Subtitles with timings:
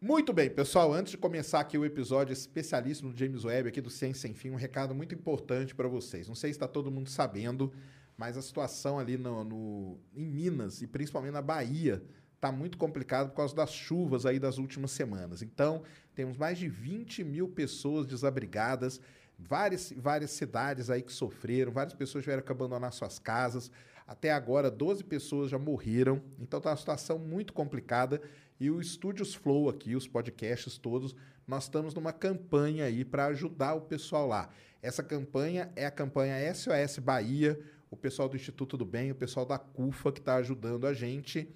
[0.00, 0.94] Muito bem, pessoal.
[0.94, 4.50] Antes de começar aqui o episódio especialíssimo do James Webb aqui do Ciência Sem Fim,
[4.50, 6.26] um recado muito importante para vocês.
[6.26, 7.70] Não sei se está todo mundo sabendo,
[8.16, 12.02] mas a situação ali no, no- em Minas e principalmente na Bahia
[12.34, 15.42] está muito complicada por causa das chuvas aí das últimas semanas.
[15.42, 15.82] Então,
[16.14, 19.02] temos mais de 20 mil pessoas desabrigadas,
[19.38, 23.70] várias, várias cidades aí que sofreram, várias pessoas tiveram que abandonar suas casas.
[24.06, 26.22] Até agora, 12 pessoas já morreram.
[26.40, 28.20] Então, está uma situação muito complicada.
[28.60, 31.16] E o Estúdios Flow aqui, os podcasts todos,
[31.48, 34.50] nós estamos numa campanha aí para ajudar o pessoal lá.
[34.82, 37.58] Essa campanha é a campanha SOS Bahia,
[37.90, 41.48] o pessoal do Instituto do Bem, o pessoal da CUFA que está ajudando a gente.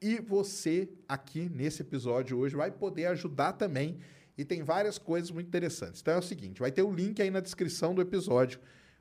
[0.00, 3.98] E você aqui nesse episódio hoje vai poder ajudar também.
[4.38, 6.00] E tem várias coisas muito interessantes.
[6.00, 8.60] Então é o seguinte: vai ter o link aí na descrição do episódio.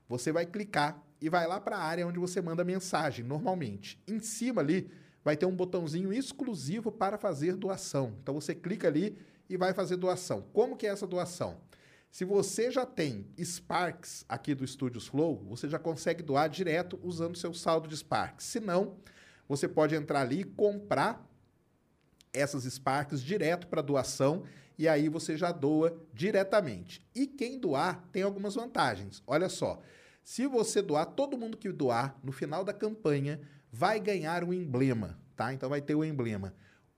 [0.10, 3.98] Você vai clicar e vai lá para a área onde você manda mensagem normalmente.
[4.06, 4.92] Em cima ali
[5.26, 8.14] vai ter um botãozinho exclusivo para fazer doação.
[8.22, 9.18] Então você clica ali
[9.50, 10.44] e vai fazer doação.
[10.54, 11.58] Como que é essa doação?
[12.12, 17.36] Se você já tem Sparks aqui do Studios Flow, você já consegue doar direto usando
[17.36, 18.46] seu saldo de Sparks.
[18.46, 18.98] Se não,
[19.50, 21.28] você pode entrar ali e comprar
[22.32, 24.44] essas Sparks direto para doação
[24.78, 27.04] e aí você já doa diretamente.
[27.16, 29.24] E quem doar tem algumas vantagens.
[29.26, 29.82] Olha só,
[30.24, 33.42] se você doar, todo mundo que doar no final da campanha
[33.76, 35.54] vai ganhar um emblema, tá?
[35.54, 36.54] Então vai ter o emblema.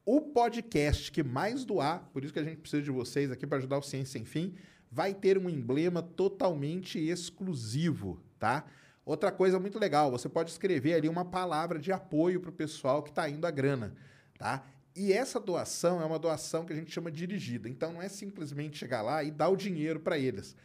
[0.06, 3.58] O podcast que mais doar, por isso que a gente precisa de vocês aqui para
[3.58, 4.54] ajudar o Ciência Sem Fim,
[4.92, 8.64] vai ter um emblema totalmente exclusivo, tá?
[9.04, 13.02] Outra coisa muito legal, você pode escrever ali uma palavra de apoio para o pessoal
[13.02, 13.96] que está indo a grana,
[14.38, 14.64] tá?
[14.96, 17.68] E essa doação é uma doação que a gente chama dirigida.
[17.68, 20.56] Então não é simplesmente chegar lá e dar o dinheiro para eles.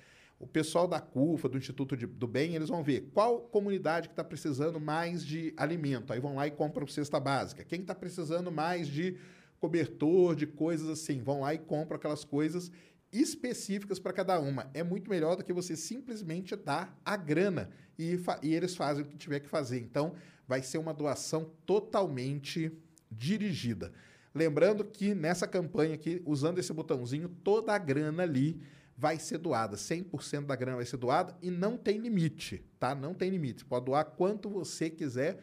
[0.42, 4.12] O pessoal da CUFA, do Instituto de- do Bem, eles vão ver qual comunidade que
[4.12, 6.12] está precisando mais de alimento.
[6.12, 7.64] Aí vão lá e compram cesta básica.
[7.64, 9.16] Quem está precisando mais de
[9.60, 12.72] cobertor, de coisas assim, vão lá e compram aquelas coisas
[13.12, 14.68] específicas para cada uma.
[14.74, 19.06] É muito melhor do que você simplesmente dar a grana e, e eles fazem o
[19.06, 19.78] que tiver que fazer.
[19.78, 20.14] Então,
[20.48, 22.72] vai ser uma doação totalmente
[23.08, 23.92] dirigida.
[24.34, 28.60] Lembrando que nessa campanha aqui, usando esse botãozinho, toda a grana ali
[29.02, 29.76] vai ser doada.
[29.76, 32.94] 100% da grana vai ser doada e não tem limite, tá?
[32.94, 33.64] Não tem limite.
[33.64, 35.40] Pode doar quanto você quiser,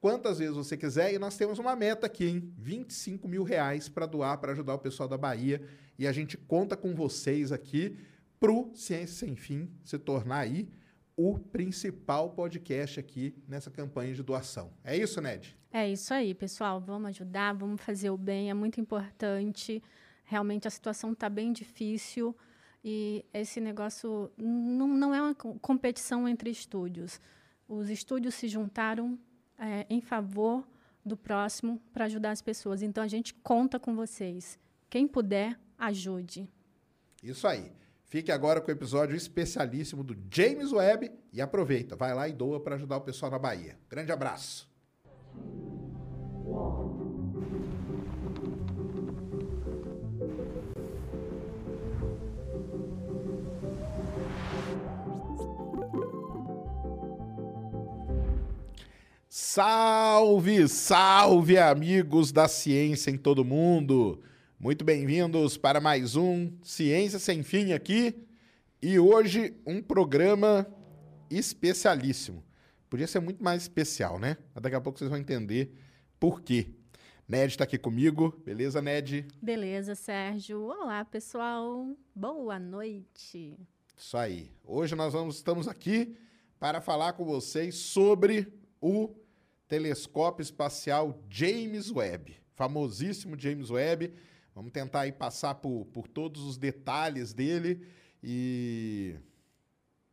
[0.00, 1.12] quantas vezes você quiser.
[1.12, 2.54] E nós temos uma meta aqui, hein?
[2.56, 5.60] 25 mil reais para doar, para ajudar o pessoal da Bahia.
[5.98, 7.98] E a gente conta com vocês aqui
[8.38, 10.68] pro Ciência Sem Fim se tornar aí
[11.16, 14.72] o principal podcast aqui nessa campanha de doação.
[14.84, 15.58] É isso, Ned?
[15.72, 16.80] É isso aí, pessoal.
[16.80, 19.82] Vamos ajudar, vamos fazer o bem, é muito importante.
[20.22, 22.36] Realmente a situação está bem difícil
[22.82, 27.20] e esse negócio não, não é uma co- competição entre estúdios.
[27.68, 29.18] Os estúdios se juntaram
[29.58, 30.66] é, em favor
[31.04, 32.82] do próximo para ajudar as pessoas.
[32.82, 34.58] Então a gente conta com vocês.
[34.88, 36.48] Quem puder, ajude.
[37.22, 37.72] Isso aí.
[38.06, 42.58] Fique agora com o episódio especialíssimo do James Webb e aproveita, vai lá e doa
[42.58, 43.78] para ajudar o pessoal na Bahia.
[43.88, 44.69] Grande abraço.
[59.52, 64.22] Salve, salve, amigos da ciência em todo mundo!
[64.60, 68.14] Muito bem-vindos para mais um Ciência Sem Fim aqui.
[68.80, 70.64] E hoje um programa
[71.28, 72.44] especialíssimo.
[72.88, 74.36] Podia ser muito mais especial, né?
[74.54, 75.74] Mas daqui a pouco vocês vão entender
[76.20, 76.68] por quê.
[77.26, 79.26] Ned está aqui comigo, beleza, Ned?
[79.42, 80.62] Beleza, Sérgio.
[80.62, 81.88] Olá, pessoal.
[82.14, 83.58] Boa noite.
[83.96, 84.52] Isso aí.
[84.62, 86.16] Hoje nós vamos, estamos aqui
[86.60, 88.46] para falar com vocês sobre
[88.80, 89.12] o
[89.70, 94.12] telescópio espacial James Webb, famosíssimo James Webb.
[94.52, 97.86] Vamos tentar aí passar por, por todos os detalhes dele
[98.20, 99.14] e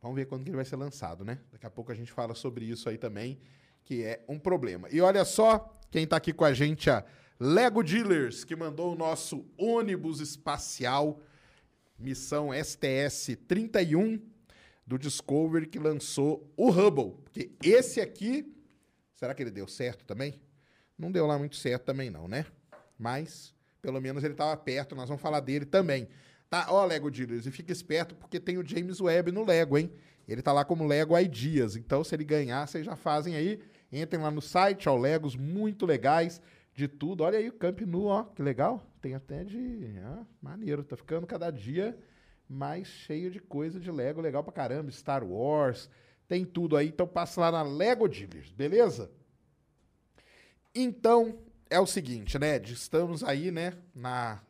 [0.00, 1.40] vamos ver quando que ele vai ser lançado, né?
[1.50, 3.40] Daqui a pouco a gente fala sobre isso aí também,
[3.82, 4.88] que é um problema.
[4.92, 7.04] E olha só quem está aqui com a gente, a
[7.40, 11.20] Lego Dealers, que mandou o nosso ônibus espacial
[11.98, 14.22] missão STS-31
[14.86, 17.16] do Discovery que lançou o Hubble.
[17.24, 18.54] Porque esse aqui,
[19.18, 20.40] será que ele deu certo também?
[20.96, 22.46] Não deu lá muito certo também não, né?
[22.96, 26.08] Mas, pelo menos ele estava perto, nós vamos falar dele também.
[26.48, 29.92] Tá, ó, Lego Dealers, e fica esperto porque tem o James Webb no Lego, hein?
[30.26, 31.74] Ele tá lá como Lego Ideas.
[31.76, 33.60] Então, se ele ganhar, vocês já fazem aí.
[33.90, 36.40] Entrem lá no site, ó, Legos muito legais
[36.74, 37.24] de tudo.
[37.24, 38.86] Olha aí o Camp Nou, ó, que legal.
[39.00, 39.94] Tem até de.
[40.40, 41.98] Maneiro, tá ficando cada dia
[42.48, 44.90] mais cheio de coisa de Lego, legal pra caramba.
[44.90, 45.90] Star Wars,
[46.28, 46.88] tem tudo aí.
[46.88, 49.10] Então passa lá na Lego Dealers, beleza?
[50.74, 51.38] Então,
[51.70, 52.58] é o seguinte, né?
[52.58, 54.40] Estamos aí, né, na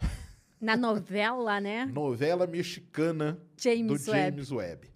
[0.60, 1.86] na novela, né?
[1.86, 4.90] Novela mexicana James do James Webb.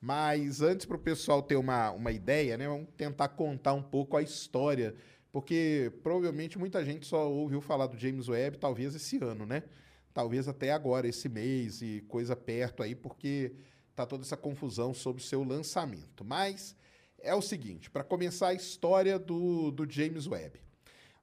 [0.00, 2.66] Mas antes para o pessoal ter uma, uma ideia, né?
[2.66, 4.94] Vamos tentar contar um pouco a história,
[5.30, 9.62] porque provavelmente muita gente só ouviu falar do James Webb talvez esse ano, né?
[10.12, 13.52] Talvez até agora, esse mês e coisa perto aí, porque
[14.04, 16.24] tá toda essa confusão sobre o seu lançamento.
[16.24, 16.76] Mas
[17.18, 20.60] é o seguinte, para começar a história do, do James Webb.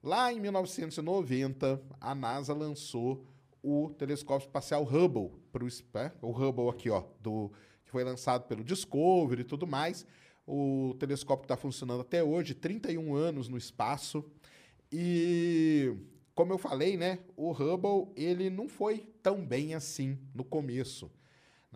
[0.04, 3.26] Lá em 1990, a NASA lançou
[3.64, 7.52] o telescópio espacial Hubble, pro, é, o Hubble aqui, ó, do,
[7.84, 10.06] que foi lançado pelo Discovery e tudo mais.
[10.46, 14.24] O telescópio está funcionando até hoje, 31 anos no espaço.
[14.92, 15.94] E
[16.34, 21.12] como eu falei, né, o Hubble ele não foi tão bem assim no começo.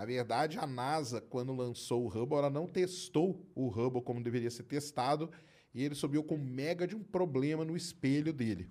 [0.02, 4.50] Na verdade, a NASA, quando lançou o Hubble, ela não testou o Hubble como deveria
[4.50, 5.30] ser testado
[5.76, 8.68] e ele subiu com mega de um problema no espelho dele.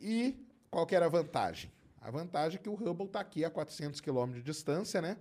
[0.00, 1.70] E qual que era a vantagem?
[2.00, 5.18] A vantagem é que o Hubble está aqui a 400 km de distância, né?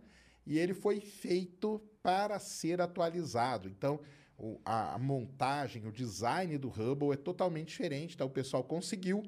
[0.47, 3.69] E ele foi feito para ser atualizado.
[3.69, 3.99] Então,
[4.35, 8.15] o, a, a, montagem, o design do Hubble é totalmente diferente.
[8.15, 9.21] Então, o pessoal conseguiu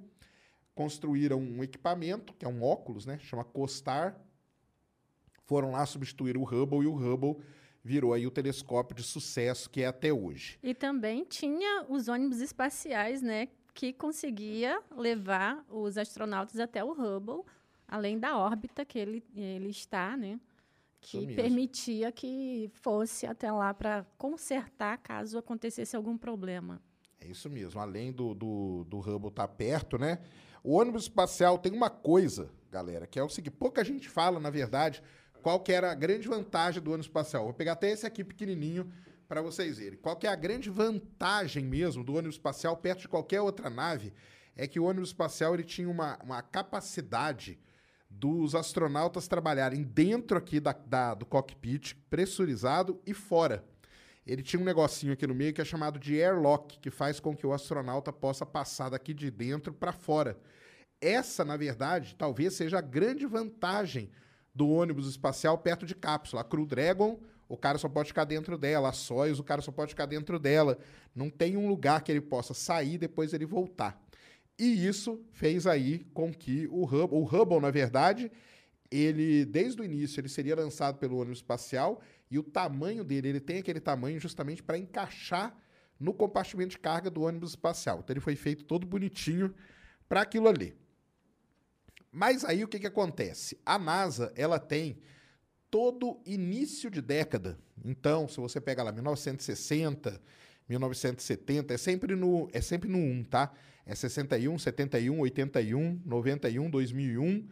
[0.73, 3.19] construir um equipamento, que é um óculos, né?
[3.19, 4.19] Chama COSTAR.
[5.51, 7.43] Foram lá substituir o Hubble e o Hubble
[7.83, 10.57] virou aí o telescópio de sucesso que é até hoje.
[10.63, 13.49] E também tinha os ônibus espaciais, né?
[13.73, 17.43] que conseguia levar os astronautas até o Hubble,
[17.85, 20.39] além da órbita que ele, ele está, né?
[21.01, 26.81] Que permitia que fosse até lá para consertar caso acontecesse algum problema.
[27.19, 27.81] É isso mesmo.
[27.81, 30.19] Além do, do, do Hubble estar tá perto, né?
[30.63, 34.51] O ônibus espacial tem uma coisa, galera, que é o seguinte: pouca gente fala, na
[34.51, 35.01] verdade,
[35.41, 37.45] qual que era a grande vantagem do ônibus espacial.
[37.45, 38.91] Vou pegar até esse aqui pequenininho
[39.27, 39.97] para vocês verem.
[39.97, 44.13] Qual que é a grande vantagem mesmo do ônibus espacial perto de qualquer outra nave?
[44.55, 47.59] É que o ônibus espacial ele tinha uma, uma capacidade
[48.09, 53.63] dos astronautas trabalharem dentro aqui da, da, do cockpit, pressurizado e fora.
[54.27, 57.35] Ele tinha um negocinho aqui no meio que é chamado de airlock, que faz com
[57.35, 60.37] que o astronauta possa passar daqui de dentro para fora.
[60.99, 64.11] Essa, na verdade, talvez seja a grande vantagem
[64.53, 66.41] do ônibus espacial perto de cápsula.
[66.41, 67.19] A Crew Dragon
[67.51, 68.87] o cara só pode ficar dentro dela.
[68.87, 70.77] A Soyuz, o cara só pode ficar dentro dela.
[71.13, 74.01] Não tem um lugar que ele possa sair depois ele voltar.
[74.57, 78.31] E isso fez aí com que o Hubble, o Hubble, na verdade,
[78.89, 81.99] ele desde o início ele seria lançado pelo ônibus espacial
[82.29, 85.53] e o tamanho dele, ele tem aquele tamanho justamente para encaixar
[85.99, 87.99] no compartimento de carga do ônibus espacial.
[87.99, 89.53] Então ele foi feito todo bonitinho
[90.07, 90.73] para aquilo ali.
[92.11, 93.57] Mas aí o que, que acontece?
[93.65, 94.97] A NASA ela tem
[95.69, 97.57] todo início de década.
[97.83, 100.21] Então, se você pega lá 1960,
[100.67, 103.51] 1970, é sempre no, é sempre no 1, tá?
[103.85, 107.47] É 61, 71, 81, 91, 2001,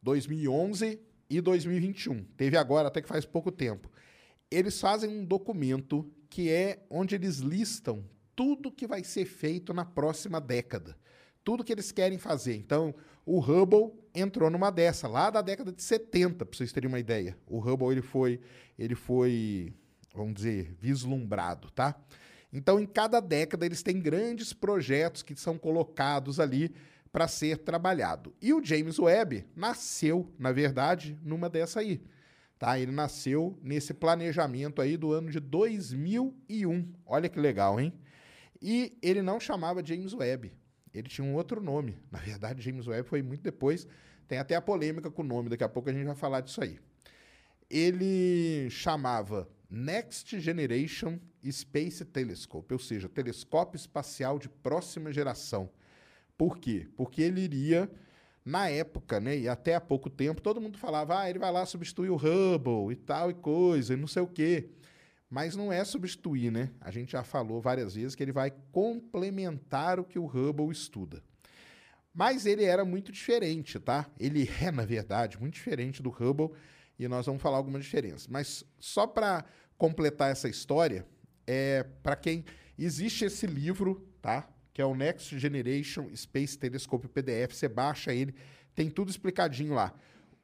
[0.00, 2.24] 2011 e 2021.
[2.36, 3.90] Teve agora, até que faz pouco tempo.
[4.50, 8.04] Eles fazem um documento que é onde eles listam
[8.34, 10.96] tudo que vai ser feito na próxima década.
[11.46, 12.56] Tudo que eles querem fazer.
[12.56, 12.92] Então,
[13.24, 17.38] o Hubble entrou numa dessa, lá da década de 70, para vocês terem uma ideia.
[17.46, 18.40] O Hubble ele foi,
[18.76, 19.72] ele foi,
[20.12, 21.94] vamos dizer, vislumbrado, tá?
[22.52, 26.74] Então, em cada década, eles têm grandes projetos que são colocados ali
[27.12, 28.34] para ser trabalhado.
[28.42, 32.02] E o James Webb nasceu, na verdade, numa dessa aí.
[32.58, 32.76] Tá?
[32.76, 36.92] Ele nasceu nesse planejamento aí do ano de 2001.
[37.06, 37.92] Olha que legal, hein?
[38.60, 40.52] E ele não chamava James Webb
[40.98, 41.98] ele tinha um outro nome.
[42.10, 43.86] Na verdade, James Webb foi muito depois.
[44.26, 46.60] Tem até a polêmica com o nome, daqui a pouco a gente vai falar disso
[46.60, 46.78] aí.
[47.70, 51.18] Ele chamava Next Generation
[51.50, 55.70] Space Telescope, ou seja, telescópio espacial de próxima geração.
[56.36, 56.88] Por quê?
[56.96, 57.90] Porque ele iria,
[58.44, 61.64] na época, né, e até há pouco tempo, todo mundo falava, ah, ele vai lá
[61.64, 64.70] substituir o Hubble e tal e coisa, e não sei o quê.
[65.28, 66.70] Mas não é substituir, né?
[66.80, 71.22] A gente já falou várias vezes que ele vai complementar o que o Hubble estuda.
[72.14, 74.08] Mas ele era muito diferente, tá?
[74.18, 76.56] Ele é, na verdade, muito diferente do Hubble
[76.98, 78.26] e nós vamos falar algumas diferenças.
[78.26, 79.44] Mas só para
[79.76, 81.06] completar essa história,
[81.46, 82.44] é para quem
[82.78, 84.48] existe esse livro, tá?
[84.76, 87.54] que é o Next Generation Space Telescope PDF.
[87.54, 88.34] Você baixa ele,
[88.74, 89.90] tem tudo explicadinho lá.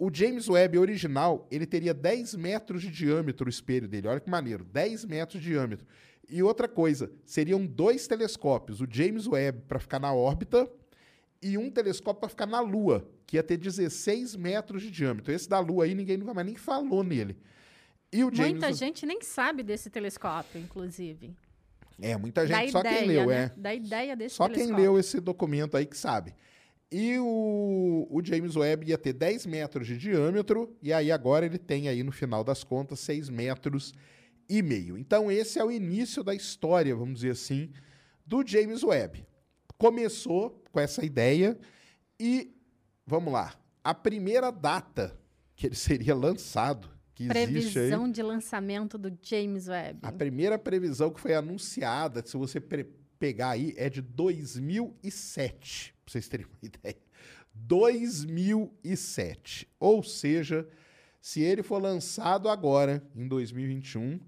[0.04, 4.09] O James Webb original, ele teria 10 metros de diâmetro o espelho dele.
[4.09, 5.87] Olha que maneiro, 10 metros de diâmetro.
[6.28, 10.68] E outra coisa, seriam dois telescópios, o James Webb para ficar na órbita
[11.40, 15.32] e um telescópio para ficar na Lua, que ia ter 16 metros de diâmetro.
[15.32, 17.37] Esse da Lua aí ninguém nunca mais nem falou nele.
[18.12, 18.54] E o James...
[18.54, 21.32] Muita gente nem sabe desse telescópio, inclusive.
[22.00, 23.44] É, muita gente, da só ideia, quem leu, né?
[23.44, 23.52] é.
[23.56, 24.75] Da ideia desse Só telescópio.
[24.75, 26.35] quem leu esse documento aí que sabe.
[26.92, 31.56] E o, o, James Webb ia ter 10 metros de diâmetro, e aí agora ele
[31.56, 33.94] tem aí, no final das contas, 6 metros
[34.46, 34.99] e meio.
[34.99, 37.70] Então esse é o início da história, vamos dizer assim,
[38.26, 39.26] do James Webb.
[39.78, 41.58] Começou com essa ideia
[42.20, 42.54] e,
[43.06, 45.18] vamos lá, a primeira data
[45.56, 50.00] que ele seria lançado, que previsão aí, de lançamento do James Webb.
[50.02, 52.61] A primeira previsão que foi anunciada, se você
[53.18, 56.97] pegar aí, é de 2007 vocês terem uma ideia.
[57.54, 59.69] 2007.
[59.78, 60.66] Ou seja,
[61.21, 64.19] se ele for lançado agora, em 2021,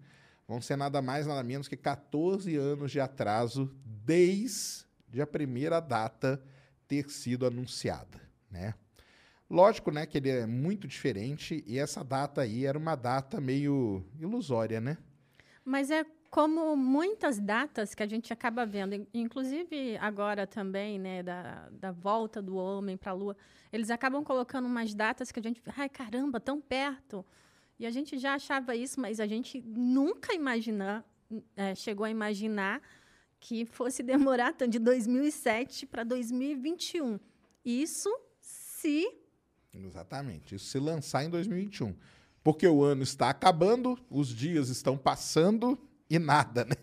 [0.47, 6.43] vão ser nada mais, nada menos que 14 anos de atraso desde a primeira data
[6.87, 8.75] ter sido anunciada, né?
[9.49, 14.05] Lógico, né, que ele é muito diferente e essa data aí era uma data meio
[14.19, 14.97] ilusória, né?
[15.65, 21.69] Mas é como muitas datas que a gente acaba vendo, inclusive agora também, né, da,
[21.71, 23.37] da volta do homem para a Lua,
[23.73, 27.25] eles acabam colocando umas datas que a gente, ai caramba, tão perto.
[27.79, 31.05] E a gente já achava isso, mas a gente nunca imagina,
[31.55, 32.83] é, chegou a imaginar
[33.39, 37.21] que fosse demorar tanto de 2007 para 2021.
[37.65, 39.09] Isso se
[39.73, 40.57] Exatamente.
[40.57, 41.95] Isso se lançar em 2021.
[42.43, 45.79] Porque o ano está acabando, os dias estão passando
[46.15, 46.77] e nada, né?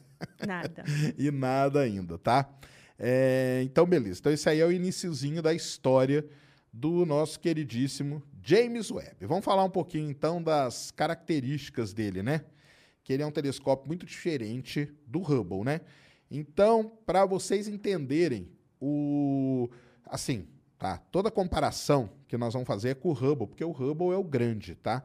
[0.46, 0.84] Nada.
[1.18, 2.50] e nada ainda, tá?
[3.00, 4.20] É, então, beleza.
[4.20, 6.26] Então, esse aí é o iníciozinho da história
[6.72, 9.26] do nosso queridíssimo James Webb.
[9.26, 12.42] Vamos falar um pouquinho, então, das características dele, né?
[13.04, 15.82] Que ele é um telescópio muito diferente do Hubble, né?
[16.30, 19.70] Então, para vocês entenderem o...
[20.06, 20.48] Assim,
[20.78, 20.98] tá?
[20.98, 24.24] Toda comparação que nós vamos fazer é com o Hubble, porque o Hubble é o
[24.24, 25.04] grande, tá?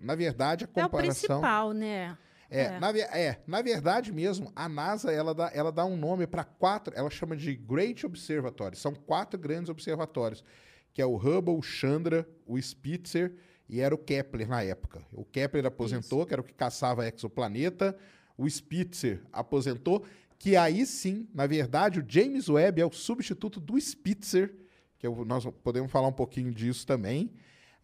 [0.00, 0.96] Na verdade, a comparação...
[0.98, 2.18] É o principal, né?
[2.52, 2.78] É, é.
[2.78, 6.92] Na, é, na verdade mesmo, a NASA ela dá, ela dá um nome para quatro,
[6.94, 8.76] ela chama de Great Observatory.
[8.76, 10.44] São quatro grandes observatórios,
[10.92, 13.34] que é o Hubble, o Chandra, o Spitzer
[13.68, 15.02] e era o Kepler na época.
[15.10, 16.26] O Kepler aposentou, Isso.
[16.26, 17.96] que era o que caçava exoplaneta.
[18.36, 20.04] O Spitzer aposentou,
[20.38, 24.54] que aí sim, na verdade, o James Webb é o substituto do Spitzer,
[24.98, 27.32] que eu, nós podemos falar um pouquinho disso também.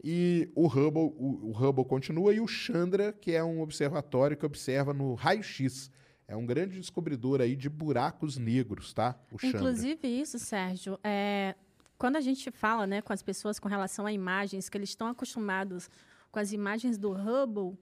[0.02, 4.46] E o Hubble, o, o Hubble continua, e o Chandra, que é um observatório que
[4.46, 5.90] observa no raio-x.
[6.26, 9.18] É um grande descobridor aí de buracos negros, tá?
[9.32, 11.54] O Inclusive isso, Sérgio, é,
[11.96, 15.08] quando a gente fala né, com as pessoas com relação a imagens, que eles estão
[15.08, 15.90] acostumados
[16.30, 17.78] com as imagens do Hubble,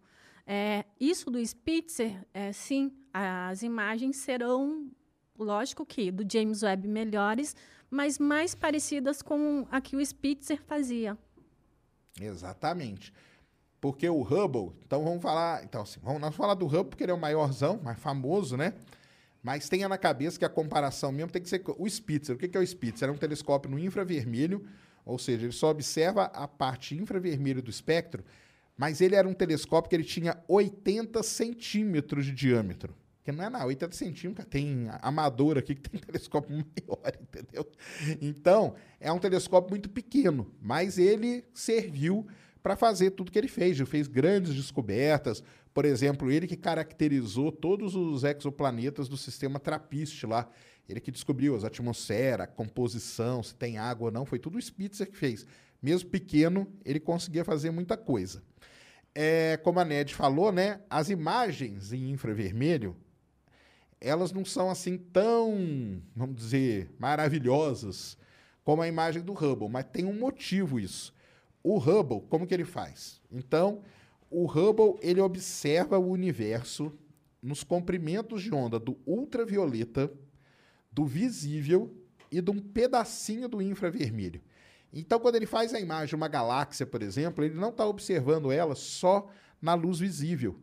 [0.46, 4.88] é, isso do Spitzer, é, sim, as imagens serão,
[5.36, 7.54] lógico que do James Webb melhores,
[7.90, 11.18] mas mais parecidas com a que o Spitzer fazia.
[12.20, 13.12] Exatamente.
[13.80, 17.12] Porque o Hubble, então vamos falar, então assim, vamos nós falar do Hubble porque ele
[17.12, 18.72] é o maiorzão, mais famoso, né?
[19.42, 22.34] Mas tenha na cabeça que a comparação mesmo tem que ser o Spitzer.
[22.34, 23.08] O que é o Spitzer?
[23.08, 24.66] É um telescópio no infravermelho,
[25.04, 28.24] ou seja, ele só observa a parte infravermelho do espectro,
[28.76, 32.92] mas ele era um telescópio que ele tinha 80 centímetros de diâmetro.
[33.26, 37.68] Que não é na 80 centímetros, tem amador aqui que tem telescópio maior, entendeu?
[38.22, 42.24] Então, é um telescópio muito pequeno, mas ele serviu
[42.62, 43.80] para fazer tudo que ele fez.
[43.80, 45.42] Ele fez grandes descobertas.
[45.74, 50.48] Por exemplo, ele que caracterizou todos os exoplanetas do sistema Trappist lá.
[50.88, 54.24] Ele que descobriu as atmosferas, a composição, se tem água ou não.
[54.24, 55.44] Foi tudo o Spitzer que fez.
[55.82, 58.40] Mesmo pequeno, ele conseguia fazer muita coisa.
[59.12, 62.94] É, como a Ned falou, né, as imagens em infravermelho
[64.06, 68.16] elas não são assim tão, vamos dizer, maravilhosas
[68.62, 71.12] como a imagem do Hubble, mas tem um motivo isso.
[71.62, 73.20] O Hubble, como que ele faz?
[73.30, 73.82] Então,
[74.30, 76.92] o Hubble ele observa o universo
[77.42, 80.12] nos comprimentos de onda do ultravioleta,
[80.90, 81.92] do visível
[82.30, 84.40] e de um pedacinho do infravermelho.
[84.92, 88.52] Então, quando ele faz a imagem de uma galáxia, por exemplo, ele não está observando
[88.52, 89.28] ela só
[89.60, 90.56] na luz visível.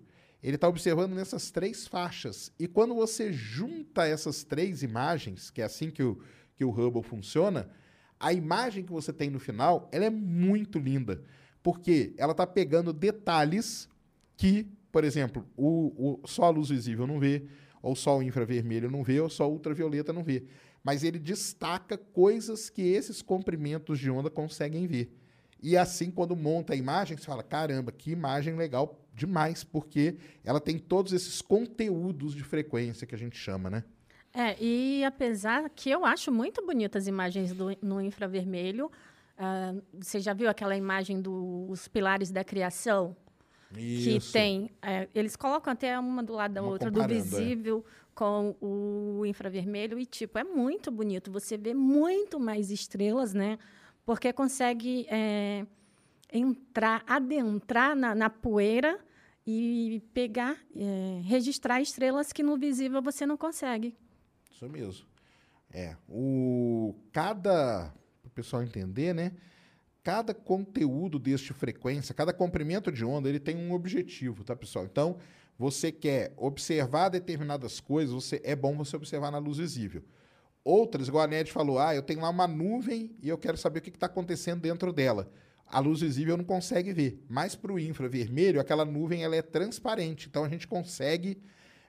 [0.43, 2.51] Ele está observando nessas três faixas.
[2.59, 6.19] E quando você junta essas três imagens, que é assim que o,
[6.57, 7.69] que o Hubble funciona,
[8.19, 11.23] a imagem que você tem no final ela é muito linda.
[11.63, 13.87] Porque ela está pegando detalhes
[14.35, 17.45] que, por exemplo, o, o, só a luz visível não vê,
[17.81, 20.43] ou só o infravermelho não vê, ou só o ultravioleta não vê.
[20.83, 25.09] mas ele destaca coisas que esses comprimentos de onda conseguem ver.
[25.63, 30.59] E assim, quando monta a imagem, você fala: caramba, que imagem legal demais, porque ela
[30.59, 33.83] tem todos esses conteúdos de frequência que a gente chama, né?
[34.33, 40.19] É, e apesar que eu acho muito bonitas as imagens do, no infravermelho, uh, você
[40.19, 43.15] já viu aquela imagem dos pilares da criação?
[43.77, 44.27] Isso.
[44.27, 44.71] Que tem.
[44.81, 47.07] É, eles colocam até uma do lado da Uma outra, do é.
[47.07, 51.31] visível com o infravermelho, e tipo, é muito bonito.
[51.31, 53.57] Você vê muito mais estrelas, né?
[54.05, 55.65] Porque consegue é,
[56.31, 58.99] entrar, adentrar na, na poeira
[59.45, 63.95] e pegar, é, registrar estrelas que no visível você não consegue.
[64.51, 65.05] Isso mesmo.
[65.71, 65.95] É.
[66.07, 67.93] O, cada.
[68.21, 69.33] Para o pessoal entender, né?
[70.03, 74.85] Cada conteúdo deste frequência, cada comprimento de onda, ele tem um objetivo, tá, pessoal?
[74.85, 75.17] Então,
[75.57, 80.03] você quer observar determinadas coisas, você, é bom você observar na luz visível.
[80.63, 83.79] Outras, igual a Ned falou, ah, eu tenho lá uma nuvem e eu quero saber
[83.79, 85.29] o que está acontecendo dentro dela.
[85.67, 90.27] A luz visível não consegue ver, mas para o infravermelho, aquela nuvem ela é transparente,
[90.29, 91.41] então a gente consegue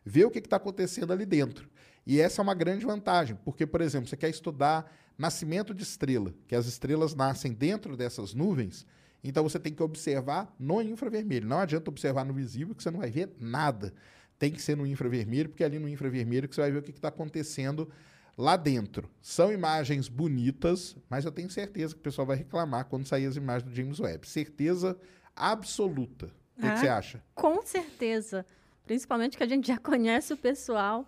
[0.04, 1.68] ver o que está acontecendo ali dentro.
[2.06, 6.34] E essa é uma grande vantagem, porque, por exemplo, você quer estudar nascimento de estrela,
[6.48, 8.86] que as estrelas nascem dentro dessas nuvens,
[9.22, 11.48] então você tem que observar no infravermelho.
[11.48, 13.94] Não adianta observar no visível, que você não vai ver nada.
[14.38, 16.82] Tem que ser no infravermelho, porque é ali no infravermelho que você vai ver o
[16.82, 17.88] que está acontecendo
[18.36, 19.08] lá dentro.
[19.22, 23.36] São imagens bonitas, mas eu tenho certeza que o pessoal vai reclamar quando sair as
[23.36, 24.26] imagens do James Webb.
[24.28, 24.96] Certeza
[25.34, 26.26] absoluta.
[26.56, 26.72] O que, Ah.
[26.74, 27.22] que você acha?
[27.34, 28.46] Com certeza.
[28.86, 31.06] Principalmente que a gente já conhece o pessoal,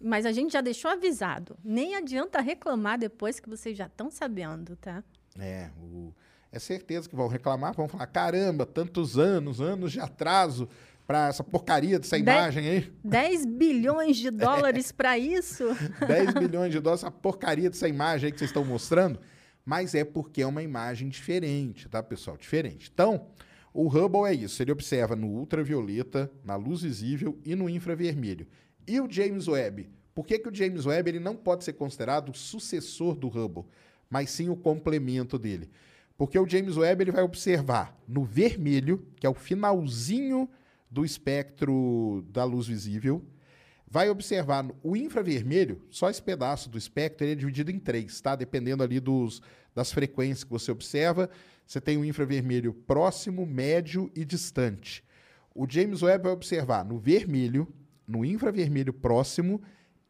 [0.00, 1.56] mas a gente já deixou avisado.
[1.64, 5.02] Nem adianta reclamar depois que vocês já estão sabendo, tá?
[5.38, 6.12] É, o-
[6.52, 10.68] é certeza que vão reclamar, vão falar: caramba, tantos anos, anos de atraso
[11.06, 12.92] para essa porcaria dessa De- imagem aí.
[13.04, 15.64] 10 bilhões de dólares para isso?
[16.06, 19.20] 10 milhões de dólares, essa porcaria dessa imagem aí que vocês estão mostrando.
[19.64, 22.36] Mas é porque é uma imagem diferente, tá, pessoal?
[22.36, 22.90] Diferente.
[22.92, 23.26] Então,
[23.72, 24.62] o Hubble é isso.
[24.62, 28.46] Ele observa no ultravioleta, na luz visível e no infravermelho.
[28.86, 29.88] E o James Webb?
[30.14, 33.64] Por que, que o James Webb ele não pode ser considerado o sucessor do Hubble,
[34.08, 35.70] mas sim o complemento dele?
[36.16, 40.48] Porque o James Webb ele vai observar no vermelho, que é o finalzinho
[40.94, 43.20] do espectro da luz visível,
[43.90, 48.36] vai observar o infravermelho, só esse pedaço do espectro ele é dividido em três, tá?
[48.36, 49.42] Dependendo ali dos,
[49.74, 51.28] das frequências que você observa,
[51.66, 55.02] você tem o infravermelho próximo, médio e distante.
[55.52, 57.66] O James Webb vai observar no vermelho,
[58.06, 59.60] no infravermelho próximo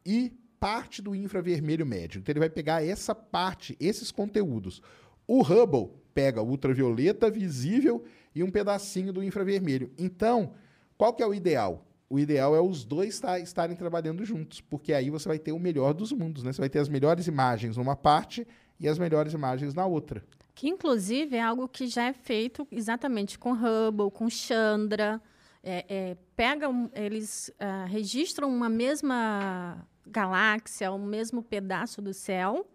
[0.04, 2.18] e parte do infravermelho médio.
[2.18, 4.82] Então ele vai pegar essa parte, esses conteúdos.
[5.26, 9.90] O Hubble pega ultravioleta visível e um pedacinho do infravermelho.
[9.98, 10.52] Então,
[10.96, 11.84] qual que é o ideal?
[12.08, 15.92] O ideal é os dois estarem trabalhando juntos, porque aí você vai ter o melhor
[15.92, 16.52] dos mundos, né?
[16.52, 18.46] Você vai ter as melhores imagens numa parte
[18.78, 20.24] e as melhores imagens na outra.
[20.54, 25.20] Que, inclusive, é algo que já é feito exatamente com Hubble, com Chandra.
[25.62, 32.66] É, é, pegam, eles ah, registram uma mesma galáxia, o mesmo pedaço do céu,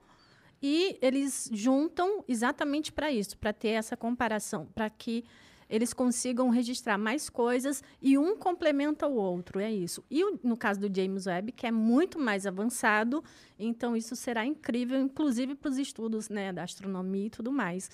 [0.61, 5.23] e eles juntam exatamente para isso, para ter essa comparação, para que
[5.69, 10.03] eles consigam registrar mais coisas e um complementa o outro, é isso.
[10.09, 13.23] E no caso do James Webb, que é muito mais avançado,
[13.57, 17.89] então isso será incrível, inclusive para os estudos né, da astronomia e tudo mais.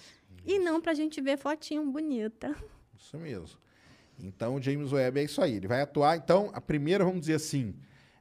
[0.45, 2.55] E não para a gente ver fotinho bonita.
[2.97, 3.57] Isso mesmo.
[4.19, 5.55] Então, o James Webb é isso aí.
[5.55, 6.15] Ele vai atuar.
[6.15, 7.75] Então, a primeira, vamos dizer assim,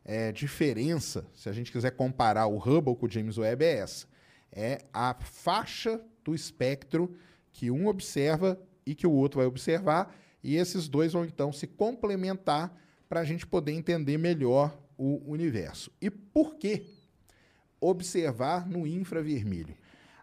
[0.04, 4.06] é, diferença, se a gente quiser comparar o Hubble com o James Webb, é essa.
[4.50, 7.14] É a faixa do espectro
[7.52, 10.14] que um observa e que o outro vai observar.
[10.42, 12.74] E esses dois vão, então, se complementar
[13.08, 15.90] para a gente poder entender melhor o universo.
[16.00, 16.86] E por que
[17.80, 19.74] observar no infravermelho?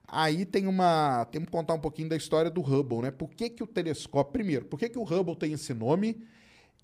[0.08, 1.26] Aí tem uma.
[1.32, 3.12] Temos que contar um pouquinho da história do Hubble, né?
[3.12, 4.34] Por que, que o telescópio.
[4.34, 6.22] Primeiro, por que, que o Hubble tem esse nome?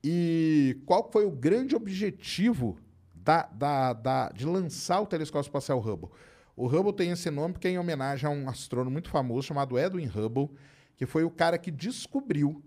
[0.03, 2.77] E qual foi o grande objetivo
[3.13, 6.09] da, da, da- de lançar o telescópio espacial Hubble?
[6.55, 9.77] O Hubble tem esse nome porque é em homenagem a um astrônomo muito famoso chamado
[9.77, 10.49] Edwin Hubble,
[10.97, 12.61] que foi o cara que descobriu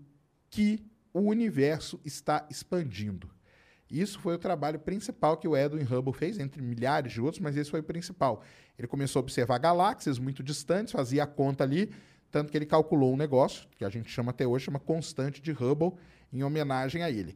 [0.49, 3.29] que o universo está expandindo.
[3.89, 7.57] Isso foi o trabalho principal que o Edwin Hubble fez, entre milhares de outros, mas
[7.57, 8.41] esse foi o principal.
[8.79, 11.91] Ele começou a observar galáxias muito distantes, fazia a conta ali,
[12.31, 15.51] tanto que ele calculou um negócio, que a gente chama até hoje, chama constante de
[15.51, 15.91] Hubble,
[16.31, 17.35] em homenagem a ele.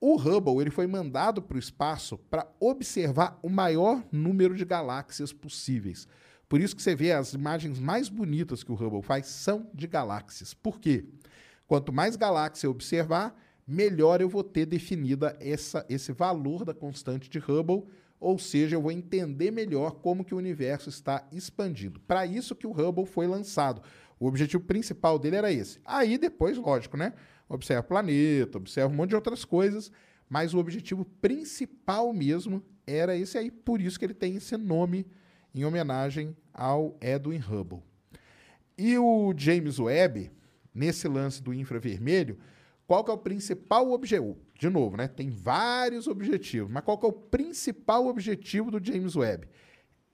[0.00, 5.32] O Hubble ele foi mandado para o espaço para observar o maior número de galáxias
[5.32, 6.06] possíveis.
[6.48, 9.86] Por isso que você vê as imagens mais bonitas que o Hubble faz são de
[9.86, 10.54] galáxias.
[10.54, 11.04] Por quê?
[11.66, 17.28] Quanto mais galáxia eu observar, melhor eu vou ter definida essa, esse valor da constante
[17.28, 17.84] de Hubble,
[18.20, 22.00] ou seja, eu vou entender melhor como que o universo está expandindo.
[22.00, 23.82] Para isso que o Hubble foi lançado.
[24.18, 25.80] O objetivo principal dele era esse.
[25.84, 27.12] Aí depois, lógico, né?
[27.48, 29.90] Observa o planeta, observa um monte de outras coisas,
[30.28, 33.50] mas o objetivo principal mesmo era esse aí.
[33.50, 35.06] Por isso que ele tem esse nome
[35.56, 37.82] em homenagem ao Edwin Hubble.
[38.76, 40.30] E o James Webb,
[40.74, 42.38] nesse lance do infravermelho,
[42.86, 44.36] qual que é o principal objetivo?
[44.54, 45.08] De novo, né?
[45.08, 49.48] Tem vários objetivos, mas qual que é o principal objetivo do James Webb?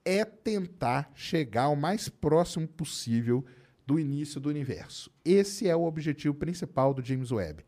[0.05, 3.45] É tentar chegar o mais próximo possível
[3.85, 5.11] do início do universo.
[5.25, 7.65] Esse é o objetivo principal do James Webb.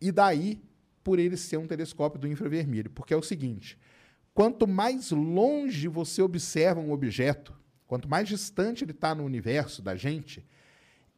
[0.00, 0.60] E daí,
[1.02, 3.78] por ele ser um telescópio do infravermelho, porque é o seguinte:
[4.34, 7.54] quanto mais longe você observa um objeto,
[7.86, 10.44] quanto mais distante ele está no universo da gente,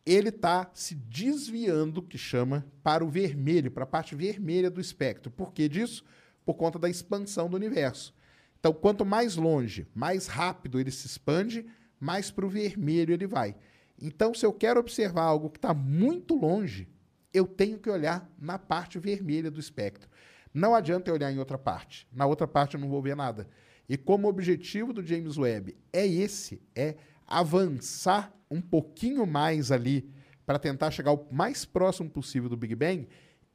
[0.05, 5.33] ele está se desviando, que chama, para o vermelho, para a parte vermelha do espectro.
[5.33, 6.05] Por que disso?
[6.44, 8.14] Por conta da expansão do universo.
[8.61, 11.66] Então, quanto mais longe, mais rápido ele se expande,
[11.98, 13.57] mais para o vermelho ele vai.
[14.00, 16.88] Então, se eu quero observar algo que está muito longe,
[17.33, 20.09] eu tenho que olhar na parte vermelha do espectro.
[20.57, 22.09] Não adianta eu olhar em outra parte.
[22.11, 23.47] Na outra parte eu não vou ver nada.
[23.87, 30.11] E como o objetivo do James Webb é esse, é avançar um pouquinho mais ali
[30.47, 33.07] para tentar chegar o mais próximo possível do Big Bang,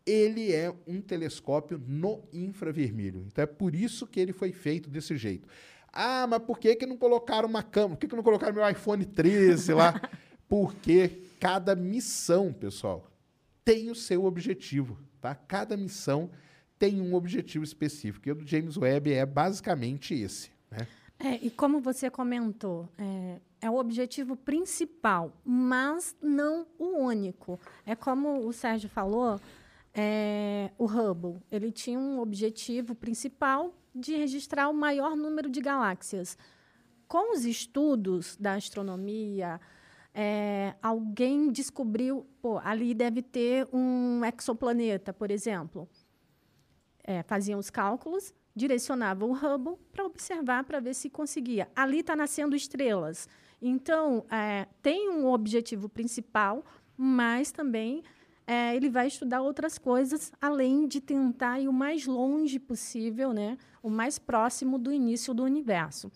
[0.06, 3.26] ele é um telescópio no infravermelho.
[3.26, 5.48] Então é por isso que ele foi feito desse jeito.
[5.92, 7.96] Ah, mas por que, que não colocaram uma câmera?
[7.96, 10.00] Por que, que não colocaram meu iPhone 13 lá?
[10.48, 13.10] Porque cada missão, pessoal,
[13.66, 15.00] tem o seu objetivo.
[15.20, 15.34] Tá?
[15.34, 16.30] Cada missão
[16.82, 18.28] tem um objetivo específico.
[18.28, 20.50] E o do James Webb é basicamente esse.
[20.72, 20.88] Né?
[21.20, 27.60] É, e como você comentou, é, é o objetivo principal, mas não o único.
[27.86, 29.39] É como o Sérgio falou,
[29.94, 36.36] é, o Hubble, ele tinha um objetivo principal de registrar o maior número de galáxias.
[37.08, 39.62] Com os estudos da astronomia,
[40.15, 45.88] é, alguém descobriu, pô, ali deve ter um exoplaneta, por exemplo.
[47.04, 51.68] É, faziam os cálculos, direcionava o Hubble para observar, para ver se conseguia.
[51.76, 53.28] Ali está nascendo estrelas.
[53.62, 56.64] Então, é, tem um objetivo principal,
[56.98, 58.04] mas também
[58.46, 63.58] é, ele vai estudar outras coisas, além de tentar ir o mais longe possível, né,
[63.82, 66.12] o mais próximo do início do universo.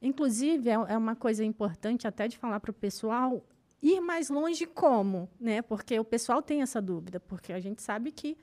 [0.00, 3.44] Inclusive, é, é uma coisa importante até de falar para o pessoal
[3.82, 5.62] ir mais longe como, né?
[5.62, 8.36] Porque o pessoal tem essa dúvida, porque a gente sabe que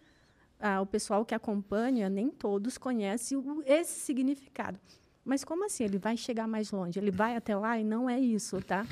[0.59, 4.79] ah, o pessoal que acompanha, nem todos conhecem o, esse significado.
[5.23, 5.83] Mas como assim?
[5.83, 6.99] Ele vai chegar mais longe?
[6.99, 8.85] Ele vai até lá e não é isso, tá?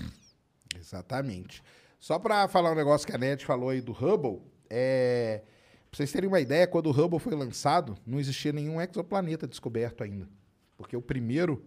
[0.78, 1.64] Exatamente.
[2.00, 5.44] Só para falar um negócio que a Net falou aí do Hubble, é...
[5.90, 10.04] para vocês terem uma ideia, quando o Hubble foi lançado, não existia nenhum exoplaneta descoberto
[10.04, 10.28] ainda.
[10.76, 11.64] Porque o primeiro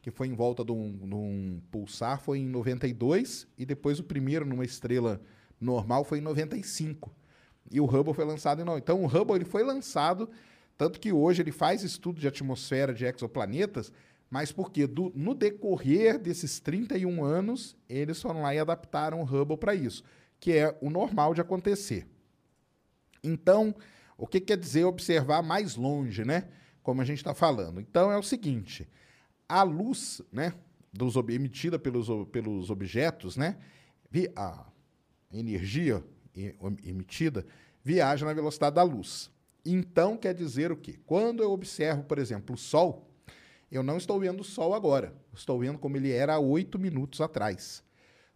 [0.00, 4.04] que foi em volta de um, de um pulsar foi em 92 e depois o
[4.04, 5.20] primeiro numa estrela
[5.60, 7.14] normal foi em 95.
[7.70, 8.78] E o Hubble foi lançado em não.
[8.78, 10.28] Então o Hubble ele foi lançado
[10.78, 13.92] tanto que hoje ele faz estudo de atmosfera de exoplanetas,
[14.30, 19.56] mas porque do, no decorrer desses 31 anos, eles foram lá e adaptaram o Hubble
[19.56, 20.04] para isso,
[20.38, 22.06] que é o normal de acontecer.
[23.24, 23.74] Então,
[24.16, 26.48] o que quer dizer observar mais longe, né?
[26.80, 27.80] Como a gente está falando.
[27.80, 28.88] Então é o seguinte:
[29.48, 30.54] a luz, né,
[30.92, 33.58] dos, emitida pelos, pelos objetos, né,
[34.36, 34.64] a
[35.32, 36.04] energia
[36.84, 37.44] emitida
[37.82, 39.30] viaja na velocidade da luz.
[39.64, 40.98] Então quer dizer o quê?
[41.04, 43.10] Quando eu observo, por exemplo, o Sol,
[43.70, 45.14] eu não estou vendo o Sol agora.
[45.34, 47.82] Estou vendo como ele era há oito minutos atrás.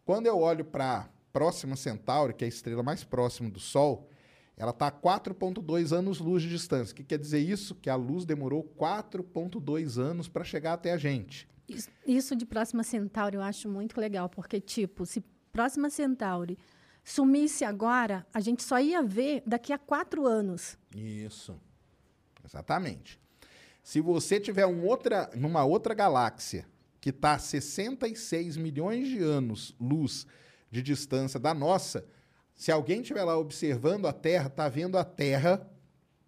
[0.05, 4.09] Quando eu olho para próxima Centauri, que é a estrela mais próxima do Sol,
[4.57, 6.93] ela está a 4,2 anos-luz de distância.
[6.93, 7.75] O que quer dizer isso?
[7.75, 11.49] Que a luz demorou 4,2 anos para chegar até a gente.
[12.07, 16.59] Isso de Próxima Centauri eu acho muito legal, porque, tipo, se Próxima Centauri
[17.05, 20.79] sumisse agora, a gente só ia ver daqui a quatro anos.
[20.95, 21.59] Isso.
[22.45, 23.21] Exatamente.
[23.83, 26.67] Se você tiver um outra, numa outra galáxia
[27.01, 30.27] que está a 66 milhões de anos luz
[30.71, 32.07] de distância da nossa,
[32.55, 35.69] se alguém estiver lá observando a Terra, está vendo a Terra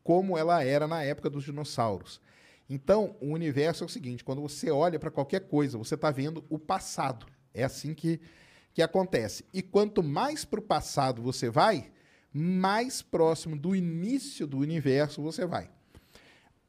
[0.02, 2.20] como ela era na época dos dinossauros.
[2.68, 6.44] Então, o universo é o seguinte: quando você olha para qualquer coisa, você está vendo
[6.48, 7.26] o passado.
[7.52, 8.20] É assim que
[8.74, 9.44] que acontece.
[9.54, 11.92] E quanto mais para o passado você vai,
[12.32, 15.70] mais próximo do início do universo você vai.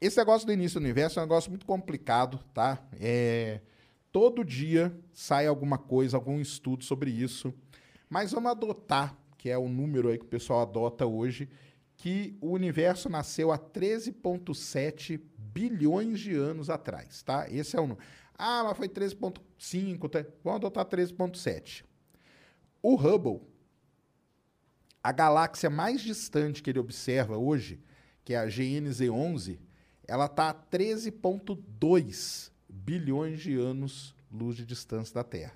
[0.00, 2.80] Esse negócio do início do universo é um negócio muito complicado, tá?
[3.00, 3.60] É,
[4.12, 7.52] todo dia sai alguma coisa, algum estudo sobre isso.
[8.08, 11.48] Mas vamos adotar, que é o número aí que o pessoal adota hoje,
[11.96, 17.50] que o universo nasceu há 13,7 bilhões de anos atrás, tá?
[17.50, 18.06] Esse é o número.
[18.38, 20.24] Ah, mas foi 13.5, tá?
[20.44, 21.84] vamos adotar 13.7.
[22.82, 23.40] O Hubble,
[25.02, 27.80] a galáxia mais distante que ele observa hoje,
[28.24, 29.60] que é a GNZ 11,
[30.06, 35.54] ela está a 13.2 bilhões de anos luz de distância da Terra.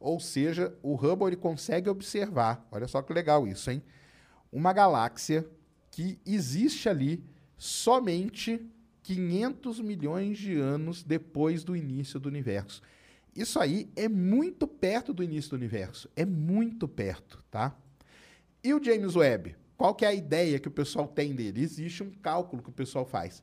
[0.00, 3.82] Ou seja, o Hubble ele consegue observar, olha só que legal isso, hein?
[4.52, 5.48] Uma galáxia
[5.90, 7.24] que existe ali
[7.56, 8.60] somente
[9.02, 12.82] 500 milhões de anos depois do início do universo.
[13.34, 17.76] Isso aí é muito perto do início do universo, é muito perto, tá?
[18.62, 19.56] E o James Webb?
[19.76, 21.60] Qual que é a ideia que o pessoal tem dele?
[21.60, 23.42] Existe um cálculo que o pessoal faz.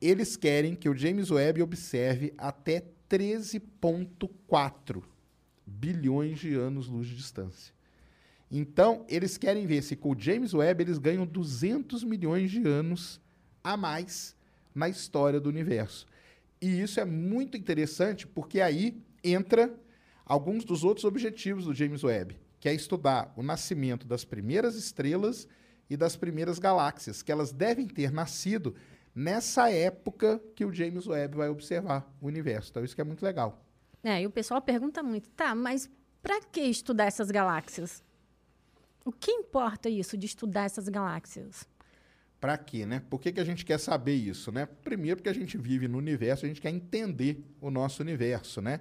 [0.00, 5.02] Eles querem que o James Webb observe até 13,4
[5.64, 7.72] bilhões de anos-luz de distância.
[8.50, 13.20] Então, eles querem ver se com o James Webb eles ganham 200 milhões de anos
[13.62, 14.36] a mais
[14.74, 16.06] na história do universo.
[16.60, 19.74] E isso é muito interessante porque aí entra
[20.24, 25.48] alguns dos outros objetivos do James Webb, que é estudar o nascimento das primeiras estrelas
[25.90, 28.74] e das primeiras galáxias, que elas devem ter nascido
[29.14, 32.70] nessa época que o James Webb vai observar o universo.
[32.70, 33.64] Então, isso que é muito legal.
[34.02, 35.90] É, e o pessoal pergunta muito, tá, mas
[36.22, 38.02] para que estudar essas galáxias?
[39.04, 41.68] O que importa isso de estudar essas galáxias?
[42.40, 43.02] Para quê, né?
[43.10, 44.66] Por que, que a gente quer saber isso, né?
[44.66, 48.80] Primeiro porque a gente vive no universo, a gente quer entender o nosso universo, né?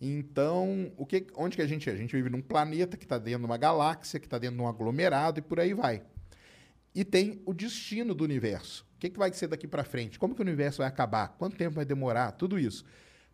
[0.00, 1.92] Então, o que, onde que a gente é?
[1.92, 4.62] A gente vive num planeta que está dentro de uma galáxia, que está dentro de
[4.62, 6.02] um aglomerado e por aí vai.
[6.94, 8.86] E tem o destino do universo.
[8.96, 10.18] O que, que vai ser daqui para frente?
[10.18, 11.28] Como que o universo vai acabar?
[11.38, 12.32] Quanto tempo vai demorar?
[12.32, 12.84] Tudo isso.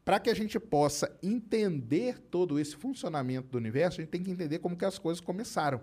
[0.05, 4.31] Para que a gente possa entender todo esse funcionamento do universo, a gente tem que
[4.31, 5.81] entender como que as coisas começaram.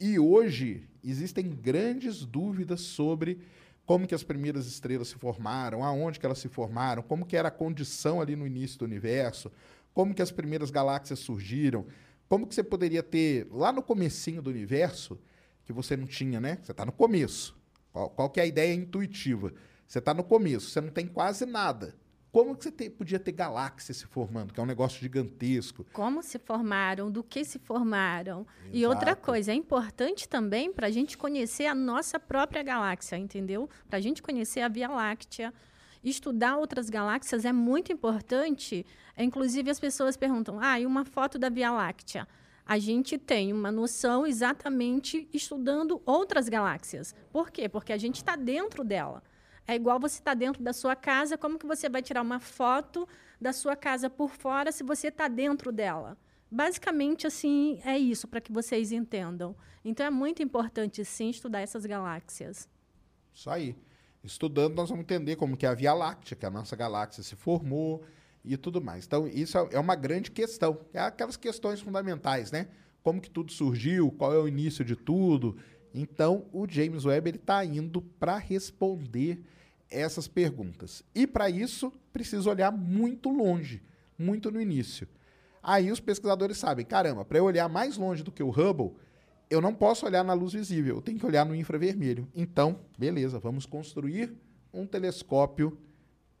[0.00, 3.40] E hoje existem grandes dúvidas sobre
[3.86, 7.48] como que as primeiras estrelas se formaram, aonde que elas se formaram, como que era
[7.48, 9.50] a condição ali no início do universo,
[9.98, 11.84] como que as primeiras galáxias surgiram,
[12.28, 15.18] como que você poderia ter lá no comecinho do universo
[15.64, 16.56] que você não tinha, né?
[16.62, 17.58] Você está no começo.
[17.92, 19.52] Qual, qual que é a ideia intuitiva?
[19.88, 21.96] Você está no começo, você não tem quase nada.
[22.30, 25.84] Como que você te, podia ter galáxias se formando, que é um negócio gigantesco?
[25.92, 28.46] Como se formaram, do que se formaram.
[28.60, 28.76] Exato.
[28.76, 33.68] E outra coisa, é importante também para a gente conhecer a nossa própria galáxia, entendeu?
[33.88, 35.52] Para a gente conhecer a Via Láctea.
[36.02, 38.86] Estudar outras galáxias é muito importante.
[39.16, 42.26] Inclusive, as pessoas perguntam: ah, e uma foto da Via Láctea?
[42.68, 47.14] a gente tem uma noção exatamente estudando outras galáxias.
[47.32, 47.66] Por quê?
[47.66, 49.22] Porque a gente está dentro dela.
[49.66, 52.38] É igual você estar tá dentro da sua casa, como que você vai tirar uma
[52.38, 53.08] foto
[53.40, 56.18] da sua casa por fora se você está dentro dela?
[56.50, 59.56] Basicamente, assim, é isso, para que vocês entendam.
[59.82, 62.68] Então, é muito importante, sim, estudar essas galáxias.
[63.32, 63.74] Isso aí.
[64.22, 67.36] Estudando, nós vamos entender como que é a Via Láctea, que a nossa galáxia se
[67.36, 68.04] formou,
[68.44, 69.04] e tudo mais.
[69.04, 70.78] Então, isso é, é uma grande questão.
[70.92, 72.68] É aquelas questões fundamentais, né?
[73.02, 75.56] Como que tudo surgiu, qual é o início de tudo.
[75.94, 79.42] Então, o James Webb está indo para responder
[79.90, 81.02] essas perguntas.
[81.14, 83.82] E para isso, precisa olhar muito longe,
[84.18, 85.08] muito no início.
[85.62, 88.94] Aí os pesquisadores sabem, caramba, para eu olhar mais longe do que o Hubble,
[89.50, 92.28] eu não posso olhar na luz visível, eu tenho que olhar no infravermelho.
[92.34, 94.34] Então, beleza, vamos construir
[94.72, 95.78] um telescópio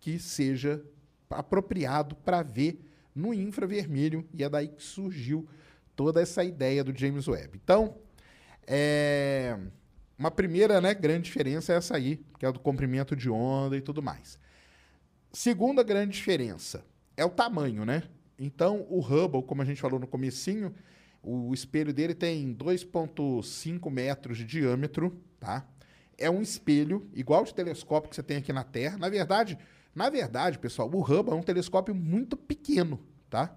[0.00, 0.82] que seja
[1.30, 5.48] apropriado para ver no infravermelho, e é daí que surgiu
[5.96, 7.60] toda essa ideia do James Webb.
[7.62, 7.96] Então,
[8.66, 9.58] é,
[10.16, 13.80] uma primeira né, grande diferença é essa aí, que é do comprimento de onda e
[13.80, 14.38] tudo mais.
[15.32, 16.84] Segunda grande diferença
[17.16, 18.04] é o tamanho, né?
[18.38, 20.72] Então, o Hubble, como a gente falou no comecinho,
[21.22, 25.66] o espelho dele tem 2,5 metros de diâmetro, tá?
[26.16, 28.98] É um espelho igual de telescópio que você tem aqui na Terra.
[28.98, 29.58] Na verdade,
[29.94, 33.56] na verdade, pessoal, o Hubble é um telescópio muito pequeno, tá?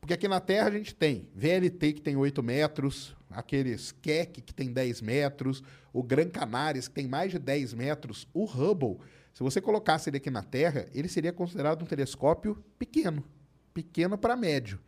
[0.00, 4.52] Porque aqui na Terra a gente tem VLT que tem 8 metros, aqueles Keck que
[4.52, 5.62] tem 10 metros,
[5.92, 8.26] o Gran Canaris que tem mais de 10 metros.
[8.34, 8.98] O Hubble,
[9.32, 13.24] se você colocasse ele aqui na Terra, ele seria considerado um telescópio pequeno,
[13.72, 14.80] pequeno para médio.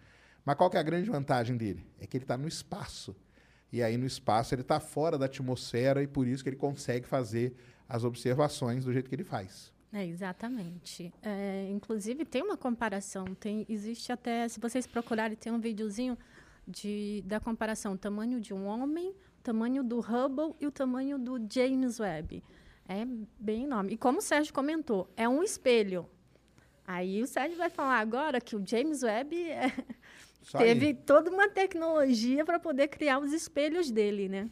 [0.44, 1.87] Mas qual que é a grande vantagem dele?
[1.98, 3.16] É que ele está no espaço.
[3.72, 7.07] E aí no espaço ele está fora da atmosfera e por isso que ele consegue
[7.07, 7.57] fazer
[7.88, 9.72] as observações do jeito que ele faz.
[9.92, 11.12] É, exatamente.
[11.22, 13.24] É, inclusive, tem uma comparação.
[13.26, 16.18] Tem, existe até, se vocês procurarem, tem um videozinho
[16.66, 22.00] de, da comparação tamanho de um homem, tamanho do Hubble e o tamanho do James
[22.00, 22.42] Webb.
[22.88, 23.07] É
[23.38, 23.92] bem enorme.
[23.92, 26.09] E como o Sérgio comentou, é um espelho.
[26.87, 29.72] Aí o Sérgio vai falar agora que o James Webb é,
[30.52, 34.50] teve toda uma tecnologia para poder criar os espelhos dele, né?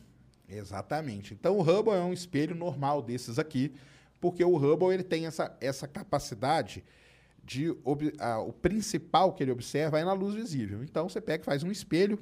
[0.48, 1.34] Exatamente.
[1.34, 3.72] Então o Hubble é um espelho normal desses aqui
[4.22, 6.84] porque o Hubble ele tem essa, essa capacidade
[7.42, 7.76] de
[8.20, 10.84] a, o principal que ele observa é na luz visível.
[10.84, 12.20] Então você pega e faz um espelho,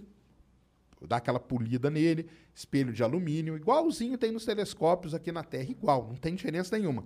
[1.07, 6.09] dá aquela polida nele, espelho de alumínio, igualzinho tem nos telescópios aqui na Terra, igual,
[6.09, 7.05] não tem diferença nenhuma.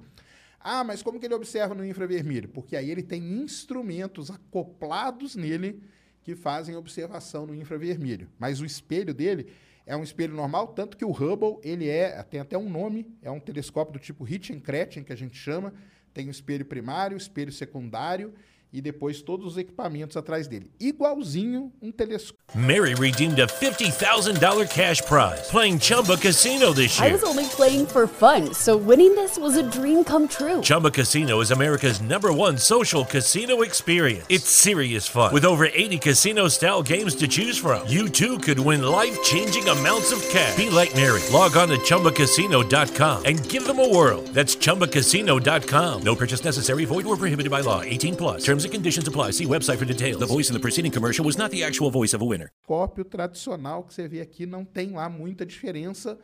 [0.60, 2.48] Ah, mas como que ele observa no infravermelho?
[2.48, 5.82] Porque aí ele tem instrumentos acoplados nele
[6.24, 8.28] que fazem observação no infravermelho.
[8.38, 9.52] Mas o espelho dele
[9.86, 13.30] é um espelho normal, tanto que o Hubble, ele é, tem até um nome, é
[13.30, 15.74] um telescópio do tipo Hitchenkretchen, que a gente chama,
[16.14, 18.32] tem o espelho primário, espelho secundário
[18.74, 20.68] e depois todos os equipamentos atrás dele.
[20.80, 22.34] Igualzinho um telescópio.
[22.56, 27.08] Mary redeemed a $50,000 cash prize playing Chumba Casino this year.
[27.08, 30.60] I was only playing for fun, so winning this was a dream come true.
[30.60, 34.26] Chumba Casino is America's number one social casino experience.
[34.28, 35.32] It's serious fun.
[35.32, 39.68] With over 80 casino style games to choose from, you too could win life changing
[39.68, 40.56] amounts of cash.
[40.56, 41.22] Be like Mary.
[41.32, 44.22] Log on to chumbacasino.com and give them a whirl.
[44.32, 46.02] That's chumbacasino.com.
[46.02, 47.82] No purchase necessary, void, or prohibited by law.
[47.82, 48.44] 18 plus.
[48.44, 49.32] Terms and conditions apply.
[49.32, 50.18] See website for details.
[50.18, 52.50] The voice in the preceding commercial was not the actual voice of a winner.
[52.66, 56.18] Cópio tradicional que você vê aqui não tem lá muita diferença,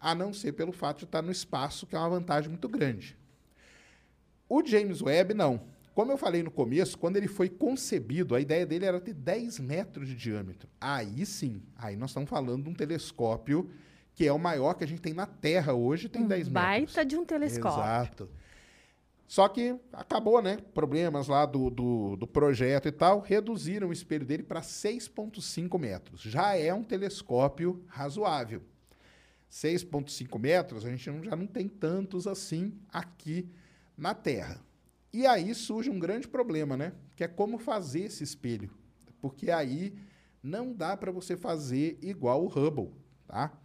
[0.00, 3.16] a não ser pelo fato de estar no espaço, que é uma vantagem muito grande.
[4.48, 5.60] O James Webb, não.
[5.94, 9.58] Como eu falei no começo, quando ele foi concebido, a ideia dele era ter 10
[9.58, 10.68] metros de diâmetro.
[10.80, 13.70] Aí sim, aí nós estamos falando de um telescópio
[14.14, 16.52] que é o maior que a gente tem na Terra hoje, tem um 10 metros.
[16.52, 17.80] Baita de um telescópio.
[17.80, 18.28] Exato.
[19.30, 20.58] Só que acabou, né?
[20.74, 26.20] Problemas lá do, do, do projeto e tal, reduziram o espelho dele para 6,5 metros.
[26.22, 28.60] Já é um telescópio razoável.
[29.48, 33.48] 6,5 metros, a gente não, já não tem tantos assim aqui
[33.96, 34.60] na Terra.
[35.12, 36.92] E aí surge um grande problema, né?
[37.14, 38.68] Que é como fazer esse espelho.
[39.20, 39.94] Porque aí
[40.42, 42.90] não dá para você fazer igual o Hubble,
[43.28, 43.56] tá?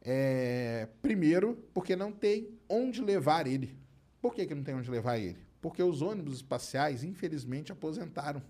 [0.00, 3.76] É, primeiro, porque não tem onde levar ele.
[4.20, 5.38] Por que, que não tem onde levar ele?
[5.60, 8.42] Porque os ônibus espaciais, infelizmente, aposentaram.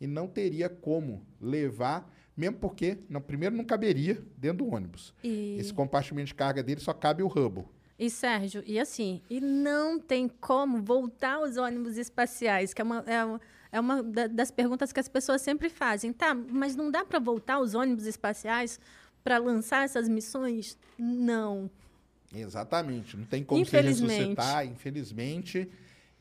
[0.00, 5.14] E não teria como levar, mesmo porque, não, primeiro, não caberia dentro do ônibus.
[5.22, 5.56] E...
[5.58, 7.64] Esse compartimento de carga dele só cabe o Hubble.
[7.98, 12.98] E, Sérgio, e assim, e não tem como voltar os ônibus espaciais, que é uma,
[13.00, 13.40] é uma,
[13.72, 16.12] é uma das perguntas que as pessoas sempre fazem.
[16.12, 18.78] Tá, mas não dá para voltar os ônibus espaciais
[19.24, 20.78] para lançar essas missões?
[20.96, 21.68] Não.
[22.34, 23.16] Exatamente.
[23.16, 25.68] Não tem como se ressuscitar, infelizmente.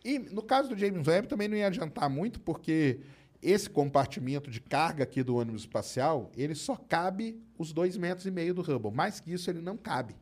[0.03, 2.99] E no caso do James Webb também não ia adiantar muito, porque
[3.41, 8.31] esse compartimento de carga aqui do ônibus espacial, ele só cabe os dois metros e
[8.31, 8.91] meio do Hubble.
[8.91, 10.15] Mais que isso, ele não cabe.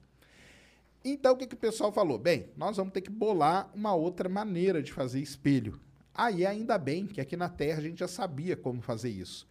[1.04, 2.18] Então, o que, que o pessoal falou?
[2.18, 5.80] Bem, nós vamos ter que bolar uma outra maneira de fazer espelho.
[6.14, 9.48] Aí, ainda bem que aqui na Terra a gente já sabia como fazer isso.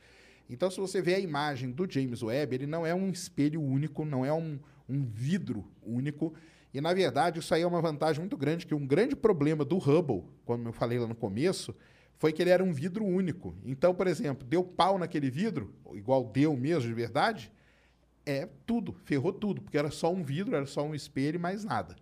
[0.51, 4.05] Então, se você vê a imagem do James Webb, ele não é um espelho único,
[4.05, 6.35] não é um, um vidro único.
[6.73, 9.79] E, na verdade, isso aí é uma vantagem muito grande, que um grande problema do
[9.79, 11.75] Hubble, como eu falei lá no começo,
[12.17, 13.55] foi que ele era um vidro único.
[13.65, 17.53] Então, por exemplo, deu pau naquele vidro, igual deu mesmo de verdade,
[18.27, 21.65] é tudo, ferrou tudo, porque era só um vidro, era só um espelho e mais
[21.65, 21.97] nada.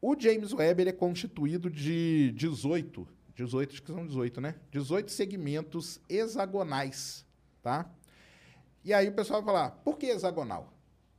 [0.00, 4.54] O James Webb ele é constituído de 18, 18, acho que são 18, né?
[4.70, 7.24] 18 segmentos hexagonais,
[7.62, 7.90] tá?
[8.84, 10.73] E aí o pessoal vai falar, por que hexagonal?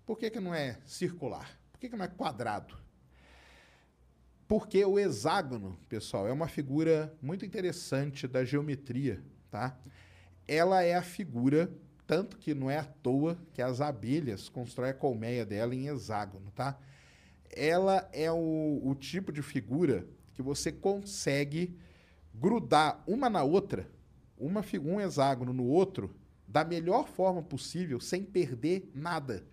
[0.05, 1.59] Por que, que não é circular?
[1.71, 2.77] Por que, que não é quadrado?
[4.47, 9.75] Porque o hexágono, pessoal, é uma figura muito interessante da geometria, tá?
[10.47, 11.71] Ela é a figura,
[12.05, 16.51] tanto que não é à toa que as abelhas constroem a colmeia dela em hexágono,
[16.51, 16.77] tá?
[17.49, 21.75] Ela é o, o tipo de figura que você consegue
[22.31, 23.89] grudar uma na outra,
[24.37, 26.13] uma, um hexágono no outro,
[26.47, 29.43] da melhor forma possível, sem perder nada.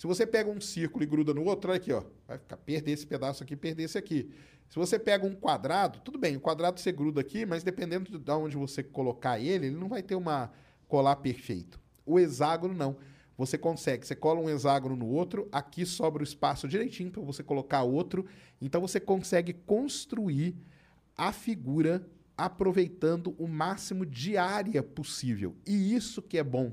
[0.00, 2.92] Se você pega um círculo e gruda no outro, olha aqui, ó, vai ficar perder
[2.92, 4.30] esse pedaço aqui, perder esse aqui.
[4.66, 8.30] Se você pega um quadrado, tudo bem, o quadrado você gruda aqui, mas dependendo de
[8.30, 10.50] onde você colocar ele, ele não vai ter uma
[10.88, 11.78] colar perfeito.
[12.06, 12.96] O hexágono não.
[13.36, 17.42] Você consegue, você cola um hexágono no outro, aqui sobra o espaço direitinho para você
[17.42, 18.24] colocar outro,
[18.58, 20.56] então você consegue construir
[21.14, 25.54] a figura aproveitando o máximo de área possível.
[25.66, 26.72] E isso que é bom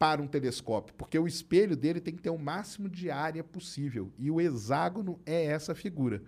[0.00, 4.10] para um telescópio, porque o espelho dele tem que ter o máximo de área possível,
[4.18, 6.22] e o hexágono é essa figura.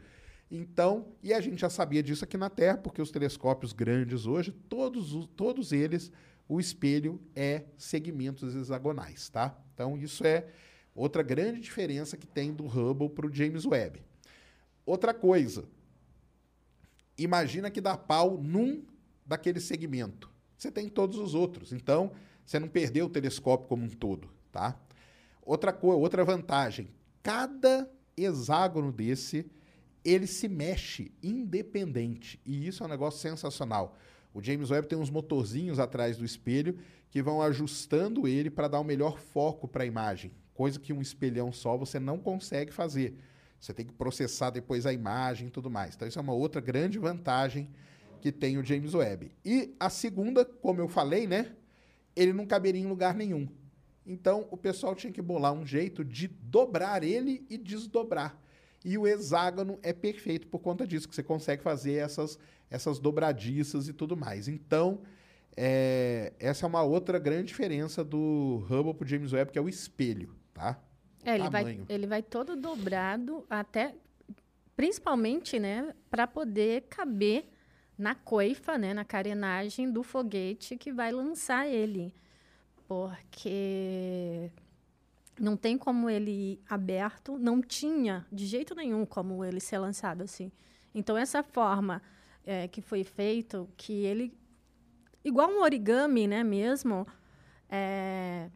[0.51, 4.53] Então, e a gente já sabia disso aqui na Terra, porque os telescópios grandes hoje,
[4.69, 6.13] todos, todos eles,
[6.47, 9.59] o espelho é segmentos hexagonais, tá?
[9.73, 10.49] Então, isso é
[10.95, 14.03] outra grande diferença que tem do Hubble para o James Webb.
[14.85, 15.65] Outra coisa,
[17.17, 18.85] imagina que dá pau num
[19.25, 20.31] daquele segmento.
[20.59, 21.73] Você tem todos os outros.
[21.73, 22.13] Então,
[22.45, 24.79] você não perdeu o telescópio como um todo, tá?
[25.45, 26.89] Outra coisa, outra vantagem,
[27.23, 29.51] cada hexágono desse,
[30.05, 32.41] ele se mexe independente.
[32.45, 33.97] E isso é um negócio sensacional.
[34.35, 36.79] O James Webb tem uns motorzinhos atrás do espelho
[37.11, 41.03] que vão ajustando ele para dar o melhor foco para a imagem, coisa que um
[41.03, 43.19] espelhão só você não consegue fazer.
[43.61, 45.95] Você tem que processar depois a imagem e tudo mais.
[45.95, 47.71] Então, isso é uma outra grande vantagem
[48.21, 49.31] que tem o James Webb.
[49.45, 51.55] E a segunda, como eu falei, né?
[52.15, 53.49] Ele não caberia em lugar nenhum.
[54.05, 58.37] Então, o pessoal tinha que bolar um jeito de dobrar ele e desdobrar.
[58.85, 62.39] E o hexágono é perfeito por conta disso, que você consegue fazer essas,
[62.69, 64.49] essas dobradiças e tudo mais.
[64.49, 65.01] Então,
[65.57, 69.63] é, essa é uma outra grande diferença do Hubble para o James Webb, que é
[69.63, 70.81] o espelho, tá?
[71.25, 73.95] É, ele, vai, ele vai todo dobrado, até
[74.77, 77.49] principalmente, né, para poder caber
[77.97, 82.15] na coifa, né, na carenagem do foguete que vai lançar ele.
[82.87, 84.51] Porque
[85.39, 90.23] não tem como ele ir aberto, não tinha de jeito nenhum como ele ser lançado
[90.23, 90.53] assim.
[90.95, 92.03] Então, essa forma
[92.45, 94.33] é, que foi feito, que ele.
[95.25, 97.07] Igual um origami, né, mesmo,
[97.69, 98.51] é,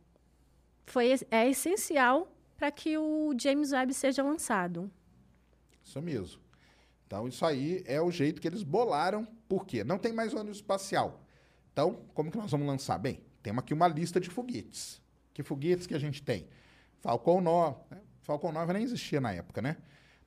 [0.84, 4.90] foi, é essencial para que o James Webb seja lançado.
[5.82, 6.45] Isso mesmo.
[7.06, 9.26] Então, isso aí é o jeito que eles bolaram.
[9.48, 9.84] Por quê?
[9.84, 11.22] Não tem mais ônibus espacial.
[11.72, 12.98] Então, como que nós vamos lançar?
[12.98, 15.00] Bem, temos aqui uma lista de foguetes.
[15.32, 16.48] Que foguetes que a gente tem?
[17.00, 17.76] Falcon 9.
[17.90, 18.00] Né?
[18.22, 19.76] Falcon 9 nem existia na época, né?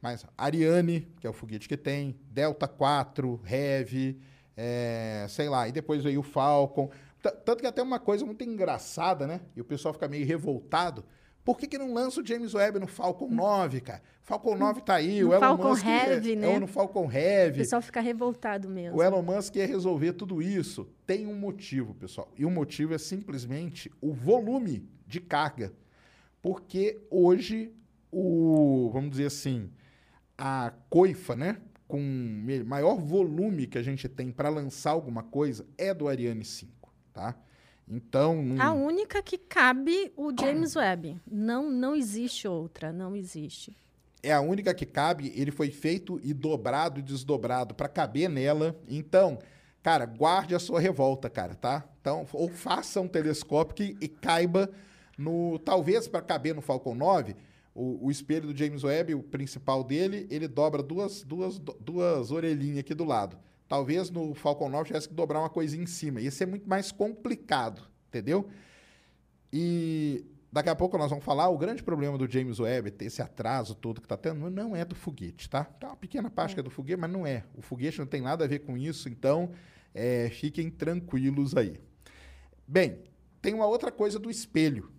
[0.02, 4.22] Mas Ariane, que é o foguete que tem, Delta 4, Heavy,
[4.56, 6.90] é, sei lá, e depois veio o Falcon.
[7.22, 9.42] Tanto que até uma coisa muito engraçada, né?
[9.56, 11.04] E o pessoal fica meio revoltado.
[11.44, 14.02] Por que, que não lança o James Webb no Falcon 9, cara?
[14.22, 16.54] Falcon 9 tá aí, no o Elon Falcon Musk Heavy, é, né?
[16.54, 17.60] é no Falcon Heavy.
[17.60, 18.98] O pessoal fica revoltado mesmo.
[18.98, 20.88] O Elon Musk quer resolver tudo isso.
[21.08, 22.32] Tem um motivo, pessoal.
[22.38, 25.74] E o motivo é simplesmente o volume de carga.
[26.42, 27.74] Porque hoje
[28.12, 29.70] o, vamos dizer assim,
[30.38, 32.00] a coifa, né, com
[32.66, 37.36] maior volume que a gente tem para lançar alguma coisa é do Ariane 5, tá?
[37.90, 41.20] Então, a única que cabe o James Webb.
[41.30, 43.76] Não não existe outra, não existe.
[44.22, 48.76] É a única que cabe, ele foi feito e dobrado e desdobrado para caber nela.
[48.88, 49.40] Então,
[49.82, 51.86] cara, guarde a sua revolta, cara, tá?
[52.00, 54.70] Então, ou faça um telescópio que e caiba
[55.18, 57.36] no talvez para caber no Falcon 9,
[57.74, 62.80] o, o, espelho do James Webb, o principal dele, ele dobra duas, duas, duas orelhinhas
[62.80, 63.38] aqui do lado.
[63.70, 66.20] Talvez no Falcon 9 tivesse que dobrar uma coisinha em cima.
[66.20, 68.50] Ia ser muito mais complicado, entendeu?
[69.54, 73.76] E daqui a pouco nós vamos falar, o grande problema do James Webb, esse atraso
[73.76, 75.64] todo que está tendo, não é do foguete, tá?
[75.64, 77.44] Tá uma pequena parte que é do foguete, mas não é.
[77.56, 79.52] O foguete não tem nada a ver com isso, então
[79.94, 81.80] é, fiquem tranquilos aí.
[82.68, 83.04] Bem,
[83.40, 84.92] tem uma outra coisa do espelho.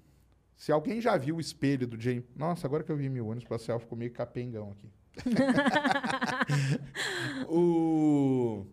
[0.57, 2.23] Se alguém já viu o espelho do James...
[2.37, 4.89] Nossa, agora que eu vi meu ônibus espacial, ficou meio capengão aqui.
[7.49, 8.67] o...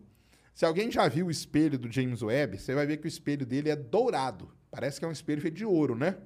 [0.54, 3.46] Se alguém já viu o espelho do James Webb, você vai ver que o espelho
[3.46, 4.50] dele é dourado.
[4.70, 6.16] Parece que é um espelho feito de ouro, né?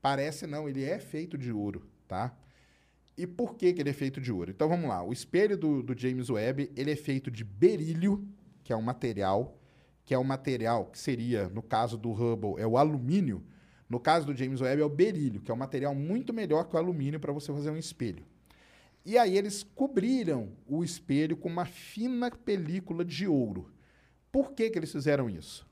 [0.00, 2.36] Parece não, ele é feito de ouro, tá?
[3.16, 4.50] E por que, que ele é feito de ouro?
[4.50, 5.02] Então vamos lá.
[5.02, 8.26] O espelho do, do James Webb ele é feito de berílio,
[8.64, 9.60] que é um material,
[10.04, 13.44] que é um material que seria, no caso do Hubble, é o alumínio.
[13.88, 16.74] No caso do James Webb é o berílio, que é um material muito melhor que
[16.74, 18.24] o alumínio para você fazer um espelho.
[19.04, 23.70] E aí eles cobriram o espelho com uma fina película de ouro.
[24.30, 25.66] Por que, que eles fizeram isso?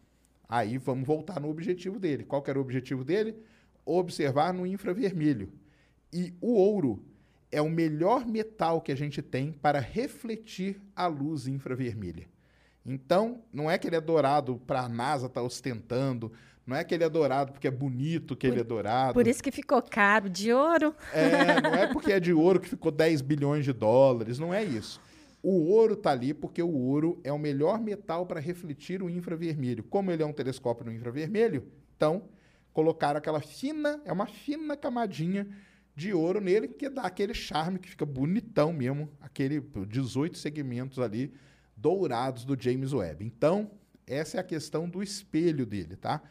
[0.49, 2.25] Aí vamos voltar no objetivo dele.
[2.25, 3.37] Qual era o objetivo dele?
[3.85, 5.53] Observar no infravermelho.
[6.13, 7.05] E o ouro
[7.53, 12.29] é o melhor metal que a gente tem para refletir a luz infravermelha.
[12.85, 16.33] Então, não é que ele é dourado para a NASA estar tá ostentando,
[16.71, 19.13] não é que ele é dourado porque é bonito que por, ele é dourado.
[19.13, 20.95] Por isso que ficou caro, de ouro.
[21.13, 24.63] É, não é porque é de ouro que ficou 10 bilhões de dólares, não é
[24.63, 25.01] isso.
[25.43, 29.83] O ouro está ali porque o ouro é o melhor metal para refletir o infravermelho.
[29.83, 31.67] Como ele é um telescópio no infravermelho,
[31.97, 32.29] então
[32.73, 35.49] colocaram aquela fina, é uma fina camadinha
[35.97, 41.33] de ouro nele que dá aquele charme que fica bonitão mesmo, aquele 18 segmentos ali
[41.77, 43.25] dourados do James Webb.
[43.25, 43.73] Então,
[44.07, 46.23] essa é a questão do espelho dele, tá?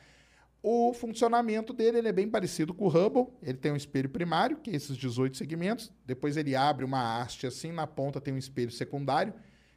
[0.62, 3.28] O funcionamento dele é bem parecido com o Hubble.
[3.42, 5.92] Ele tem um espelho primário, que é esses 18 segmentos.
[6.06, 9.34] Depois ele abre uma haste assim, na ponta tem um espelho secundário,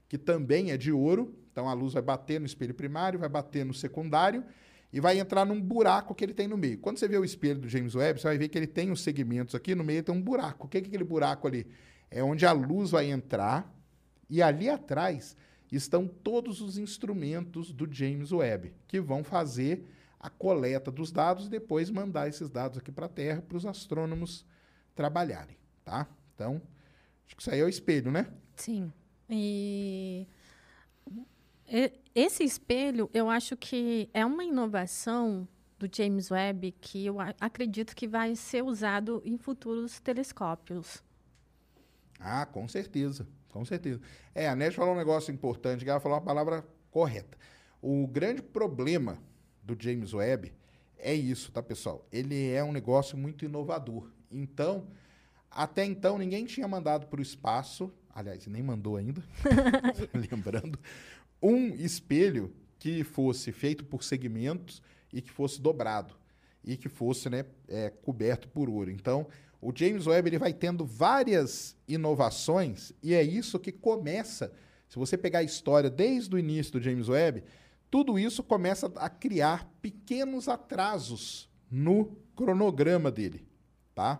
[0.08, 1.38] que também é de ouro.
[1.52, 4.44] Então a luz vai bater no espelho primário, vai bater no secundário
[4.92, 6.78] e vai entrar num buraco que ele tem no meio.
[6.78, 9.02] Quando você vê o espelho do James Webb, você vai ver que ele tem os
[9.02, 10.66] segmentos aqui, no meio tem um buraco.
[10.66, 11.66] O que é aquele buraco ali?
[12.10, 13.72] É onde a luz vai entrar
[14.28, 15.36] e ali atrás
[15.70, 19.86] estão todos os instrumentos do James Webb, que vão fazer
[20.22, 23.66] a coleta dos dados e depois mandar esses dados aqui para a Terra para os
[23.66, 24.46] astrônomos
[24.94, 26.06] trabalharem, tá?
[26.34, 26.62] Então,
[27.32, 28.30] Acho que isso aí é o espelho, né?
[28.56, 28.92] Sim.
[29.30, 30.26] E
[32.14, 35.48] esse espelho, eu acho que é uma inovação
[35.78, 41.02] do James Webb que eu acredito que vai ser usado em futuros telescópios.
[42.20, 43.98] Ah, com certeza, com certeza.
[44.34, 47.38] É, a Nete falou um negócio importante, ela falou a palavra correta.
[47.80, 49.18] O grande problema
[49.62, 50.52] do James Webb
[51.02, 52.06] é isso, tá, pessoal?
[52.12, 54.08] Ele é um negócio muito inovador.
[54.30, 54.86] Então,
[55.50, 59.22] até então, ninguém tinha mandado para o espaço, aliás, nem mandou ainda,
[60.30, 60.78] lembrando,
[61.42, 64.80] um espelho que fosse feito por segmentos
[65.12, 66.14] e que fosse dobrado
[66.64, 68.90] e que fosse né, é, coberto por ouro.
[68.90, 69.26] Então,
[69.60, 74.52] o James Webb ele vai tendo várias inovações e é isso que começa.
[74.88, 77.42] Se você pegar a história desde o início do James Webb,
[77.92, 83.46] tudo isso começa a criar pequenos atrasos no cronograma dele,
[83.94, 84.18] tá?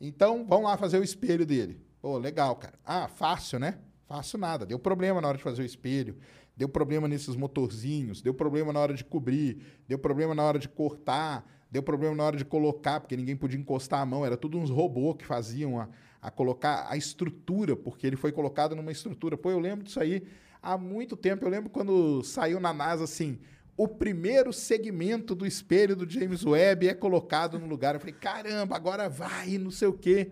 [0.00, 1.84] Então, vamos lá fazer o espelho dele.
[2.00, 2.78] Pô, legal, cara.
[2.84, 3.80] Ah, fácil, né?
[4.06, 4.64] Fácil nada.
[4.64, 6.16] Deu problema na hora de fazer o espelho
[6.56, 10.68] deu problema nesses motorzinhos, deu problema na hora de cobrir, deu problema na hora de
[10.68, 14.58] cortar, deu problema na hora de colocar, porque ninguém podia encostar a mão, era tudo
[14.58, 15.88] uns robôs que faziam a,
[16.20, 19.36] a colocar a estrutura, porque ele foi colocado numa estrutura.
[19.36, 20.22] Pô, eu lembro disso aí
[20.62, 21.44] há muito tempo.
[21.44, 23.38] Eu lembro quando saiu na NASA assim,
[23.76, 27.94] o primeiro segmento do espelho do James Webb é colocado no lugar.
[27.94, 30.30] Eu falei, caramba, agora vai, não sei o quê.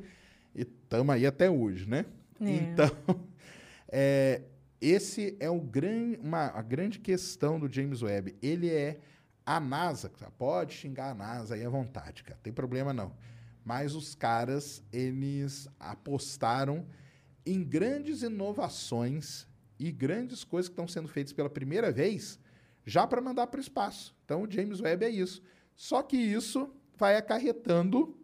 [0.54, 2.06] E estamos aí até hoje, né?
[2.40, 2.50] É.
[2.50, 2.90] Então,
[3.88, 4.42] é,
[4.80, 8.36] esse é o gran, uma, a grande questão do James Webb.
[8.40, 9.00] Ele é
[9.44, 10.10] a NASA.
[10.38, 12.38] Pode xingar a NASA aí à vontade, cara.
[12.42, 13.12] Tem problema não.
[13.64, 16.86] Mas os caras, eles apostaram
[17.44, 19.46] em grandes inovações
[19.80, 22.38] e grandes coisas que estão sendo feitas pela primeira vez
[22.84, 24.14] já para mandar para o espaço.
[24.24, 25.42] Então, o James Webb é isso.
[25.74, 28.14] Só que isso vai acarretando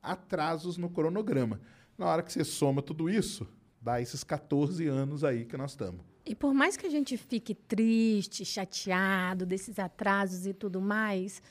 [0.00, 1.60] atrasos no cronograma.
[1.98, 3.46] Na hora que você soma tudo isso,
[3.80, 6.04] dá esses 14 anos aí que nós estamos.
[6.24, 11.42] E por mais que a gente fique triste, chateado desses atrasos e tudo mais,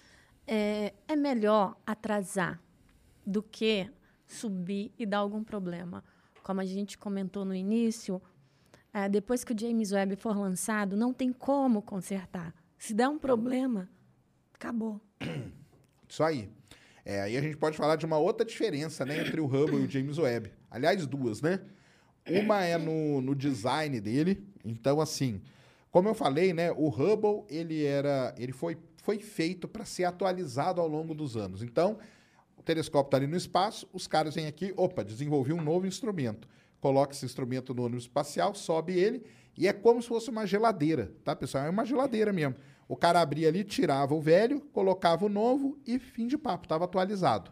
[0.48, 2.62] é, é melhor atrasar
[3.26, 3.90] do que
[4.26, 6.02] subir e dar algum problema.
[6.42, 8.22] Como a gente comentou no início,
[8.94, 12.54] é, depois que o James Webb for lançado, não tem como consertar.
[12.78, 13.90] Se der um problema,
[14.54, 15.00] acabou.
[16.08, 16.50] Isso aí.
[17.06, 19.86] É, aí a gente pode falar de uma outra diferença né, entre o Hubble e
[19.86, 20.52] o James Webb.
[20.70, 21.60] Aliás, duas, né?
[22.30, 24.46] Uma é no, no design dele.
[24.64, 25.42] Então, assim,
[25.90, 30.80] como eu falei, né, o Hubble ele era, ele foi, foi feito para ser atualizado
[30.80, 31.64] ao longo dos anos.
[31.64, 31.98] Então,
[32.56, 36.48] o telescópio está ali no espaço, os caras vêm aqui, opa, desenvolvi um novo instrumento.
[36.82, 39.24] Coloca esse instrumento no ônibus espacial, sobe ele
[39.58, 41.66] e é como se fosse uma geladeira, tá, pessoal?
[41.66, 42.56] É uma geladeira mesmo.
[42.88, 46.86] O cara abria ali, tirava o velho, colocava o novo e fim de papo, estava
[46.86, 47.52] atualizado.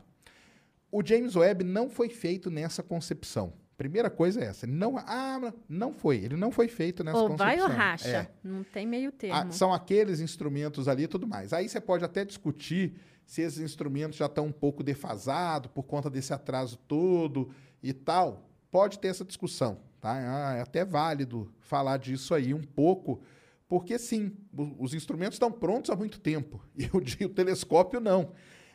[0.91, 3.53] O James Webb não foi feito nessa concepção.
[3.77, 4.67] Primeira coisa é essa.
[4.67, 6.17] Não, ah, não foi.
[6.17, 7.47] Ele não foi feito nessa ou concepção.
[7.47, 8.09] Vai ou racha.
[8.09, 8.31] É.
[8.43, 9.35] Não tem meio termo.
[9.35, 11.53] Ah, são aqueles instrumentos ali e tudo mais.
[11.53, 16.09] Aí você pode até discutir se esses instrumentos já estão um pouco defasados por conta
[16.09, 17.51] desse atraso todo
[17.81, 18.48] e tal.
[18.71, 19.79] Pode ter essa discussão.
[19.99, 20.13] Tá?
[20.13, 23.21] Ah, é até válido falar disso aí um pouco,
[23.67, 24.35] porque sim,
[24.77, 28.31] os instrumentos estão prontos há muito tempo e o, o telescópio não.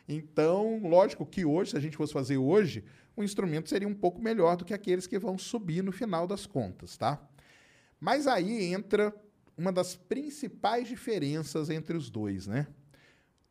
[0.07, 2.83] Então, lógico que hoje, se a gente fosse fazer hoje,
[3.15, 6.45] o instrumento seria um pouco melhor do que aqueles que vão subir no final das
[6.45, 7.19] contas, tá?
[7.99, 9.15] Mas aí entra
[9.57, 12.67] uma das principais diferenças entre os dois, né?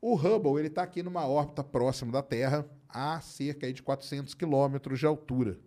[0.01, 4.99] O Hubble ele está aqui numa órbita próxima da Terra, a cerca de 400 quilômetros
[4.99, 5.59] de altura.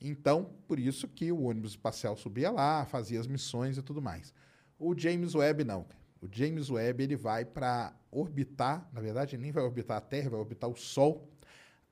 [0.00, 4.34] Então, por isso que o ônibus espacial subia lá, fazia as missões e tudo mais.
[4.78, 5.86] O James Webb não.
[6.20, 10.40] O James Webb ele vai para orbitar, na verdade, nem vai orbitar a Terra, vai
[10.40, 11.28] orbitar o Sol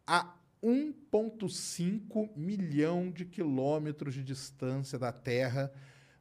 [0.06, 5.72] a 1,5 milhão de quilômetros de distância da Terra,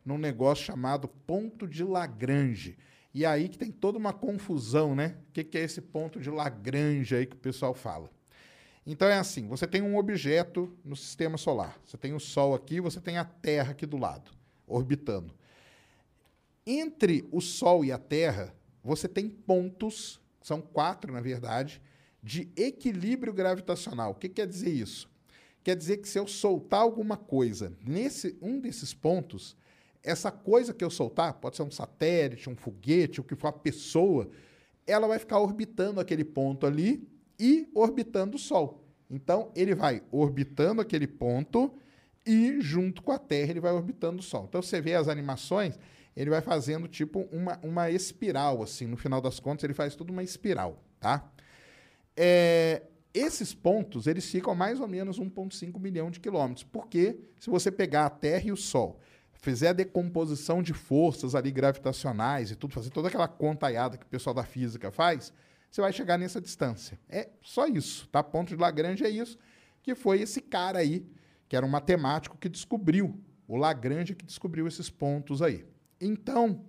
[0.03, 2.77] num negócio chamado ponto de Lagrange.
[3.13, 5.17] E aí que tem toda uma confusão, né?
[5.29, 8.09] O que, que é esse ponto de Lagrange aí que o pessoal fala?
[8.91, 11.79] Então é assim: você tem um objeto no sistema solar.
[11.85, 14.31] Você tem o Sol aqui, você tem a Terra aqui do lado,
[14.67, 15.33] orbitando.
[16.67, 21.81] Entre o Sol e a Terra, você tem pontos, são quatro na verdade,
[22.21, 24.11] de equilíbrio gravitacional.
[24.11, 25.09] O que quer dizer isso?
[25.63, 29.55] Quer dizer que se eu soltar alguma coisa nesse um desses pontos,
[30.03, 33.53] essa coisa que eu soltar, pode ser um satélite, um foguete, o que for a
[33.53, 34.29] pessoa,
[34.85, 37.07] ela vai ficar orbitando aquele ponto ali
[37.39, 38.80] e orbitando o Sol.
[39.12, 41.74] Então, ele vai orbitando aquele ponto
[42.26, 44.45] e, junto com a Terra, ele vai orbitando o Sol.
[44.47, 45.78] Então, você vê as animações,
[46.16, 48.88] ele vai fazendo tipo uma, uma espiral, assim.
[48.88, 51.30] No final das contas, ele faz tudo uma espiral, tá?
[52.16, 52.84] É,
[53.14, 56.64] Esses pontos, eles ficam mais ou menos 1,5 milhão de quilômetros.
[56.64, 58.99] Porque se você pegar a Terra e o Sol,
[59.34, 64.09] fizer a decomposição de forças ali gravitacionais e tudo, fazer toda aquela contaiada que o
[64.09, 65.34] pessoal da física faz,
[65.72, 66.99] você vai chegar nessa distância.
[67.07, 68.22] É só isso, tá?
[68.22, 69.39] Ponto de Lagrange é isso,
[69.82, 71.09] que foi esse cara aí,
[71.47, 73.17] que era um matemático que descobriu,
[73.47, 75.65] o Lagrange que descobriu esses pontos aí.
[75.99, 76.65] Então,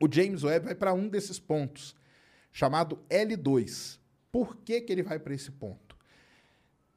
[0.00, 1.96] o James Webb vai para um desses pontos,
[2.52, 3.98] chamado L2.
[4.30, 5.96] Por que, que ele vai para esse ponto?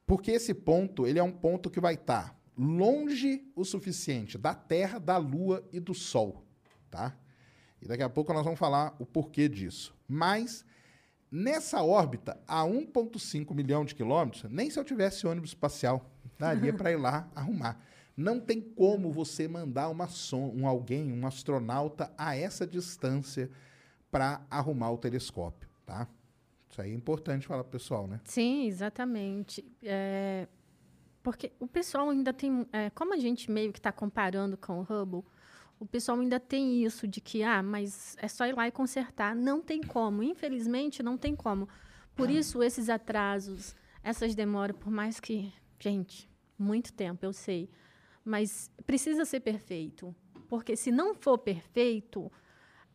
[0.05, 4.53] Porque esse ponto ele é um ponto que vai estar tá longe o suficiente da
[4.53, 6.45] Terra, da Lua e do Sol,
[6.91, 7.17] tá?
[7.81, 9.95] E daqui a pouco nós vamos falar o porquê disso.
[10.07, 10.63] Mas
[11.33, 16.07] nessa órbita, a 1,5 milhão de quilômetros, nem se eu tivesse ônibus espacial
[16.37, 17.79] daria para ir lá arrumar.
[18.15, 23.49] Não tem como você mandar uma son um alguém, um astronauta a essa distância
[24.11, 26.07] para arrumar o telescópio, tá?
[26.69, 28.21] Isso aí é importante falar pro pessoal, né?
[28.25, 29.65] Sim, exatamente.
[29.81, 30.47] É,
[31.23, 32.67] porque o pessoal ainda tem.
[32.71, 35.23] É, como a gente meio que está comparando com o Hubble,
[35.83, 39.35] o pessoal ainda tem isso de que, ah, mas é só ir lá e consertar.
[39.35, 40.23] Não tem como.
[40.23, 41.67] Infelizmente, não tem como.
[42.15, 45.51] Por isso, esses atrasos, essas demoras, por mais que.
[45.77, 47.69] Gente, muito tempo, eu sei.
[48.23, 50.15] Mas precisa ser perfeito.
[50.47, 52.31] Porque se não for perfeito,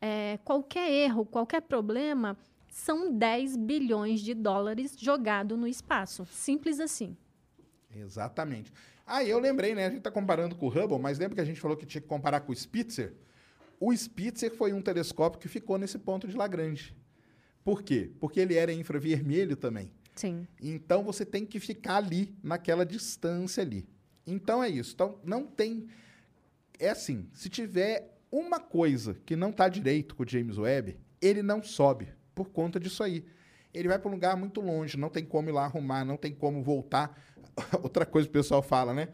[0.01, 2.39] é, qualquer erro, qualquer problema
[2.71, 6.25] são 10 bilhões de dólares jogado no espaço.
[6.25, 7.15] Simples assim.
[7.95, 8.73] Exatamente.
[9.09, 9.87] Ah, eu lembrei, né?
[9.87, 12.01] A gente está comparando com o Hubble, mas lembra que a gente falou que tinha
[12.01, 13.15] que comparar com o Spitzer?
[13.81, 16.95] O Spitzer foi um telescópio que ficou nesse ponto de Lagrange.
[17.65, 18.11] Por quê?
[18.21, 19.91] Porque ele era infravermelho também.
[20.15, 20.47] Sim.
[20.61, 23.89] Então você tem que ficar ali, naquela distância ali.
[24.27, 24.93] Então é isso.
[24.95, 25.87] Então não tem.
[26.79, 31.43] É assim: se tiver uma coisa que não está direito com o James Webb, ele
[31.43, 33.25] não sobe por conta disso aí.
[33.73, 36.33] Ele vai para um lugar muito longe, não tem como ir lá arrumar, não tem
[36.33, 37.17] como voltar.
[37.83, 39.09] Outra coisa que o pessoal fala, né?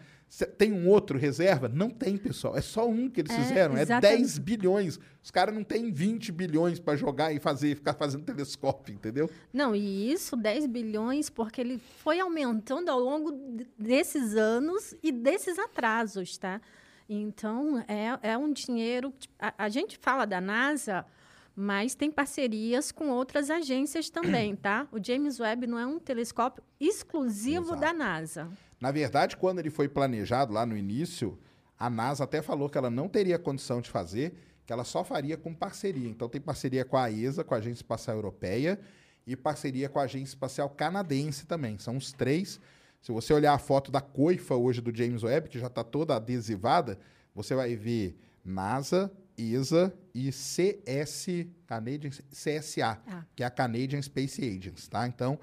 [0.58, 1.68] Tem um outro reserva?
[1.68, 2.56] Não tem, pessoal.
[2.56, 3.76] É só um que eles é, fizeram.
[3.76, 4.14] Exatamente.
[4.14, 4.98] É 10 bilhões.
[5.22, 9.30] Os caras não têm 20 bilhões para jogar e fazer, ficar fazendo telescópio, entendeu?
[9.52, 13.30] Não, e isso, 10 bilhões, porque ele foi aumentando ao longo
[13.78, 16.60] desses anos e desses atrasos, tá?
[17.08, 19.14] Então, é, é um dinheiro.
[19.38, 21.06] A, a gente fala da NASA
[21.54, 24.88] mas tem parcerias com outras agências também, tá?
[24.90, 27.80] O James Webb não é um telescópio exclusivo Exato.
[27.80, 28.48] da NASA.
[28.80, 31.38] Na verdade, quando ele foi planejado lá no início,
[31.78, 34.34] a NASA até falou que ela não teria condição de fazer,
[34.66, 36.08] que ela só faria com parceria.
[36.08, 38.80] Então tem parceria com a ESA, com a Agência Espacial Europeia,
[39.26, 41.78] e parceria com a Agência Espacial Canadense também.
[41.78, 42.60] São os três.
[43.00, 46.16] Se você olhar a foto da coifa hoje do James Webb, que já está toda
[46.16, 46.98] adesivada,
[47.34, 53.24] você vai ver NASA, ESA e CS, Canadian, CSA, ah.
[53.34, 55.06] que é a Canadian Space Agency, tá?
[55.06, 55.38] Então,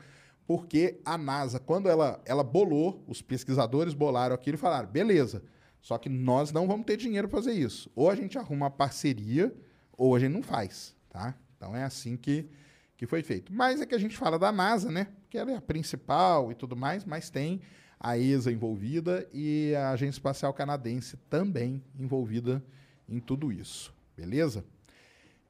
[0.45, 5.43] porque a NASA, quando ela, ela bolou, os pesquisadores bolaram aquilo e falaram, beleza,
[5.81, 7.89] só que nós não vamos ter dinheiro para fazer isso.
[7.95, 9.55] Ou a gente arruma uma parceria,
[9.97, 11.35] ou a gente não faz, tá?
[11.55, 12.49] Então é assim que,
[12.97, 13.53] que foi feito.
[13.53, 15.07] Mas é que a gente fala da NASA, né?
[15.29, 17.61] Que ela é a principal e tudo mais, mas tem
[17.99, 22.63] a ESA envolvida e a Agência Espacial Canadense também envolvida
[23.07, 24.63] em tudo isso, beleza?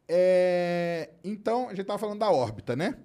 [0.08, 2.98] É, então, a gente estava falando da órbita, né?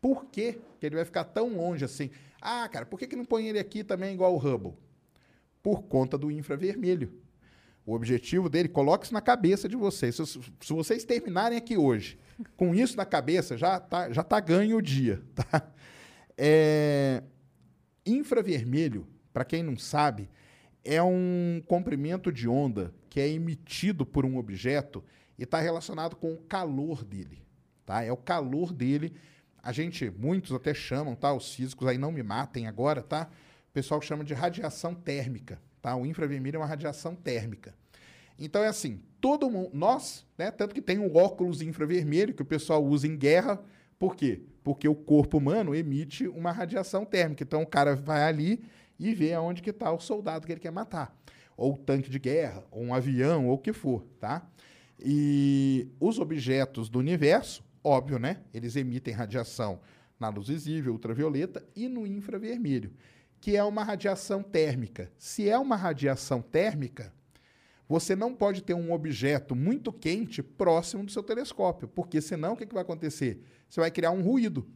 [0.00, 2.10] Por que, ele vai ficar tão longe assim?
[2.40, 4.74] Ah, cara, por que, que não põe ele aqui também igual o Hubble?
[5.62, 7.12] Por conta do infravermelho.
[7.86, 10.14] O objetivo dele, coloque isso na cabeça de vocês.
[10.16, 12.18] Se, se, vocês terminarem aqui hoje
[12.56, 15.22] com isso na cabeça, já tá, já tá ganho o dia.
[15.34, 15.72] Tá?
[16.38, 17.22] É,
[18.04, 20.28] infravermelho, para quem não sabe,
[20.84, 25.02] é um comprimento de onda que é emitido por um objeto
[25.38, 27.42] e está relacionado com o calor dele.
[27.86, 28.04] Tá?
[28.04, 29.14] É o calor dele.
[29.62, 31.32] A gente, muitos até chamam, tá?
[31.32, 33.30] Os físicos aí não me matem agora, tá?
[33.70, 35.58] O pessoal chama de radiação térmica.
[35.80, 35.96] Tá?
[35.96, 37.74] O infravermelho é uma radiação térmica.
[38.38, 42.44] Então é assim, todo mundo, nós, né, tanto que tem o óculos infravermelho que o
[42.44, 43.58] pessoal usa em guerra,
[43.98, 44.42] por quê?
[44.62, 47.42] Porque o corpo humano emite uma radiação térmica.
[47.42, 48.62] Então o cara vai ali
[49.00, 51.16] e vê aonde que está o soldado que ele quer matar
[51.56, 54.48] ou tanque de guerra, ou um avião, ou o que for, tá?
[54.98, 58.42] E os objetos do universo, óbvio, né?
[58.52, 59.80] Eles emitem radiação
[60.18, 62.92] na luz visível, ultravioleta e no infravermelho,
[63.40, 65.10] que é uma radiação térmica.
[65.18, 67.12] Se é uma radiação térmica,
[67.88, 72.56] você não pode ter um objeto muito quente próximo do seu telescópio, porque senão o
[72.56, 73.40] que, que vai acontecer?
[73.68, 74.66] Você vai criar um ruído.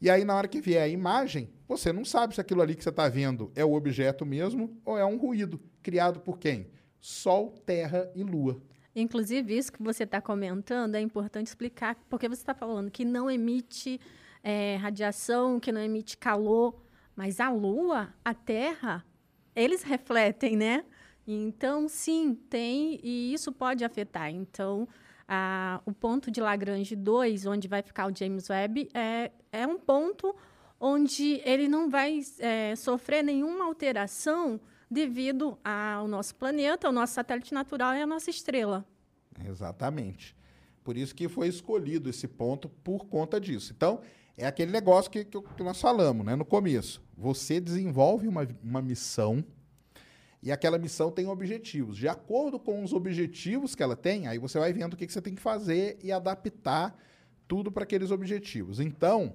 [0.00, 2.82] E aí, na hora que vier a imagem, você não sabe se aquilo ali que
[2.82, 6.70] você está vendo é o objeto mesmo ou é um ruído criado por quem?
[7.00, 8.62] Sol, Terra e Lua.
[8.94, 13.30] Inclusive, isso que você está comentando é importante explicar, porque você está falando que não
[13.30, 14.00] emite
[14.42, 16.80] é, radiação, que não emite calor.
[17.14, 19.04] Mas a Lua, a Terra,
[19.54, 20.84] eles refletem, né?
[21.26, 24.30] Então, sim, tem, e isso pode afetar.
[24.30, 24.88] Então,
[25.84, 30.34] o ponto de Lagrange 2, onde vai ficar o James Webb, é, é um ponto
[30.80, 34.60] onde ele não vai é, sofrer nenhuma alteração
[34.90, 38.86] devido ao nosso planeta, ao nosso satélite natural e à nossa estrela.
[39.46, 40.36] Exatamente.
[40.82, 43.72] Por isso que foi escolhido esse ponto por conta disso.
[43.76, 44.00] Então,
[44.36, 47.02] é aquele negócio que, que nós falamos né, no começo.
[47.16, 49.44] Você desenvolve uma, uma missão
[50.42, 51.96] e aquela missão tem objetivos.
[51.96, 55.20] De acordo com os objetivos que ela tem, aí você vai vendo o que, você
[55.20, 56.96] tem que fazer e adaptar
[57.46, 58.78] tudo para aqueles objetivos.
[58.78, 59.34] Então,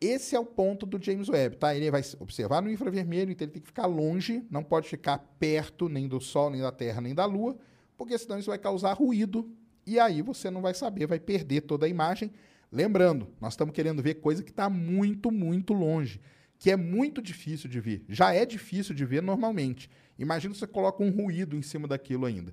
[0.00, 1.74] esse é o ponto do James Webb, tá?
[1.74, 5.88] Ele vai observar no infravermelho, então ele tem que ficar longe, não pode ficar perto
[5.88, 7.56] nem do Sol, nem da Terra, nem da Lua,
[7.96, 9.48] porque senão isso vai causar ruído
[9.86, 12.32] e aí você não vai saber, vai perder toda a imagem.
[12.72, 16.20] Lembrando, nós estamos querendo ver coisa que está muito, muito longe
[16.60, 18.04] que é muito difícil de ver.
[18.06, 19.90] Já é difícil de ver normalmente.
[20.18, 22.52] Imagina se você coloca um ruído em cima daquilo ainda.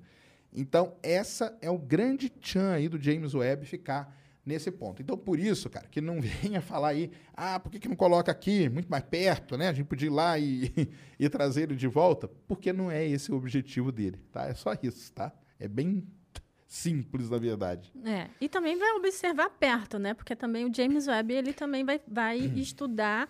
[0.53, 5.01] Então, essa é o grande tchan aí do James Webb ficar nesse ponto.
[5.01, 8.31] Então, por isso, cara, que não venha falar aí, ah, por que, que não coloca
[8.31, 9.67] aqui, muito mais perto, né?
[9.67, 10.71] A gente podia ir lá e,
[11.19, 14.45] e trazer ele de volta, porque não é esse o objetivo dele, tá?
[14.45, 15.33] É só isso, tá?
[15.59, 16.07] É bem
[16.65, 17.91] simples, na verdade.
[18.05, 20.13] É, e também vai observar perto, né?
[20.13, 23.27] Porque também o James Webb, ele também vai, vai estudar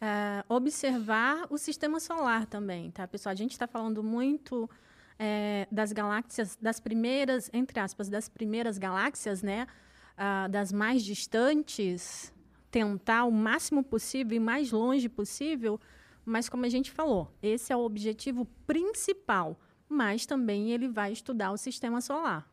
[0.00, 3.32] uh, observar o sistema solar também, tá, pessoal?
[3.32, 4.68] A gente está falando muito
[5.18, 9.66] é, das galáxias, das primeiras, entre aspas, das primeiras galáxias, né?
[10.16, 12.32] Uh, das mais distantes,
[12.70, 15.80] tentar o máximo possível e mais longe possível,
[16.24, 21.52] mas como a gente falou, esse é o objetivo principal, mas também ele vai estudar
[21.52, 22.48] o sistema solar.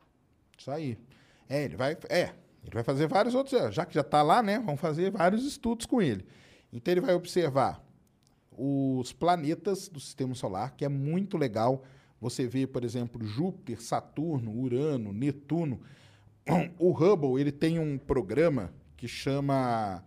[0.57, 0.97] Isso aí.
[1.49, 2.33] É, ele vai, é,
[2.63, 4.59] ele vai fazer vários outros, já que já está lá, né?
[4.59, 6.25] Vamos fazer vários estudos com ele.
[6.71, 7.83] Então ele vai observar
[8.57, 11.83] os planetas do sistema solar, que é muito legal.
[12.19, 15.79] Você vê, por exemplo, Júpiter, Saturno, Urano, Netuno.
[16.79, 20.03] O Hubble ele tem um programa que chama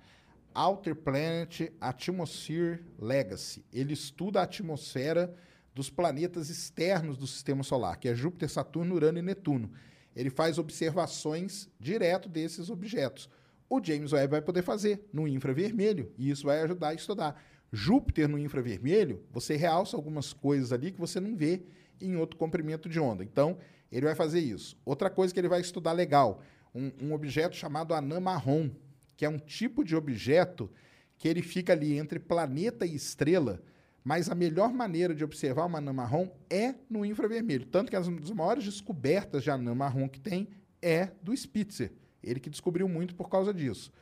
[0.55, 3.65] Outer Planet Atmosphere Legacy.
[3.73, 5.35] Ele estuda a atmosfera
[5.75, 9.71] dos planetas externos do sistema solar, que é Júpiter, Saturno, Urano e Netuno.
[10.17, 13.29] Ele faz observações direto desses objetos
[13.71, 17.41] o James Webb vai poder fazer no infravermelho, e isso vai ajudar a estudar.
[17.73, 21.63] Júpiter no infravermelho, você realça algumas coisas ali que você não vê
[22.01, 23.23] em outro comprimento de onda.
[23.23, 23.57] Então,
[23.93, 24.77] ele vai fazer isso.
[24.85, 26.43] Outra coisa que ele vai estudar legal,
[26.75, 28.71] um, um objeto chamado anã marrom,
[29.17, 30.69] que é um tipo de objeto
[31.17, 33.63] que ele fica ali entre planeta e estrela,
[34.03, 37.67] mas a melhor maneira de observar uma anã marrom é no infravermelho.
[37.67, 40.49] Tanto que as, as maiores descobertas de anã marrom que tem
[40.83, 41.93] é do Spitzer.
[42.23, 43.93] Ele que descobriu muito por causa disso.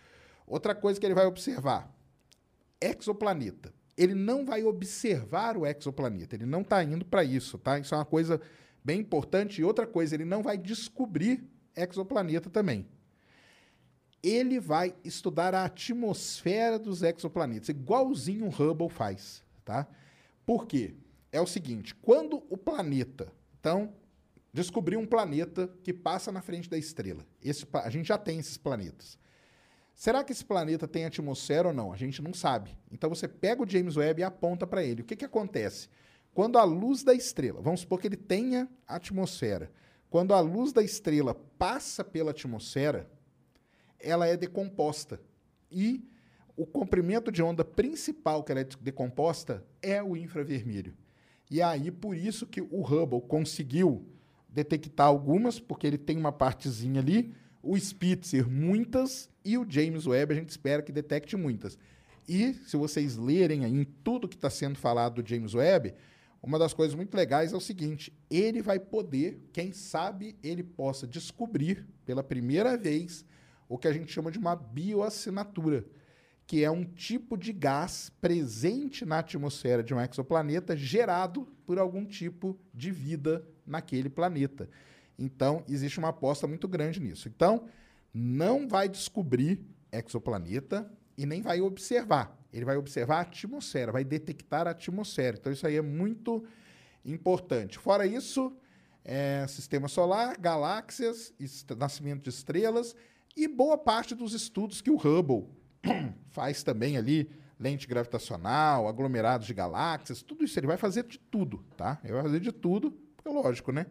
[0.47, 1.93] Outra coisa que ele vai observar:
[2.81, 3.73] exoplaneta.
[3.97, 7.79] Ele não vai observar o exoplaneta, ele não está indo para isso, tá?
[7.79, 8.41] Isso é uma coisa
[8.85, 9.61] bem importante.
[9.61, 11.45] E outra coisa, ele não vai descobrir
[11.75, 12.87] exoplaneta também.
[14.23, 19.87] Ele vai estudar a atmosfera dos exoplanetas, igualzinho o Hubble faz, tá?
[20.45, 20.95] Por quê?
[21.31, 23.93] É o seguinte, quando o planeta, então,
[24.53, 27.25] descobriu um planeta que passa na frente da estrela.
[27.43, 29.19] Esse, a gente já tem esses planetas.
[29.95, 31.93] Será que esse planeta tem atmosfera ou não?
[31.93, 32.77] A gente não sabe.
[32.91, 35.03] Então você pega o James Webb e aponta para ele.
[35.03, 35.89] O que, que acontece?
[36.33, 39.73] Quando a luz da estrela, vamos supor que ele tenha atmosfera,
[40.09, 43.11] quando a luz da estrela passa pela atmosfera,
[43.99, 45.21] ela é decomposta.
[45.71, 46.09] E
[46.57, 50.97] o comprimento de onda principal que ela é decomposta é o infravermelho.
[51.51, 54.07] E aí, por isso que o Hubble conseguiu
[54.49, 60.33] detectar algumas, porque ele tem uma partezinha ali, o Spitzer muitas e o James Webb
[60.33, 61.79] a gente espera que detecte muitas.
[62.29, 65.95] E se vocês lerem aí em tudo que está sendo falado do James Webb,
[66.43, 71.07] uma das coisas muito legais é o seguinte: ele vai poder, quem sabe ele possa
[71.07, 73.25] descobrir pela primeira vez
[73.69, 75.85] o que a gente chama de uma bioassinatura,
[76.47, 82.05] que é um tipo de gás presente na atmosfera de um exoplaneta gerado por algum
[82.05, 84.69] tipo de vida naquele planeta.
[85.19, 87.29] Então, existe uma aposta muito grande nisso.
[87.29, 87.67] Então,
[88.15, 89.61] não vai descobrir
[89.93, 92.39] exoplaneta e nem vai observar.
[92.53, 95.37] Ele vai observar a atmosfera, vai detectar a atmosfera.
[95.39, 96.45] Então, isso aí é muito
[97.05, 97.79] importante.
[97.79, 98.57] Fora isso,
[99.05, 101.33] é, sistema solar, galáxias,
[101.77, 102.95] nascimento de estrelas
[103.37, 105.49] e boa parte dos estudos que o Hubble
[106.31, 111.65] faz também ali, lente gravitacional, aglomerados de galáxias, tudo isso ele vai fazer de tudo,
[111.77, 111.99] tá?
[112.05, 113.87] Ele vai fazer de tudo porque, lógico, né?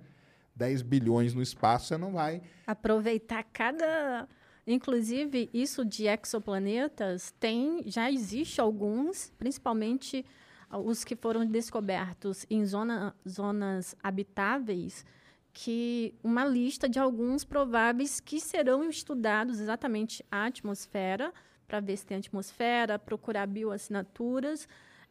[0.56, 2.42] 10 bilhões no espaço, você não vai.
[2.66, 4.28] Aproveitar cada,
[4.68, 10.26] Inclusive, isso de exoplanetas tem, já existe alguns, principalmente
[10.70, 15.06] os que foram descobertos em zona, zonas habitáveis,
[15.54, 21.34] que uma lista de alguns prováveis que serão estudados exatamente a atmosfera,
[21.66, 24.68] para ver se tem atmosfera, procurar bioassinaturas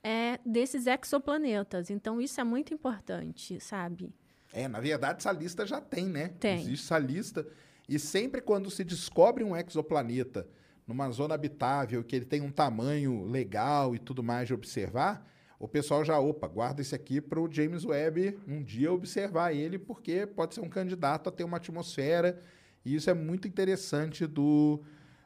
[0.06, 1.90] é, desses exoplanetas.
[1.90, 4.14] Então, isso é muito importante, sabe?
[4.52, 6.28] É, na verdade, essa lista já tem, né?
[6.38, 6.60] Tem.
[6.60, 7.44] Existe essa lista.
[7.88, 10.48] E sempre quando se descobre um exoplaneta
[10.86, 15.28] numa zona habitável, que ele tem um tamanho legal e tudo mais de observar,
[15.58, 19.76] o pessoal já, opa, guarda esse aqui para o James Webb um dia observar ele,
[19.76, 22.40] porque pode ser um candidato a ter uma atmosfera,
[22.84, 24.84] e isso é muito interessante do,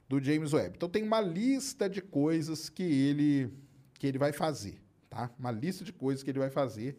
[0.08, 0.76] do James Webb.
[0.76, 3.52] Então tem uma lista de coisas que ele,
[4.00, 4.80] que ele vai fazer,
[5.10, 5.30] tá?
[5.38, 6.96] Uma lista de coisas que ele vai fazer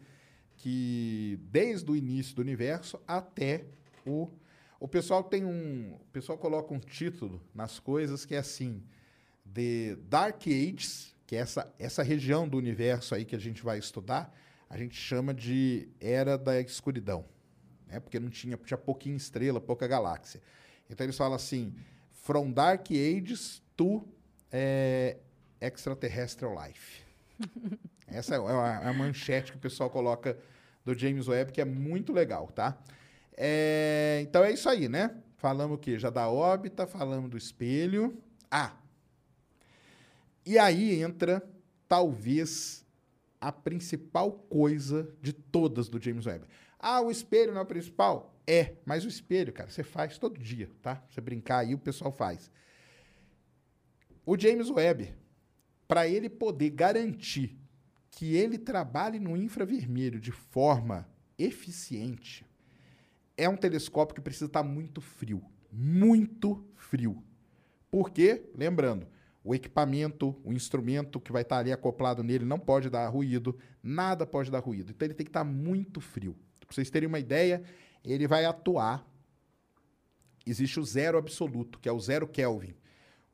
[0.56, 3.64] que desde o início do universo até
[4.06, 4.30] o
[4.78, 8.82] o pessoal tem um, o pessoal coloca um título nas coisas que é assim,
[9.44, 13.78] de Dark Ages, que é essa essa região do universo aí que a gente vai
[13.78, 14.32] estudar,
[14.70, 17.24] a gente chama de era da escuridão,
[17.86, 17.98] né?
[17.98, 20.40] Porque não tinha tinha pouquinha estrela, pouca galáxia.
[20.88, 21.74] Então eles falam assim,
[22.10, 24.06] from Dark Ages to
[24.52, 25.16] é,
[25.64, 27.02] Extraterrestrial Life.
[28.08, 30.36] Essa é a, é a manchete que o pessoal coloca
[30.84, 32.76] do James Webb, que é muito legal, tá?
[33.36, 35.16] É, então é isso aí, né?
[35.36, 35.98] Falamos o quê?
[35.98, 38.20] Já da órbita, falamos do espelho.
[38.50, 38.76] Ah!
[40.44, 41.42] E aí entra,
[41.88, 42.84] talvez,
[43.40, 46.46] a principal coisa de todas do James Webb.
[46.78, 48.34] Ah, o espelho não é o principal?
[48.46, 51.02] É, mas o espelho, cara, você faz todo dia, tá?
[51.08, 52.50] Você brincar aí, o pessoal faz.
[54.26, 55.14] O James Webb,
[55.92, 57.54] para ele poder garantir
[58.10, 61.06] que ele trabalhe no infravermelho de forma
[61.38, 62.46] eficiente,
[63.36, 65.44] é um telescópio que precisa estar muito frio.
[65.70, 67.22] Muito frio.
[67.90, 69.06] Porque, lembrando,
[69.44, 74.26] o equipamento, o instrumento que vai estar ali acoplado nele não pode dar ruído, nada
[74.26, 74.92] pode dar ruído.
[74.92, 76.34] Então ele tem que estar muito frio.
[76.58, 77.62] Para vocês terem uma ideia,
[78.02, 79.06] ele vai atuar.
[80.46, 82.74] Existe o zero absoluto, que é o zero Kelvin.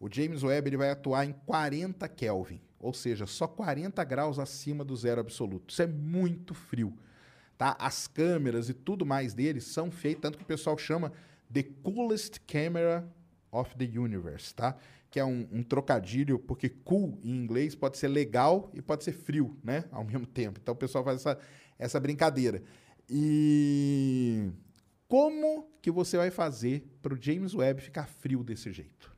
[0.00, 4.84] O James Webb ele vai atuar em 40 Kelvin, ou seja, só 40 graus acima
[4.84, 5.70] do zero absoluto.
[5.70, 6.96] Isso é muito frio.
[7.56, 7.76] Tá?
[7.80, 11.12] As câmeras e tudo mais deles são feitas, tanto que o pessoal chama
[11.52, 13.12] The Coolest Camera
[13.50, 14.76] of the Universe, tá?
[15.10, 19.12] Que é um, um, trocadilho, porque cool em inglês pode ser legal e pode ser
[19.12, 19.84] frio, né?
[19.90, 20.60] Ao mesmo tempo.
[20.62, 21.38] Então o pessoal faz essa,
[21.76, 22.62] essa brincadeira.
[23.10, 24.50] E
[25.08, 29.17] como que você vai fazer para o James Webb ficar frio desse jeito?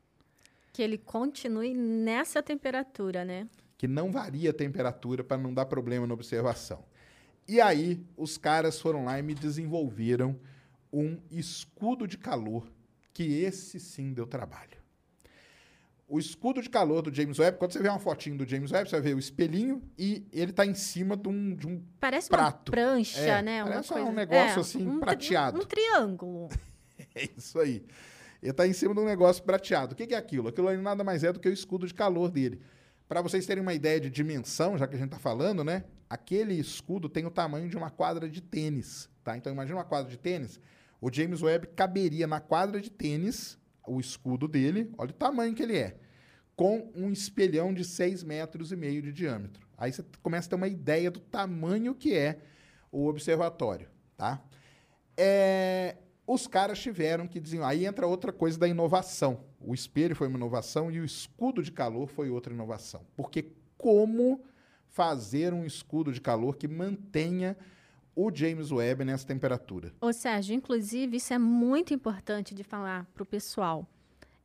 [0.71, 3.47] Que ele continue nessa temperatura, né?
[3.77, 6.83] Que não varia a temperatura para não dar problema na observação.
[7.47, 10.39] E aí, os caras foram lá e me desenvolveram
[10.93, 12.71] um escudo de calor,
[13.13, 14.81] que esse sim deu trabalho.
[16.07, 18.89] O escudo de calor do James Webb, quando você vê uma fotinho do James Webb,
[18.89, 22.27] você vai ver o espelhinho e ele está em cima de um, de um parece
[22.27, 22.69] prato.
[22.69, 23.63] uma prancha, é, né?
[23.63, 24.11] Parece uma coisa...
[24.11, 25.57] um negócio é, assim, um prateado.
[25.57, 26.49] Um, um triângulo.
[27.15, 27.85] é isso aí.
[28.41, 29.93] Ele está em cima de um negócio prateado.
[29.93, 30.47] O que é aquilo?
[30.47, 32.61] Aquilo nada mais é do que o escudo de calor dele.
[33.07, 35.83] Para vocês terem uma ideia de dimensão, já que a gente está falando, né?
[36.09, 39.37] Aquele escudo tem o tamanho de uma quadra de tênis, tá?
[39.37, 40.59] Então imagina uma quadra de tênis.
[40.99, 45.61] O James Webb caberia na quadra de tênis, o escudo dele, olha o tamanho que
[45.61, 45.97] ele é,
[46.55, 49.67] com um espelhão de 6 metros e meio de diâmetro.
[49.77, 52.39] Aí você começa a ter uma ideia do tamanho que é
[52.91, 54.41] o observatório, tá?
[55.17, 55.97] É,
[56.33, 57.61] os caras tiveram que dizer.
[57.61, 59.43] Aí entra outra coisa da inovação.
[59.59, 63.05] O espelho foi uma inovação e o escudo de calor foi outra inovação.
[63.17, 64.41] Porque como
[64.87, 67.57] fazer um escudo de calor que mantenha
[68.15, 69.93] o James Webb nessa temperatura.
[69.99, 73.85] Ô Sérgio, inclusive, isso é muito importante de falar para o pessoal.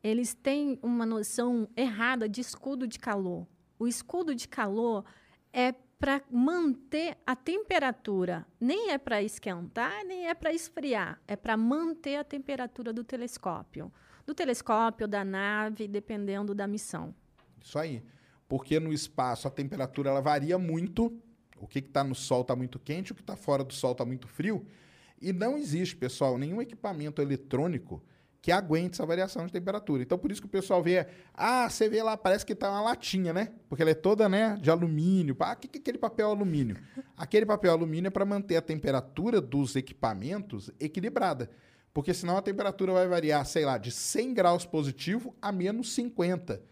[0.02, 3.46] Eles têm uma noção errada de escudo de calor.
[3.78, 5.04] O escudo de calor
[5.52, 8.46] é para manter a temperatura.
[8.60, 11.20] Nem é para esquentar, nem é para esfriar.
[11.26, 13.92] É para manter a temperatura do telescópio.
[14.26, 17.14] Do telescópio, da nave, dependendo da missão.
[17.62, 18.02] Isso aí
[18.48, 21.12] porque no espaço a temperatura ela varia muito.
[21.58, 24.04] O que está no Sol está muito quente, o que está fora do Sol está
[24.04, 24.66] muito frio.
[25.20, 28.02] E não existe, pessoal, nenhum equipamento eletrônico
[28.46, 30.04] que aguente essa variação de temperatura.
[30.04, 32.80] Então, por isso que o pessoal vê, ah, você vê lá, parece que está uma
[32.80, 33.50] latinha, né?
[33.68, 35.36] Porque ela é toda, né, de alumínio.
[35.40, 36.76] Ah, o que, que é aquele papel alumínio?
[37.18, 41.50] aquele papel alumínio é para manter a temperatura dos equipamentos equilibrada.
[41.92, 46.62] Porque senão a temperatura vai variar, sei lá, de 100 graus positivo a menos 50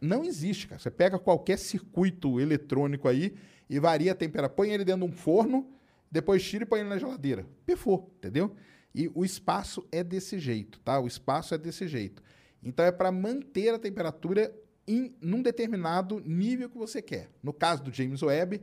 [0.00, 0.80] não existe, cara.
[0.80, 3.34] Você pega qualquer circuito eletrônico aí
[3.70, 4.54] e varia a temperatura.
[4.54, 5.68] Põe ele dentro de um forno,
[6.10, 7.44] depois tira e põe ele na geladeira.
[7.66, 8.54] Pifou, entendeu?
[8.94, 11.00] E o espaço é desse jeito, tá?
[11.00, 12.22] O espaço é desse jeito.
[12.62, 14.54] Então é para manter a temperatura
[14.86, 17.30] em num determinado nível que você quer.
[17.42, 18.62] No caso do James Webb,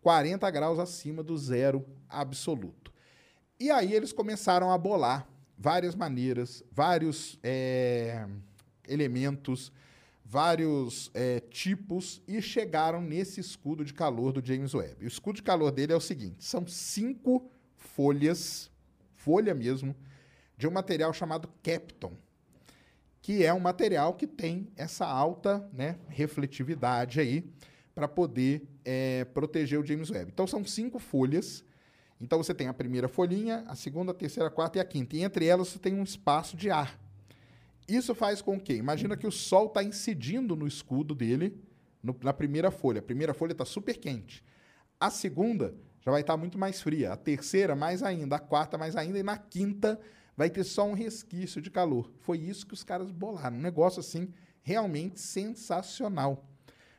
[0.00, 2.92] 40 graus acima do zero absoluto.
[3.60, 8.26] E aí eles começaram a bolar várias maneiras, vários é,
[8.86, 9.72] elementos,
[10.24, 15.04] vários é, tipos e chegaram nesse escudo de calor do James Webb.
[15.04, 18.70] O escudo de calor dele é o seguinte: são cinco folhas,
[19.18, 19.94] folha mesmo,
[20.56, 22.16] de um material chamado Capton
[23.28, 27.44] que é um material que tem essa alta né, refletividade aí
[27.94, 30.30] para poder é, proteger o James Webb.
[30.32, 31.62] Então são cinco folhas.
[32.18, 35.14] Então você tem a primeira folhinha, a segunda, a terceira, a quarta e a quinta.
[35.14, 36.98] E entre elas você tem um espaço de ar.
[37.86, 41.54] Isso faz com que, imagina que o sol está incidindo no escudo dele
[42.02, 43.00] no, na primeira folha.
[43.00, 44.42] A primeira folha está super quente.
[44.98, 45.74] A segunda
[46.08, 47.12] já vai estar tá muito mais fria.
[47.12, 48.36] A terceira, mais ainda.
[48.36, 49.18] A quarta, mais ainda.
[49.18, 50.00] E na quinta,
[50.34, 52.10] vai ter só um resquício de calor.
[52.20, 53.58] Foi isso que os caras bolaram.
[53.58, 54.32] Um negócio assim
[54.62, 56.48] realmente sensacional.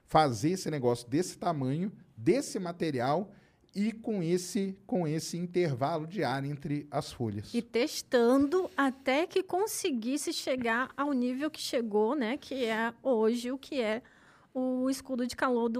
[0.06, 3.32] Fazer esse negócio desse tamanho, desse material
[3.76, 7.52] e com esse com esse intervalo de ar entre as folhas.
[7.54, 13.58] E testando até que conseguisse chegar ao nível que chegou, né, que é hoje o
[13.58, 14.02] que é
[14.54, 15.80] o escudo de calor do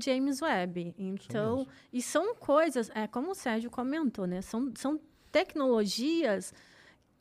[0.00, 0.94] James Webb.
[0.98, 4.42] Então, e são coisas, é como o Sérgio comentou, né?
[4.42, 6.52] São, são tecnologias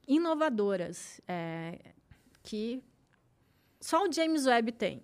[0.07, 1.93] inovadoras é,
[2.41, 2.81] que
[3.79, 5.03] só o James Webb tem.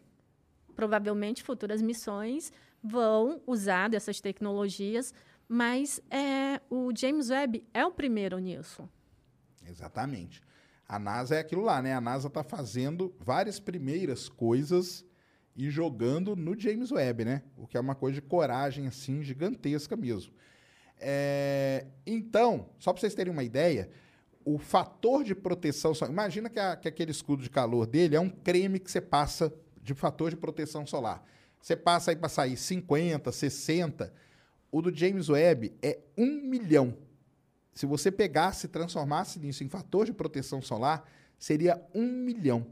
[0.75, 2.51] Provavelmente futuras missões
[2.83, 5.13] vão usar dessas tecnologias,
[5.47, 8.89] mas é, o James Webb é o primeiro nisso.
[9.65, 10.41] Exatamente.
[10.87, 11.93] A NASA é aquilo lá, né?
[11.93, 15.05] A NASA está fazendo várias primeiras coisas
[15.55, 17.43] e jogando no James Webb, né?
[17.57, 20.33] O que é uma coisa de coragem assim gigantesca mesmo.
[20.99, 21.87] É...
[22.05, 23.89] Então, só para vocês terem uma ideia,
[24.45, 25.93] o fator de proteção.
[26.09, 29.53] Imagina que, a, que aquele escudo de calor dele é um creme que você passa
[29.81, 31.23] de fator de proteção solar.
[31.61, 34.13] Você passa aí para sair 50, 60.
[34.71, 36.97] O do James Webb é 1 milhão.
[37.73, 42.67] Se você pegasse e transformasse isso em fator de proteção solar, seria 1 milhão.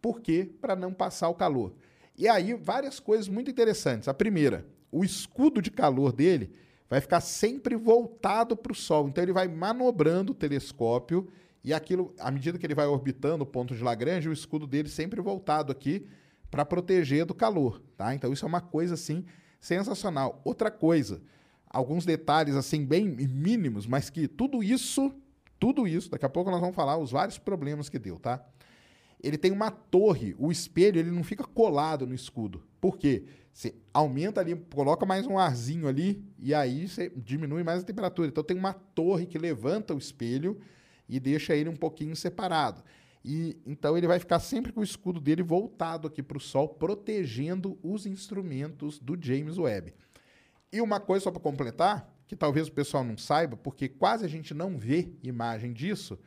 [0.00, 0.50] Por quê?
[0.60, 1.74] Para não passar o calor.
[2.18, 4.08] E aí, várias coisas muito interessantes.
[4.08, 6.50] A primeira, o escudo de calor dele
[6.90, 9.08] vai ficar sempre voltado para o Sol.
[9.08, 11.28] Então ele vai manobrando o telescópio
[11.62, 14.88] e aquilo, à medida que ele vai orbitando o ponto de Lagrange, o escudo dele
[14.88, 16.06] sempre voltado aqui
[16.50, 18.14] para proteger do calor, tá?
[18.14, 19.24] Então isso é uma coisa assim
[19.60, 20.40] sensacional.
[20.44, 21.20] Outra coisa,
[21.68, 25.12] alguns detalhes assim bem mínimos, mas que tudo isso,
[25.58, 28.44] tudo isso, daqui a pouco nós vamos falar os vários problemas que deu, tá?
[29.20, 32.62] Ele tem uma torre, o espelho ele não fica colado no escudo.
[32.80, 33.24] Por quê?
[33.52, 38.28] Você aumenta ali, coloca mais um arzinho ali e aí você diminui mais a temperatura.
[38.28, 40.60] Então tem uma torre que levanta o espelho
[41.08, 42.84] e deixa ele um pouquinho separado.
[43.24, 46.68] E então ele vai ficar sempre com o escudo dele voltado aqui para o sol,
[46.68, 49.92] protegendo os instrumentos do James Webb.
[50.72, 54.28] E uma coisa só para completar, que talvez o pessoal não saiba, porque quase a
[54.28, 56.18] gente não vê imagem disso,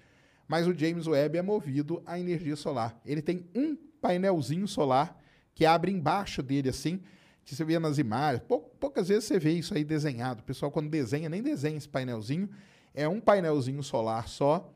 [0.52, 3.00] mas o James Webb é movido à energia solar.
[3.06, 5.18] Ele tem um painelzinho solar
[5.56, 7.02] que abre embaixo dele assim,
[7.46, 8.44] que você vê nas imagens.
[8.46, 10.42] Pou, poucas vezes você vê isso aí desenhado.
[10.42, 12.50] O pessoal, quando desenha, nem desenha esse painelzinho.
[12.94, 14.76] É um painelzinho solar só,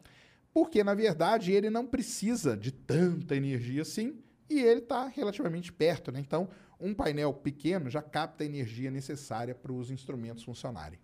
[0.53, 4.17] porque, na verdade, ele não precisa de tanta energia assim
[4.49, 6.09] e ele está relativamente perto.
[6.09, 6.21] Né?
[6.21, 6.47] Então,
[6.79, 10.99] um painel pequeno já capta a energia necessária para os instrumentos funcionarem.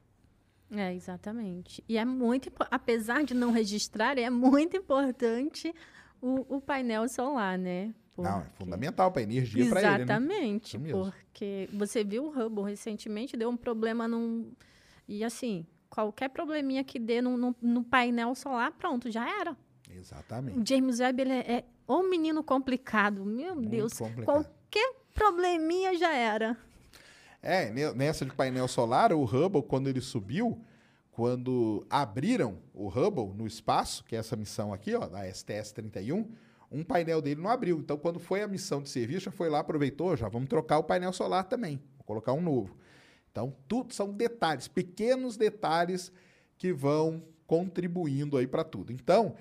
[0.73, 1.83] É, exatamente.
[1.87, 5.73] E é muito, apesar de não registrar, é muito importante
[6.21, 7.93] o, o painel solar, né?
[8.15, 8.29] Porque...
[8.29, 9.89] Não, é fundamental para a energia para ele.
[9.89, 9.95] Né?
[9.95, 10.91] Exatamente, né?
[10.91, 14.51] porque você viu o Hubble recentemente, deu um problema num.
[15.07, 19.55] E assim, qualquer probleminha que dê no, no, no painel solar, pronto, já era.
[19.89, 20.59] Exatamente.
[20.59, 23.25] O James Webb ele é, é um menino complicado.
[23.25, 23.93] Meu Muito Deus.
[23.93, 24.25] Complicado.
[24.25, 26.57] Qualquer probleminha já era.
[27.41, 30.63] É, nessa de painel solar, o Hubble, quando ele subiu,
[31.11, 36.27] quando abriram o Hubble no espaço, que é essa missão aqui, ó, da STS-31,
[36.71, 37.79] um painel dele não abriu.
[37.79, 40.83] Então, quando foi a missão de serviço, já foi lá, aproveitou, já vamos trocar o
[40.83, 42.77] painel solar também, vou colocar um novo.
[43.31, 46.11] Então, tudo são detalhes, pequenos detalhes
[46.57, 48.93] que vão contribuindo aí para tudo.
[48.93, 49.35] Então,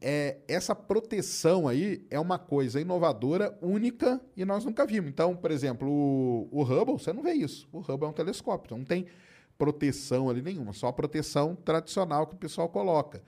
[0.00, 5.10] é, essa proteção aí é uma coisa inovadora, única, e nós nunca vimos.
[5.10, 7.68] Então, por exemplo, o, o Hubble, você não vê isso.
[7.72, 9.06] O Hubble é um telescópio, então não tem
[9.56, 13.22] proteção ali nenhuma, só a proteção tradicional que o pessoal coloca.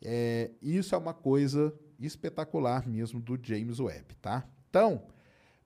[0.00, 4.48] É, isso é uma coisa espetacular mesmo do James Webb, tá?
[4.68, 5.02] Então,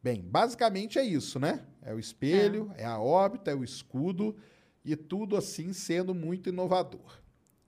[0.03, 1.65] bem, basicamente é isso, né?
[1.83, 4.37] É o espelho, é, é a órbita, é o escudo
[4.85, 7.21] e tudo assim sendo muito inovador.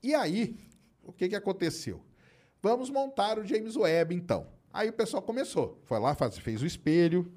[0.02, 0.56] E aí,
[1.02, 2.02] o que, que aconteceu?
[2.62, 4.46] Vamos montar o James Webb, então.
[4.72, 7.32] Aí o pessoal começou, foi lá, faz, fez o espelho,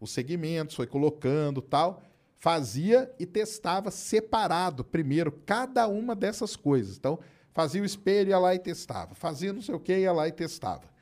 [0.00, 2.02] os segmentos, foi colocando tal,
[2.36, 6.96] fazia e testava separado primeiro cada uma dessas coisas.
[6.96, 7.18] Então,
[7.52, 9.14] fazia o espelho, ia lá e testava.
[9.14, 10.92] Fazia não sei o que, ia lá e testava.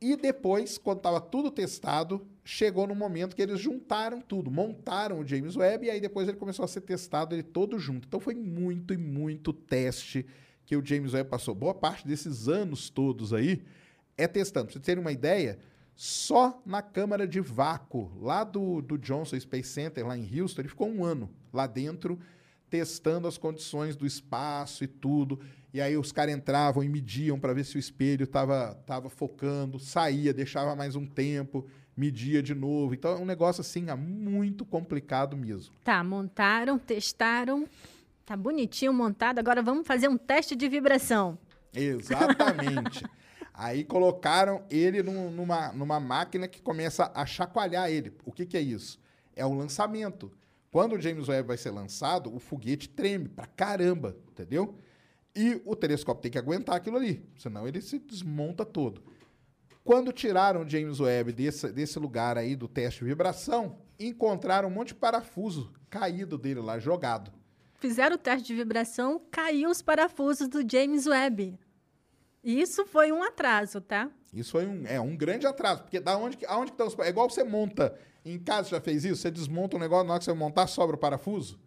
[0.00, 5.26] E depois, quando estava tudo testado, chegou no momento que eles juntaram tudo, montaram o
[5.26, 8.06] James Webb e aí depois ele começou a ser testado ele todo junto.
[8.06, 10.24] Então foi muito e muito teste
[10.68, 11.54] que o James Webb passou.
[11.54, 13.62] Boa parte desses anos todos aí
[14.18, 14.66] é testando.
[14.66, 15.58] Pra vocês terem uma ideia,
[15.96, 20.68] só na câmara de vácuo lá do, do Johnson Space Center, lá em Houston, ele
[20.68, 22.18] ficou um ano lá dentro
[22.68, 25.40] testando as condições do espaço e tudo.
[25.72, 29.78] E aí os caras entravam e mediam para ver se o espelho estava tava focando,
[29.78, 31.66] saía, deixava mais um tempo,
[31.96, 32.92] media de novo.
[32.92, 35.74] Então é um negócio assim, muito complicado mesmo.
[35.82, 37.66] Tá, montaram, testaram,
[38.28, 41.38] tá bonitinho montado, agora vamos fazer um teste de vibração.
[41.72, 43.02] Exatamente.
[43.54, 48.12] aí colocaram ele num, numa, numa máquina que começa a chacoalhar ele.
[48.26, 49.00] O que, que é isso?
[49.34, 50.30] É um lançamento.
[50.70, 54.76] Quando o James Webb vai ser lançado, o foguete treme pra caramba, entendeu?
[55.34, 59.02] E o telescópio tem que aguentar aquilo ali, senão ele se desmonta todo.
[59.82, 64.72] Quando tiraram o James Webb desse, desse lugar aí do teste de vibração, encontraram um
[64.72, 67.37] monte de parafuso caído dele lá, jogado.
[67.78, 71.58] Fizeram o teste de vibração, caiu os parafusos do James Webb.
[72.42, 74.10] Isso foi um atraso, tá?
[74.32, 77.08] Isso foi um, é, um grande atraso, porque da onde, aonde que estão os É
[77.08, 80.24] igual você monta, em casa já fez isso, você desmonta um negócio, na hora que
[80.24, 81.58] você montar, sobra o parafuso.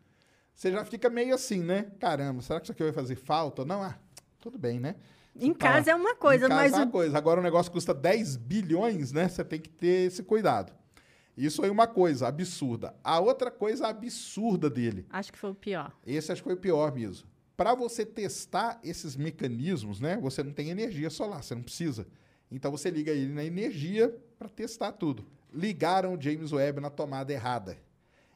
[0.54, 1.88] Você já fica meio assim, né?
[2.00, 3.64] Caramba, será que isso aqui vai fazer falta?
[3.64, 3.98] Não, ah,
[4.40, 4.96] tudo bem, né?
[5.34, 6.74] Você em tá, casa é uma coisa, em casa mas.
[6.74, 6.92] É uma o...
[6.92, 7.18] coisa.
[7.18, 9.30] Agora o negócio custa 10 bilhões, né?
[9.30, 10.74] Você tem que ter esse cuidado.
[11.38, 12.96] Isso aí uma coisa absurda.
[13.04, 15.06] A outra coisa absurda dele.
[15.10, 15.92] Acho que foi o pior.
[16.06, 17.28] Esse acho que foi o pior mesmo.
[17.56, 20.18] Para você testar esses mecanismos, né?
[20.18, 22.08] Você não tem energia solar, você não precisa.
[22.52, 25.26] Então você liga ele na energia para testar tudo.
[25.54, 27.78] Ligaram o James Webb na tomada errada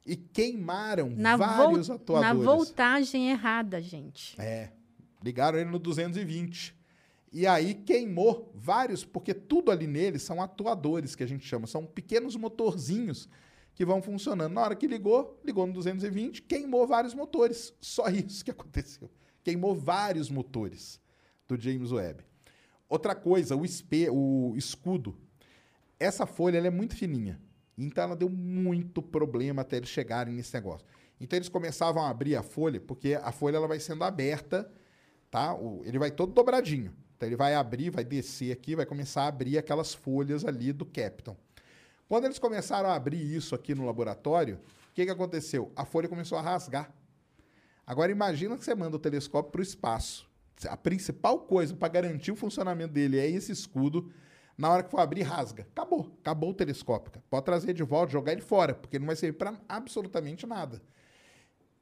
[0.05, 2.37] e queimaram na vários atuadores.
[2.37, 4.39] Na voltagem errada, gente.
[4.39, 4.71] É.
[5.23, 6.75] Ligaram ele no 220.
[7.37, 11.85] E aí queimou vários, porque tudo ali nele são atuadores que a gente chama, são
[11.85, 13.27] pequenos motorzinhos
[13.73, 14.53] que vão funcionando.
[14.53, 17.73] Na hora que ligou, ligou no 220, queimou vários motores.
[17.81, 19.11] Só isso que aconteceu.
[19.43, 21.01] Queimou vários motores
[21.45, 22.23] do James Webb.
[22.87, 25.13] Outra coisa, o, espe o escudo.
[25.99, 27.37] Essa folha é muito fininha.
[27.77, 30.87] Então ela deu muito problema até eles chegarem nesse negócio.
[31.19, 34.71] Então eles começavam a abrir a folha, porque a folha ela vai sendo aberta,
[35.29, 35.53] tá?
[35.53, 36.95] O, ele vai todo dobradinho.
[37.25, 40.85] Então ele vai abrir, vai descer aqui, vai começar a abrir aquelas folhas ali do
[40.85, 41.35] Captain.
[42.07, 44.59] Quando eles começaram a abrir isso aqui no laboratório,
[44.91, 45.71] o que, que aconteceu?
[45.75, 46.93] A folha começou a rasgar.
[47.85, 50.29] Agora imagina que você manda o telescópio para o espaço.
[50.69, 54.11] A principal coisa para garantir o funcionamento dele é esse escudo
[54.55, 55.63] na hora que for abrir, rasga.
[55.71, 56.15] Acabou.
[56.21, 57.11] Acabou o telescópio.
[57.27, 60.79] Pode trazer de volta, jogar ele fora, porque não vai servir para absolutamente nada.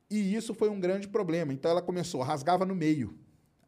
[0.09, 1.51] E isso foi um grande problema.
[1.51, 3.17] Então ela começou, rasgava no meio.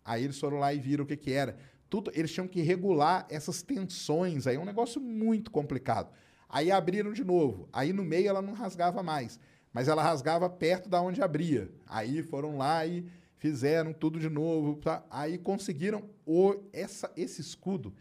[0.06, 1.57] Aí eles foram lá e viram o que, que era.
[1.90, 4.45] Tudo, eles tinham que regular essas tensões.
[4.45, 6.14] Aí é um negócio muito complicado.
[6.48, 7.68] Aí abriram de novo.
[7.73, 9.40] Aí no meio ela não rasgava mais.
[9.73, 11.72] Mas ela rasgava perto da onde abria.
[11.88, 13.06] Aí foram lá e
[13.38, 14.76] fizeram tudo de novo.
[14.76, 15.03] Tá?
[15.10, 17.94] Aí conseguiram o, essa, esse escudo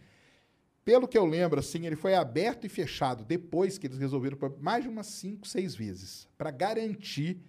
[0.85, 4.85] pelo que eu lembro, assim, ele foi aberto e fechado depois que eles resolveram mais
[4.85, 7.41] de umas 5, 6 vezes, para garantir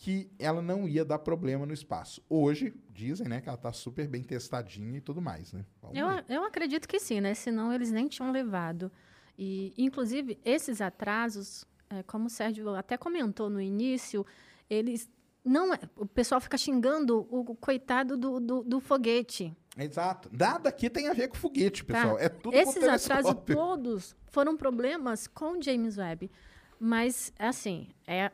[0.00, 2.22] que ela não ia dar problema no espaço.
[2.26, 5.62] Hoje, dizem, né, que ela está super bem testadinha e tudo mais, né?
[5.92, 7.34] Eu, eu acredito que sim, né?
[7.34, 8.90] Senão eles nem tinham levado.
[9.38, 14.24] E, inclusive, esses atrasos, é, como o Sérgio até comentou no início,
[14.70, 15.06] eles
[15.44, 19.54] não, é, o pessoal fica xingando o coitado do, do, do foguete.
[19.76, 20.30] Exato.
[20.32, 21.92] Nada aqui tem a ver com foguete, tá.
[21.92, 22.16] pessoal.
[22.16, 22.24] Tá.
[22.24, 26.30] É tudo Esses atrasos todos foram problemas com o James Webb.
[26.78, 28.32] Mas, assim, é,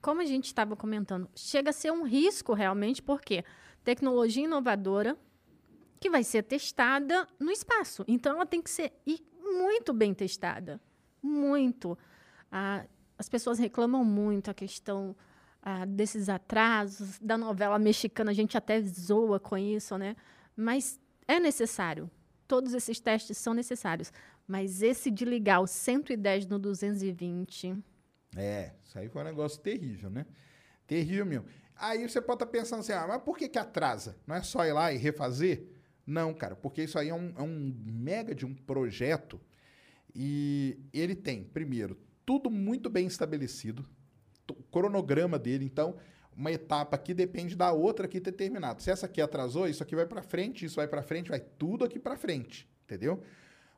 [0.00, 3.44] como a gente estava comentando, chega a ser um risco realmente, porque
[3.82, 5.16] tecnologia inovadora
[6.00, 8.04] que vai ser testada no espaço.
[8.06, 8.92] Então, ela tem que ser
[9.40, 10.80] muito bem testada.
[11.22, 11.98] Muito.
[12.50, 12.84] Ah,
[13.18, 15.16] as pessoas reclamam muito a questão
[15.62, 20.14] ah, desses atrasos, da novela mexicana, a gente até zoa com isso, né?
[20.56, 22.10] Mas é necessário.
[22.46, 24.12] todos esses testes são necessários.
[24.46, 27.76] Mas esse de ligar o 110 no 220.
[28.36, 30.26] É, isso aí foi um negócio terrível, né?
[30.86, 31.46] Terrível mesmo.
[31.74, 34.16] Aí você pode estar pensando assim, ah, mas por que, que atrasa?
[34.26, 35.66] Não é só ir lá e refazer?
[36.06, 39.40] Não, cara, porque isso aí é um, é um mega de um projeto
[40.14, 43.84] e ele tem, primeiro, tudo muito bem estabelecido,
[44.48, 45.96] o cronograma dele, então
[46.34, 48.82] uma etapa aqui depende da outra aqui ter terminado.
[48.82, 51.84] Se essa aqui atrasou, isso aqui vai para frente, isso vai para frente, vai tudo
[51.84, 53.22] aqui para frente, entendeu?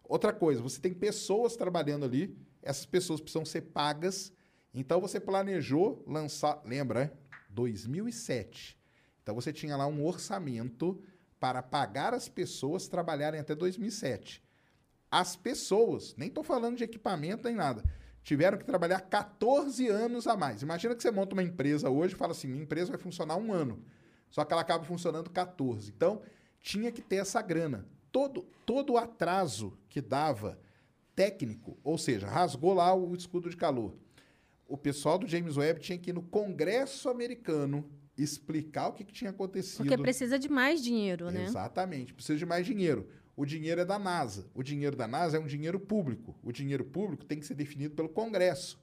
[0.04, 4.32] Outra coisa, você tem pessoas trabalhando ali, essas pessoas precisam ser pagas.
[4.72, 7.10] Então você planejou lançar, lembra, né?
[7.50, 8.78] 2007.
[9.22, 11.00] Então você tinha lá um orçamento
[11.40, 14.42] para pagar as pessoas trabalharem até 2007.
[15.10, 17.82] As pessoas, nem estou falando de equipamento nem nada,
[18.22, 20.62] tiveram que trabalhar 14 anos a mais.
[20.62, 23.52] Imagina que você monta uma empresa hoje e fala assim: minha empresa vai funcionar um
[23.52, 23.82] ano.
[24.30, 25.90] Só que ela acaba funcionando 14.
[25.90, 26.20] Então,
[26.60, 27.86] tinha que ter essa grana.
[28.12, 30.58] Todo, todo o atraso que dava
[31.14, 33.96] técnico, ou seja, rasgou lá o escudo de calor.
[34.68, 39.12] O pessoal do James Webb tinha que ir no Congresso americano explicar o que, que
[39.12, 39.86] tinha acontecido.
[39.86, 41.44] Porque precisa de mais dinheiro, né?
[41.44, 43.08] Exatamente, precisa de mais dinheiro.
[43.36, 44.46] O dinheiro é da NASA.
[44.54, 46.36] O dinheiro da NASA é um dinheiro público.
[46.42, 48.78] O dinheiro público tem que ser definido pelo Congresso.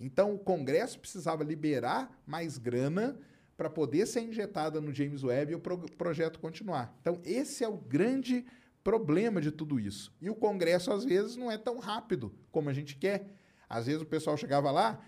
[0.00, 3.18] Então, o Congresso precisava liberar mais grana
[3.56, 6.96] para poder ser injetada no James Webb e o pro projeto continuar.
[7.00, 8.44] Então, esse é o grande
[8.84, 10.14] problema de tudo isso.
[10.20, 13.26] E o Congresso, às vezes, não é tão rápido como a gente quer.
[13.68, 15.02] Às vezes, o pessoal chegava lá,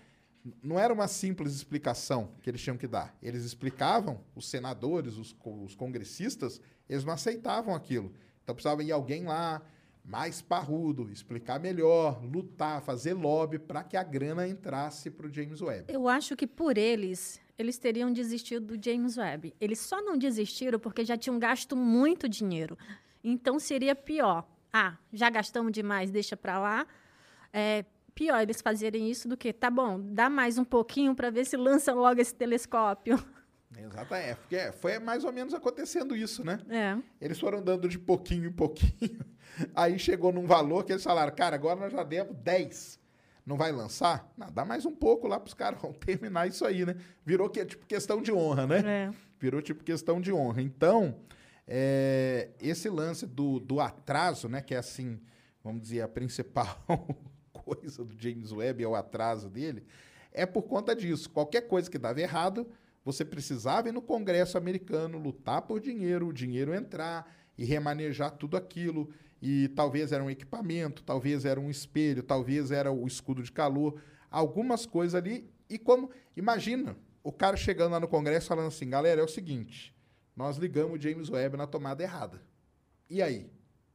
[0.63, 3.15] não era uma simples explicação que eles tinham que dar.
[3.21, 8.13] Eles explicavam, os senadores, os, os congressistas, eles não aceitavam aquilo.
[8.43, 9.61] Então precisava ir alguém lá,
[10.03, 15.61] mais parrudo, explicar melhor, lutar, fazer lobby para que a grana entrasse para o James
[15.61, 15.93] Webb.
[15.93, 19.53] Eu acho que por eles, eles teriam desistido do James Webb.
[19.61, 22.77] Eles só não desistiram porque já tinham gasto muito dinheiro.
[23.23, 24.47] Então seria pior.
[24.71, 26.87] Ah, já gastamos demais, deixa para lá.
[27.51, 27.85] É,
[28.19, 31.55] pior eles fazerem isso do que, tá bom, dá mais um pouquinho para ver se
[31.55, 33.17] lançam logo esse telescópio.
[33.77, 36.59] Exato, é, porque foi mais ou menos acontecendo isso, né?
[36.69, 36.97] É.
[37.21, 39.21] Eles foram dando de pouquinho em pouquinho.
[39.73, 42.99] Aí chegou num valor que eles falaram, cara, agora nós já demos 10.
[43.45, 44.29] Não vai lançar?
[44.35, 46.97] Não, dá mais um pouco lá para os caras, vão terminar isso aí, né?
[47.25, 48.79] Virou que, tipo questão de honra, né?
[48.85, 49.11] É.
[49.39, 50.61] Virou tipo questão de honra.
[50.61, 51.15] Então,
[51.65, 54.61] é, esse lance do, do atraso, né?
[54.61, 55.21] Que é assim,
[55.63, 56.77] vamos dizer, a principal
[57.75, 59.83] coisa do James Webb é o atraso dele,
[60.31, 61.29] é por conta disso.
[61.29, 62.67] Qualquer coisa que dava errado
[63.03, 68.57] você precisava ir no Congresso americano, lutar por dinheiro, o dinheiro entrar e remanejar tudo
[68.57, 69.09] aquilo.
[69.41, 73.99] E talvez era um equipamento, talvez era um espelho, talvez era o escudo de calor,
[74.29, 75.49] algumas coisas ali.
[75.69, 76.11] E como.
[76.35, 79.95] Imagina o cara chegando lá no Congresso falando assim: galera, é o seguinte,
[80.35, 82.41] nós ligamos o James Webb na tomada errada.
[83.09, 83.49] E aí?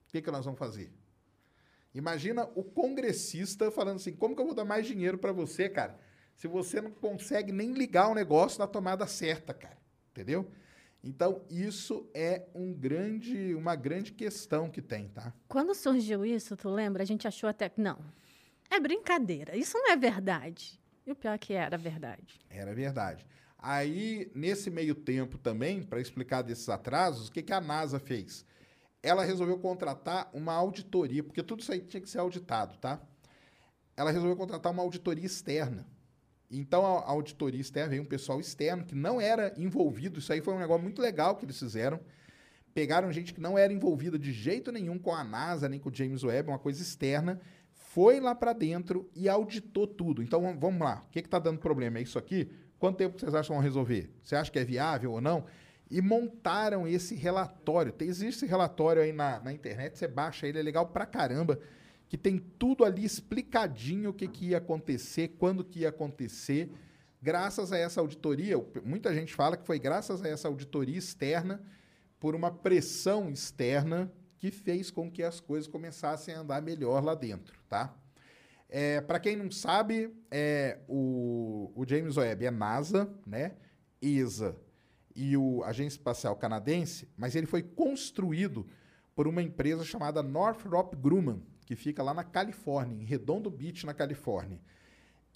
[0.09, 0.93] O que, que nós vamos fazer?
[1.95, 5.99] Imagina o congressista falando assim: como que eu vou dar mais dinheiro para você, cara?
[6.37, 9.79] se você não consegue nem ligar o negócio na tomada certa, cara.
[10.11, 10.51] Entendeu?
[11.03, 15.33] Então, isso é um grande, uma grande questão que tem, tá?
[15.49, 17.03] Quando surgiu isso, tu lembra?
[17.03, 17.99] A gente achou até que não.
[18.71, 19.57] É brincadeira.
[19.57, 20.81] Isso não é verdade.
[21.07, 22.41] E o pior é que era verdade.
[22.49, 23.27] Era verdade.
[23.59, 28.45] Aí, nesse meio tempo também, para explicar desses atrasos, o que, que a NASA fez?
[29.05, 32.99] Ela resolveu contratar uma auditoria, porque tudo isso aí tinha que ser auditado, tá?
[33.95, 35.87] Ela resolveu contratar uma auditoria externa.
[36.51, 40.19] Então a, auditoria externa veio um pessoal externo que não era envolvido.
[40.19, 42.01] Isso aí foi um negócio muito legal que eles fizeram.
[42.73, 45.95] Pegaram gente que não era envolvida de jeito nenhum com a NASA, nem com o
[45.95, 47.41] James Webb, uma coisa externa,
[47.71, 50.23] foi lá para dentro e auditou tudo.
[50.23, 51.05] Então vamos lá.
[51.07, 51.99] O que está dando problema?
[51.99, 52.51] É isso aqui?
[52.79, 54.11] Quanto tempo vocês acham que vão resolver?
[54.23, 55.45] Você acha que é viável ou não?
[55.91, 57.95] E montaram esse relatório.
[58.01, 61.61] Existe esse relatório aí na, na internet, você baixa ele, é legal pra caramba
[62.09, 66.71] que tem tudo ali explicadinho o que, que ia acontecer, quando que ia acontecer.
[67.21, 71.61] Graças a essa auditoria, muita gente fala que foi graças a essa auditoria externa,
[72.21, 77.15] por uma pressão externa, que fez com que as coisas começassem a andar melhor lá
[77.15, 77.93] dentro, tá?
[78.69, 83.57] É, Para quem não sabe, é, o, o James Webb é NASA, né?
[84.01, 84.55] ESA
[85.15, 88.67] e o Agência Espacial Canadense, mas ele foi construído
[89.15, 93.95] por uma empresa chamada Northrop Grumman, que fica lá na Califórnia, em Redondo Beach, na
[93.95, 94.61] Califórnia.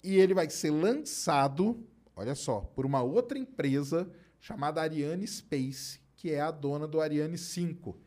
[0.03, 1.85] E ele vai ser lançado,
[2.15, 7.37] olha só, por uma outra empresa chamada Ariane Space, que é a dona do Ariane
[7.37, 7.97] 5.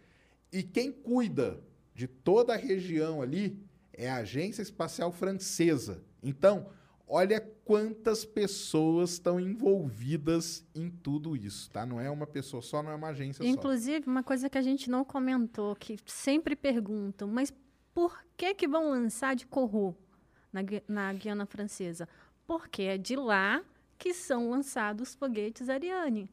[0.53, 1.63] E quem cuida
[1.95, 3.59] de toda a região ali
[3.93, 6.05] é a Agência Espacial Francesa.
[6.23, 6.69] Então,
[7.13, 11.85] olha quantas pessoas estão envolvidas em tudo isso, tá?
[11.85, 14.11] Não é uma pessoa só, não é uma agência Inclusive, só.
[14.11, 17.53] uma coisa que a gente não comentou, que sempre perguntam, mas
[17.93, 19.95] por que que vão lançar de Kourou
[20.51, 22.09] na, na Guiana Francesa?
[22.47, 23.63] Porque é de lá
[23.99, 26.31] que são lançados os foguetes Ariane.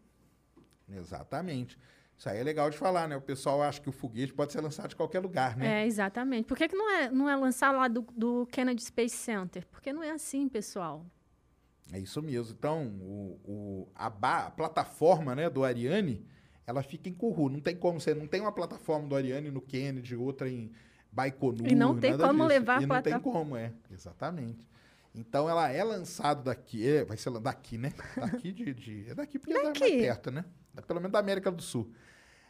[0.90, 1.78] Exatamente.
[2.20, 3.16] Isso aí é legal de falar, né?
[3.16, 5.84] O pessoal acha que o foguete pode ser lançado de qualquer lugar, né?
[5.84, 6.46] É, exatamente.
[6.46, 9.66] Por que, que não, é, não é lançar lá do, do Kennedy Space Center?
[9.68, 11.06] Porque não é assim, pessoal.
[11.94, 12.54] É isso mesmo.
[12.60, 16.26] Então, o, o, a, ba, a plataforma né, do Ariane,
[16.68, 17.50] ela fica em Kourou.
[17.50, 20.74] Não tem como você não tem uma plataforma do Ariane no Kennedy, outra em
[21.10, 21.68] Baikonur.
[21.68, 22.48] E não tem como disso.
[22.48, 23.40] levar e a não tem plataforma.
[23.40, 23.72] como, é.
[23.90, 24.68] Exatamente.
[25.14, 27.94] Então, ela é lançada daqui, é, vai ser daqui, né?
[28.16, 30.46] Daqui de, de é daqui porque é mais perto, né?
[30.88, 31.92] Pelo menos da América do Sul.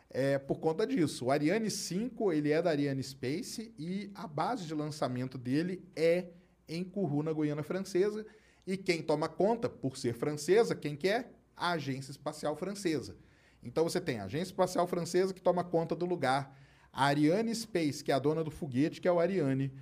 [0.09, 1.25] É por conta disso.
[1.25, 6.27] O Ariane 5, ele é da Ariane Space e a base de lançamento dele é
[6.67, 8.25] em Kourou, na Guiana Francesa.
[8.65, 11.29] E quem toma conta, por ser francesa, quem que é?
[11.55, 13.15] A Agência Espacial Francesa.
[13.63, 16.55] Então você tem a Agência Espacial Francesa que toma conta do lugar,
[16.91, 19.73] a Ariane Space, que é a dona do foguete, que é o Ariane,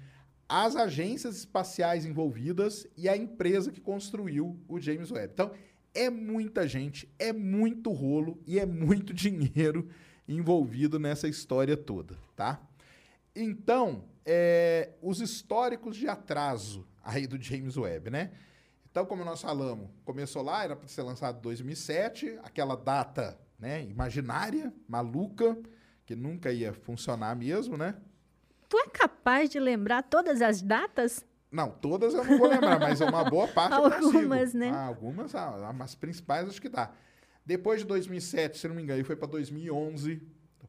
[0.50, 5.34] as agências espaciais envolvidas e a empresa que construiu o James Webb.
[5.34, 5.52] Então,
[5.94, 9.90] é muita gente, é muito rolo e é muito dinheiro
[10.28, 12.62] envolvido nessa história toda, tá?
[13.36, 18.32] Então, é, os históricos de atraso aí do James Webb, né?
[18.90, 23.84] Então, como nós falamos, começou lá, era para ser lançado em 2007, aquela data né,
[23.84, 25.58] imaginária, maluca,
[26.06, 27.96] que nunca ia funcionar mesmo, né?
[28.70, 31.26] Tu é capaz de lembrar todas as datas?
[31.52, 33.74] Não, todas eu não vou lembrar, mas uma boa parte.
[33.74, 34.70] Algumas, né?
[34.70, 36.92] Ah, algumas, ah, as principais acho que dá.
[37.46, 40.22] Depois de 2007, se não me engano, foi para 2011,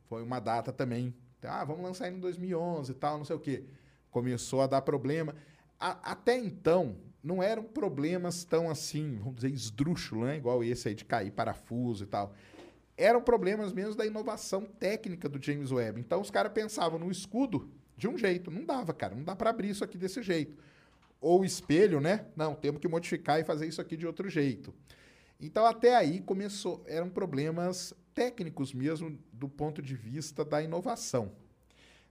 [0.09, 1.13] foi uma data também.
[1.43, 3.65] Ah, vamos lançar em 2011 e tal, não sei o quê.
[4.11, 5.35] Começou a dar problema.
[5.79, 10.37] A- até então, não eram problemas tão assim, vamos dizer, esdrúxulos, né?
[10.37, 12.33] Igual esse aí de cair parafuso e tal.
[12.97, 16.01] Eram problemas mesmo da inovação técnica do James Webb.
[16.01, 17.69] Então, os caras pensavam no escudo
[17.99, 18.51] de um jeito.
[18.51, 19.15] Não dava, cara.
[19.15, 20.57] Não dá para abrir isso aqui desse jeito.
[21.21, 22.27] Ou espelho, né?
[22.37, 24.73] Não, temos que modificar e fazer isso aqui de outro jeito.
[25.41, 31.33] Então, até aí começou, eram problemas técnicos mesmo do ponto de vista da inovação.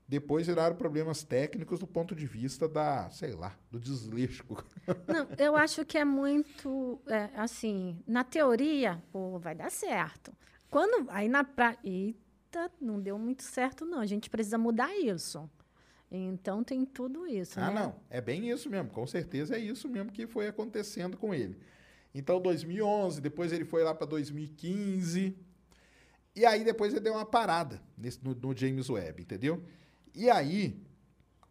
[0.06, 4.44] Depois viraram problemas técnicos do ponto de vista da, sei lá, do desleixo.
[5.06, 10.32] Não, eu acho que é muito, é, assim, na teoria, pô, vai dar certo.
[10.70, 15.48] Quando, aí na prática, eita, não deu muito certo não, a gente precisa mudar isso.
[16.10, 17.80] Então tem tudo isso, Ah, né?
[17.80, 17.96] não.
[18.08, 18.88] É bem isso mesmo.
[18.90, 21.58] Com certeza é isso mesmo que foi acontecendo com ele.
[22.14, 25.36] Então, 2011, depois ele foi lá para 2015.
[26.34, 29.62] E aí, depois ele deu uma parada nesse, no, no James Webb, entendeu?
[30.14, 30.80] E aí,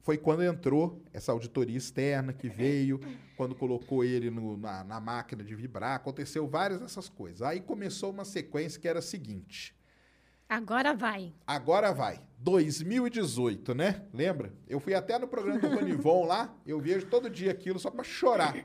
[0.01, 2.99] foi quando entrou essa auditoria externa que veio,
[3.35, 5.95] quando colocou ele no- na, na máquina de vibrar.
[5.95, 7.41] Aconteceu várias dessas coisas.
[7.43, 9.75] Aí começou uma sequência que era a seguinte.
[10.49, 11.33] Agora vai.
[11.45, 12.21] Agora vai.
[12.39, 14.03] 2018, né?
[14.13, 14.53] Lembra?
[14.67, 18.03] Eu fui até no programa do Ronivon lá, eu vejo todo dia aquilo só pra
[18.03, 18.55] chorar.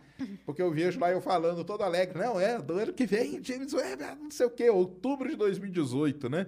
[0.46, 2.18] Porque eu vejo lá eu falando todo alegre.
[2.18, 5.34] Não, é, do ano que vem, James Webb, ah, não sei o quê, outubro de
[5.34, 6.46] 2018, né?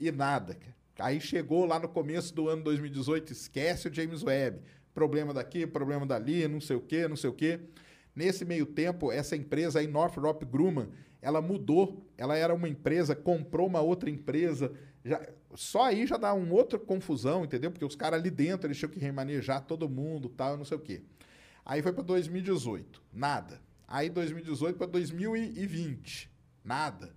[0.00, 0.54] E nada.
[0.54, 0.74] cara.
[1.00, 4.60] Aí chegou lá no começo do ano 2018, esquece o James Webb.
[4.94, 7.60] Problema daqui, problema dali, não sei o quê, não sei o quê.
[8.14, 10.88] Nesse meio tempo, essa empresa aí, Northrop Grumman,
[11.24, 12.06] ela mudou.
[12.18, 14.70] Ela era uma empresa, comprou uma outra empresa.
[15.02, 17.70] Já, só aí já dá uma outra confusão, entendeu?
[17.70, 20.80] Porque os caras ali dentro, eles tinham que remanejar todo mundo, tal, não sei o
[20.80, 21.02] quê.
[21.64, 23.60] Aí foi para 2018, nada.
[23.88, 26.30] Aí 2018 para 2020,
[26.62, 27.14] nada.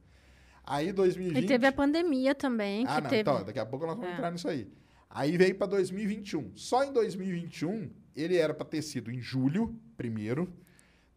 [0.63, 3.21] Aí 2020 E teve a pandemia também, que ah, não, teve...
[3.21, 4.13] então, daqui a pouco nós vamos É.
[4.13, 4.69] entrar nisso aí.
[5.09, 6.51] Aí veio para 2021.
[6.55, 10.53] Só em 2021, ele era para ter sido em julho, primeiro,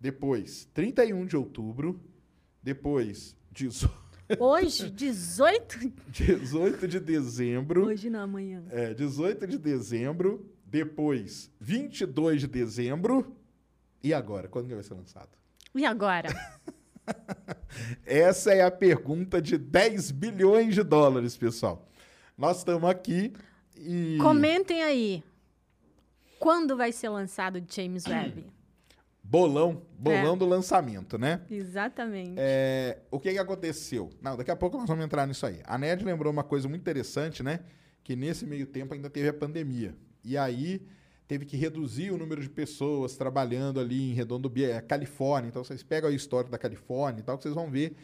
[0.01, 2.01] depois 31 de outubro,
[2.63, 4.01] depois 18
[4.39, 5.93] Hoje, 18...
[6.09, 8.63] 18 de dezembro, Hoje não, amanhã.
[8.71, 13.35] é, 18 de dezembro, depois 22 de dezembro,
[14.03, 14.49] e agora?
[14.49, 15.31] Quando que vai ser lançado?
[15.75, 16.29] E agora?
[18.07, 21.89] Essa é a pergunta de 10 bilhões de dólares, pessoal.
[22.39, 23.33] Nós estamos aqui
[23.77, 24.17] e...
[24.21, 25.25] Comentem aí.
[26.39, 28.47] Quando vai ser lançado James Webb?
[29.31, 30.37] Bolão, bolão É.
[30.37, 31.43] do lançamento, né?
[31.49, 32.35] Exatamente.
[32.37, 34.11] É, o que, que aconteceu?
[34.21, 35.61] Não, daqui a pouco nós vamos entrar nisso aí.
[35.65, 37.61] A Ned lembrou uma coisa muito interessante, né?
[38.03, 39.95] Que nesse meio tempo ainda teve a pandemia.
[40.25, 40.83] E aí
[41.29, 45.49] teve que reduzir o número de pessoas trabalhando ali em Redondo Bia, é, Califórnia.
[45.49, 47.95] Então vocês pegam a história da Califórnia e tal, que vocês vão ver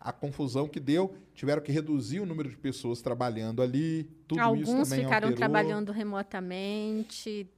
[0.00, 1.14] a confusão que deu.
[1.32, 4.02] Tiveram que reduzir o número de pessoas trabalhando ali.
[4.26, 5.36] Tudo isso Alguns também ficaram alterou.
[5.36, 7.48] trabalhando remotamente.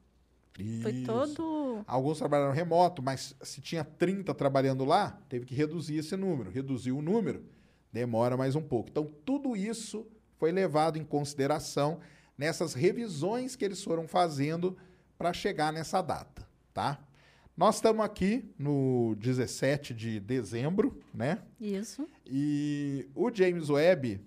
[0.83, 1.05] Foi Isso.
[1.05, 1.85] todo.
[1.87, 6.51] Alguns trabalharam remoto, mas se tinha 30 trabalhando lá, teve que reduzir esse número.
[6.51, 7.45] Reduziu o número,
[7.93, 8.89] demora mais um pouco.
[8.91, 10.07] Então, tudo isso
[10.39, 11.99] foi levado em consideração
[12.39, 14.77] nessas revisões que eles foram fazendo
[15.19, 17.01] para chegar nessa data, tá?
[17.57, 21.41] Nós estamos aqui no 17 de dezembro, né?
[21.61, 22.09] Isso.
[22.27, 24.21] E o James Webb,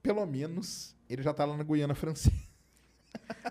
[0.00, 2.47] pelo menos, ele já está lá na Guiana Francesa.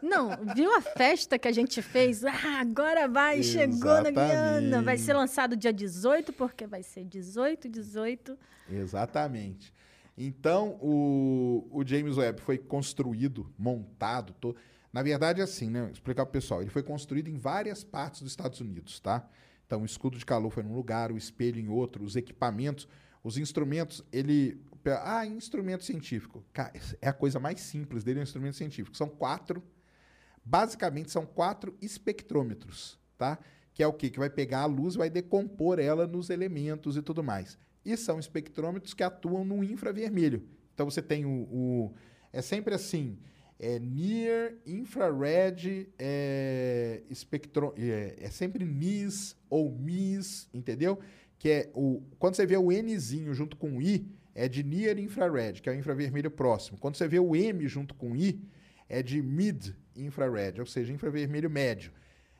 [0.01, 2.23] Não, viu a festa que a gente fez?
[2.23, 4.81] Ah, agora vai, chegou na Guiana.
[4.81, 8.37] Vai ser lançado dia 18, porque vai ser 18, 18.
[8.69, 9.73] Exatamente.
[10.17, 14.33] Então, o, o James Webb foi construído, montado.
[14.33, 14.55] To...
[14.91, 15.81] Na verdade, é assim, né?
[15.83, 16.61] Vou explicar para o pessoal.
[16.61, 19.27] Ele foi construído em várias partes dos Estados Unidos, tá?
[19.65, 22.87] Então, o escudo de calor foi num lugar, o espelho em outro, os equipamentos,
[23.23, 24.59] os instrumentos, ele.
[24.91, 26.43] Ah, instrumento científico.
[27.01, 28.95] É a coisa mais simples dele, é um instrumento científico.
[28.95, 29.63] São quatro.
[30.43, 33.37] Basicamente, são quatro espectrômetros, tá?
[33.73, 34.09] Que é o quê?
[34.09, 37.57] Que vai pegar a luz e vai decompor ela nos elementos e tudo mais.
[37.83, 40.47] E são espectrômetros que atuam no infravermelho.
[40.73, 41.47] Então você tem o.
[41.51, 41.93] o
[42.31, 43.17] é sempre assim:
[43.59, 50.99] é near, infrared, é, espectro, é, é sempre NIS ou MIS, entendeu?
[51.39, 52.01] Que é o.
[52.19, 54.07] Quando você vê o Nzinho junto com o I,
[54.37, 56.77] é de near infrared, que é o infravermelho próximo.
[56.77, 58.39] Quando você vê o M junto com I,
[58.87, 61.91] é de mid infrared, ou seja, infravermelho médio.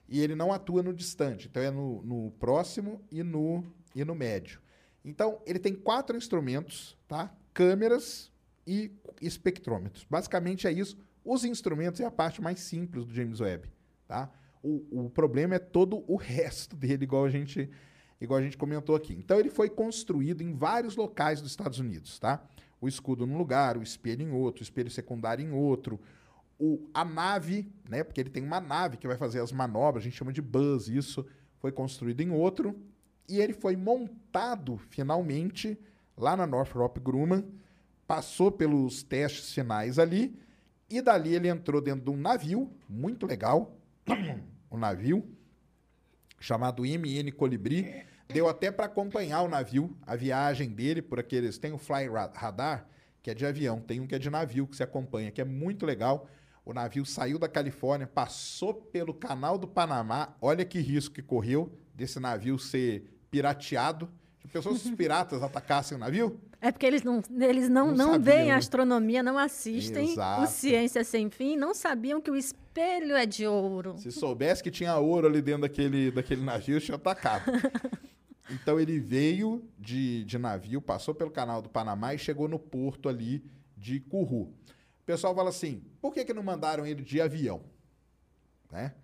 [0.08, 3.66] E ele não atua no distante, então é no, no próximo e no,
[3.96, 4.62] e no médio.
[5.04, 7.36] Então, ele tem quatro instrumentos, tá?
[7.52, 8.32] Câmeras
[8.68, 10.06] e espectrômetros.
[10.08, 10.96] Basicamente é isso.
[11.26, 13.72] Os instrumentos é a parte mais simples do James Webb,
[14.08, 14.32] tá?
[14.62, 17.72] O, o problema é todo o resto dele, igual a gente
[18.20, 19.14] igual a gente comentou aqui.
[19.14, 22.44] Então ele foi construído em vários locais dos Estados Unidos, tá?
[22.80, 26.00] O escudo num lugar, o espelho em outro, o espelho secundário em outro,
[26.60, 28.04] o, a nave, né?
[28.04, 30.88] Porque ele tem uma nave que vai fazer as manobras, a gente chama de buzz,
[30.88, 31.26] isso
[31.60, 32.76] foi construído em outro
[33.28, 35.78] e ele foi montado finalmente
[36.16, 37.46] lá na Northrop Grumman,
[38.08, 40.40] passou pelos testes finais ali
[40.90, 43.78] e dali ele entrou dentro de um navio muito legal,
[44.72, 45.28] um navio
[46.40, 48.06] chamado MN Colibri.
[48.28, 51.58] Deu até para acompanhar o navio, a viagem dele por aqueles.
[51.58, 52.86] Tem o Fly Radar,
[53.24, 55.46] que é de avião, tem um que é de navio que se acompanha, que é
[55.46, 56.28] muito legal.
[56.66, 60.36] O navio saiu da Califórnia, passou pelo canal do Panamá.
[60.42, 64.10] Olha que risco que correu desse navio ser pirateado.
[64.52, 66.40] Se os piratas atacassem o navio?
[66.60, 68.52] É porque eles não, eles não, Não não, veem né?
[68.52, 70.44] a astronomia, não assistem Exato.
[70.44, 72.36] o Ciência Sem Fim, não sabiam que o
[72.78, 73.98] espelho é de ouro.
[73.98, 77.52] Se soubesse que tinha ouro ali dentro daquele, daquele navio, tinha atacado.
[78.50, 83.10] Então ele veio de, de navio, passou pelo canal do Panamá e chegou no porto
[83.10, 83.44] ali
[83.76, 84.44] de Curru.
[85.02, 87.62] O pessoal fala assim: por que, que não mandaram ele de avião?
[88.72, 88.96] Né?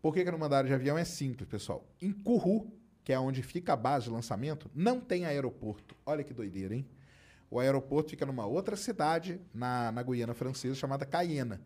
[0.00, 0.96] Por que, que não mandaram de avião?
[0.96, 1.84] É simples, pessoal.
[2.00, 2.72] Em Curru,
[3.02, 5.96] que é onde fica a base de lançamento, não tem aeroporto.
[6.06, 6.86] Olha que doideira, hein?
[7.50, 11.60] O aeroporto fica numa outra cidade, na, na Guiana Francesa, chamada Cayena.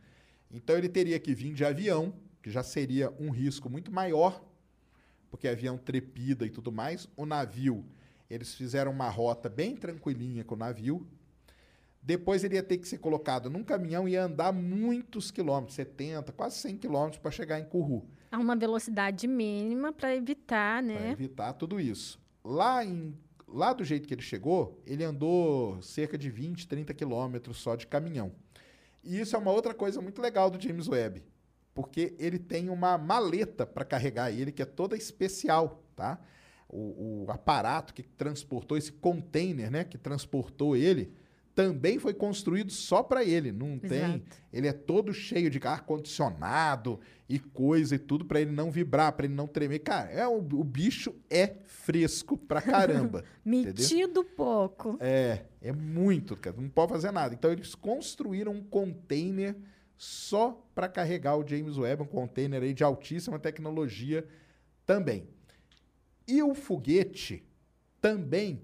[0.50, 2.12] Então ele teria que vir de avião,
[2.42, 4.42] que já seria um risco muito maior,
[5.30, 7.08] porque avião trepida e tudo mais.
[7.16, 7.84] O navio,
[8.30, 11.06] eles fizeram uma rota bem tranquilinha com o navio.
[12.02, 16.56] Depois ele ia ter que ser colocado num caminhão e andar muitos quilômetros, 70, quase
[16.56, 18.06] 100 quilômetros para chegar em Curru.
[18.30, 21.10] Há uma velocidade mínima para evitar, para né?
[21.12, 22.18] evitar tudo isso.
[22.42, 23.14] Lá, em,
[23.46, 27.86] lá do jeito que ele chegou, ele andou cerca de 20, 30 quilômetros só de
[27.86, 28.32] caminhão.
[29.08, 31.24] E isso é uma outra coisa muito legal do James Webb,
[31.72, 36.20] porque ele tem uma maleta para carregar ele que é toda especial, tá?
[36.68, 41.10] O, o aparato que transportou esse container, né, que transportou ele,
[41.58, 43.50] também foi construído só para ele.
[43.50, 43.98] Não tem.
[43.98, 44.36] Exato.
[44.52, 49.12] Ele é todo cheio de ar condicionado e coisa e tudo para ele não vibrar,
[49.14, 49.80] para ele não tremer.
[49.80, 53.24] Cara, é o, o bicho é fresco pra caramba.
[53.44, 54.98] Metido pouco.
[55.00, 56.54] É, é muito, cara.
[56.56, 57.34] Não pode fazer nada.
[57.34, 59.56] Então eles construíram um container
[59.96, 64.24] só para carregar o James Webb, um container aí de altíssima tecnologia
[64.86, 65.26] também.
[66.24, 67.44] E o foguete
[68.00, 68.62] também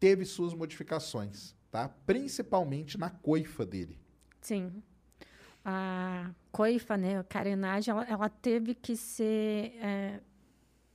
[0.00, 1.88] teve suas modificações, tá?
[2.06, 3.98] Principalmente na coifa dele.
[4.40, 4.80] Sim.
[5.64, 10.20] A coifa, né, a carenagem, ela, ela teve que ser é,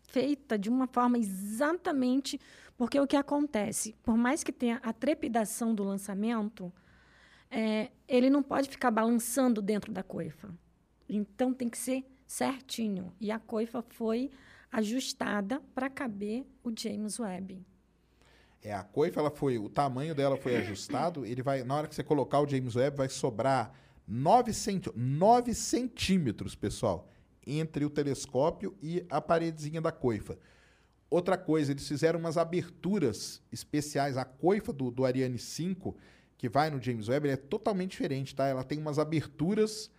[0.03, 2.39] feita de uma forma exatamente
[2.77, 6.71] porque o que acontece, por mais que tenha a trepidação do lançamento,
[7.51, 10.49] é, ele não pode ficar balançando dentro da coifa.
[11.09, 13.11] Então tem que ser certinho.
[13.19, 14.31] E a coifa foi
[14.71, 17.65] ajustada para caber o James Webb.
[18.61, 21.95] É, a coifa, ela foi, o tamanho dela foi ajustado, ele vai, na hora que
[21.95, 23.73] você colocar o James Webb, vai sobrar
[24.07, 27.07] 9, centi 9 centímetros, pessoal.
[27.47, 30.37] entre o telescópio e a paredezinha da coifa.
[31.09, 34.17] Outra coisa, eles fizeram umas aberturas especiais.
[34.17, 35.95] A coifa do, do Ariane 5,
[36.37, 38.45] que vai no James Webb, é totalmente diferente, tá?
[38.45, 39.89] Ela tem umas aberturas,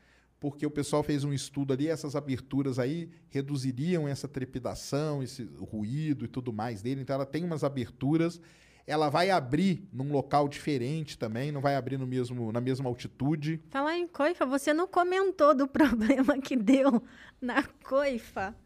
[0.40, 6.24] porque o pessoal fez um estudo ali, essas aberturas aí reduziriam essa trepidação, esse ruído
[6.24, 7.02] e tudo mais dele.
[7.02, 8.40] Então ela tem umas aberturas.
[8.86, 13.60] Ela vai abrir num local diferente também, não vai abrir no mesmo, na mesma altitude.
[13.68, 17.02] Falar em coifa, você não comentou do problema que deu
[17.40, 18.56] na coifa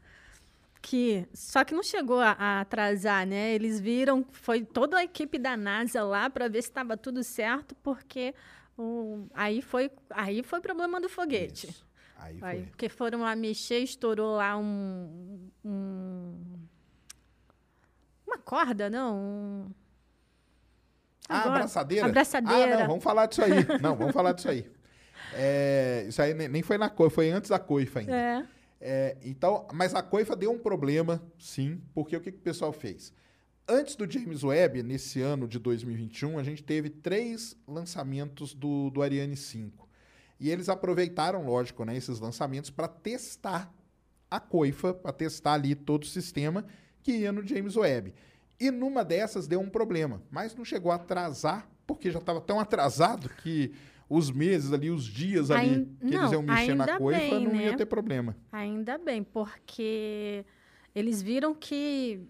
[0.81, 3.55] que só que não chegou a, a, atrasar, né?
[3.55, 7.75] Eles viram, foi toda a equipe da NASA lá para ver se estava tudo certo,
[7.83, 8.35] porque
[8.77, 11.69] o, aí foi aí foi problema do foguete.
[11.69, 11.87] Isso.
[12.17, 12.67] Aí, aí foi.
[12.71, 16.35] porque foram lá mexer, estourou lá um, um
[18.27, 19.17] uma corda, não?
[19.17, 19.71] Um,
[21.29, 22.07] ah, Agora, abraçadeira?
[22.07, 22.77] Abraçadeira.
[22.77, 23.51] Ah, não, vamos falar disso aí.
[23.81, 24.71] Não, vamos falar disso aí.
[25.33, 28.15] É, isso aí nem foi na coifa, foi antes da coifa ainda.
[28.15, 28.47] É.
[28.81, 32.71] É, então, mas a coifa deu um problema, sim, porque o que, que o pessoal
[32.71, 33.15] fez?
[33.67, 39.03] Antes do James Webb, nesse ano de 2021, a gente teve três lançamentos do, do
[39.03, 39.89] Ariane 5.
[40.39, 43.73] E eles aproveitaram, lógico, né, esses lançamentos para testar
[44.31, 46.67] a coifa, para testar ali todo o sistema
[47.03, 48.13] que ia no James Webb.
[48.61, 52.61] E numa dessas deu um problema, mas não chegou a atrasar, porque já estava tão
[52.61, 53.73] atrasado que
[54.11, 55.97] os meses ali, os dias ali Ain...
[56.01, 57.65] que não, eles iam mexer na coifa, bem, não né?
[57.65, 58.37] ia ter problema.
[58.53, 60.45] Ainda bem, porque
[60.95, 62.21] eles viram que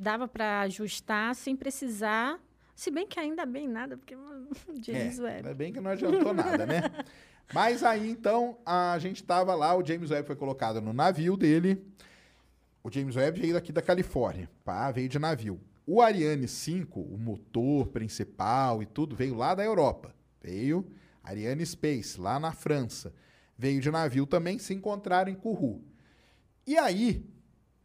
[0.00, 2.40] dava para ajustar sem precisar.
[2.74, 4.16] Se bem que ainda bem nada, porque
[4.80, 5.36] James é, Webb.
[5.36, 6.82] Ainda bem que não adiantou nada, né?
[7.52, 11.84] Mas aí então a gente estava lá, o James Webb foi colocado no navio dele.
[12.82, 15.60] O James Webb veio daqui da Califórnia, pá, veio de navio.
[15.86, 20.14] O Ariane 5, o motor principal e tudo, veio lá da Europa.
[20.40, 20.86] Veio
[21.22, 23.12] Ariane Space, lá na França.
[23.58, 25.84] Veio de navio também, se encontraram em Kourou.
[26.66, 27.28] E aí,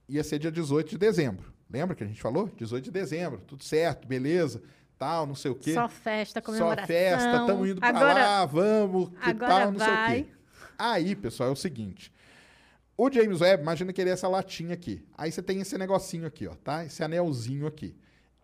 [0.08, 1.55] ia ser dia 18 de dezembro.
[1.76, 2.49] Lembra que a gente falou?
[2.56, 4.64] 18 de dezembro, tudo certo, beleza,
[4.97, 5.73] tal, não sei o quê.
[5.73, 6.84] Só festa, comemoração.
[6.84, 10.14] Só festa, estamos indo pra agora, lá, vamos, que tal, não vai.
[10.14, 10.31] sei o quê.
[10.77, 12.14] Aí, pessoal, é o seguinte.
[12.95, 15.03] O James Webb, imagina que ele é essa latinha aqui.
[15.18, 16.85] Aí você tem esse negocinho aqui, ó, tá?
[16.85, 17.93] Esse anelzinho aqui.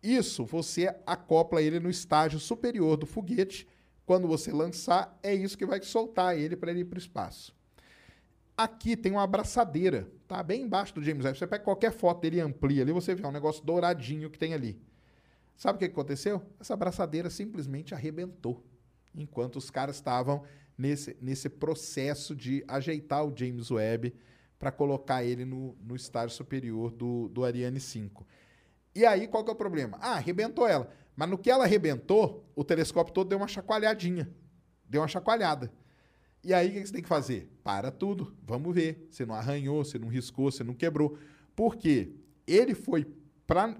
[0.04, 3.66] Isso você acopla ele no estágio superior do foguete.
[4.06, 7.56] Quando você lançar, é isso que vai soltar ele para ele ir para o espaço.
[8.58, 10.42] Aqui tem uma abraçadeira, tá?
[10.44, 11.38] Bem embaixo do James Webb.
[11.38, 14.54] Você pega qualquer foto dele e amplia ali, você vê um negócio douradinho que tem
[14.54, 14.80] ali.
[15.56, 16.42] Sabe o que aconteceu?
[16.60, 18.64] Essa abraçadeira simplesmente arrebentou.
[19.14, 20.44] Enquanto os caras estavam
[20.78, 24.14] nesse, nesse processo de ajeitar o James Webb
[24.58, 28.26] para colocar ele no, no estágio superior do, do Ariane 5.
[28.94, 29.98] E aí, qual que é o problema?
[30.02, 30.92] Ah, arrebentou ela.
[31.16, 34.30] Mas no que ela arrebentou, o telescópio todo deu uma chacoalhadinha.
[34.86, 35.72] Deu uma chacoalhada.
[36.44, 37.50] E aí, o que você tem que fazer?
[37.64, 38.36] Para tudo.
[38.46, 41.18] Vamos ver se não arranhou, se não riscou, se não quebrou.
[41.56, 42.14] Por quê?
[42.48, 43.06] Ele foi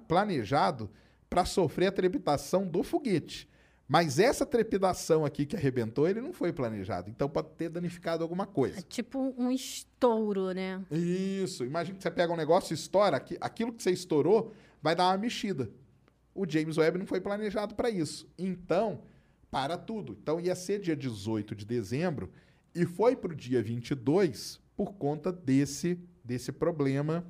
[0.08, 0.90] planejado
[1.30, 3.50] para sofrer a trepidação do foguete.
[3.88, 7.10] Mas essa trepidação aqui que arrebentou, ele não foi planejado.
[7.10, 8.80] Então pode ter danificado alguma coisa.
[8.80, 10.82] É tipo um estouro, né?
[10.90, 11.66] Isso.
[11.66, 15.18] Imagina que você pega um negócio e estoura, aquilo que você estourou vai dar uma
[15.18, 15.70] mexida.
[16.34, 18.30] O James Webb não foi planejado para isso.
[18.38, 19.02] Então,
[19.50, 20.18] para tudo.
[20.22, 22.32] Então ia ser dia 18 de dezembro
[22.74, 27.26] e foi para o dia 22 por conta desse, desse problema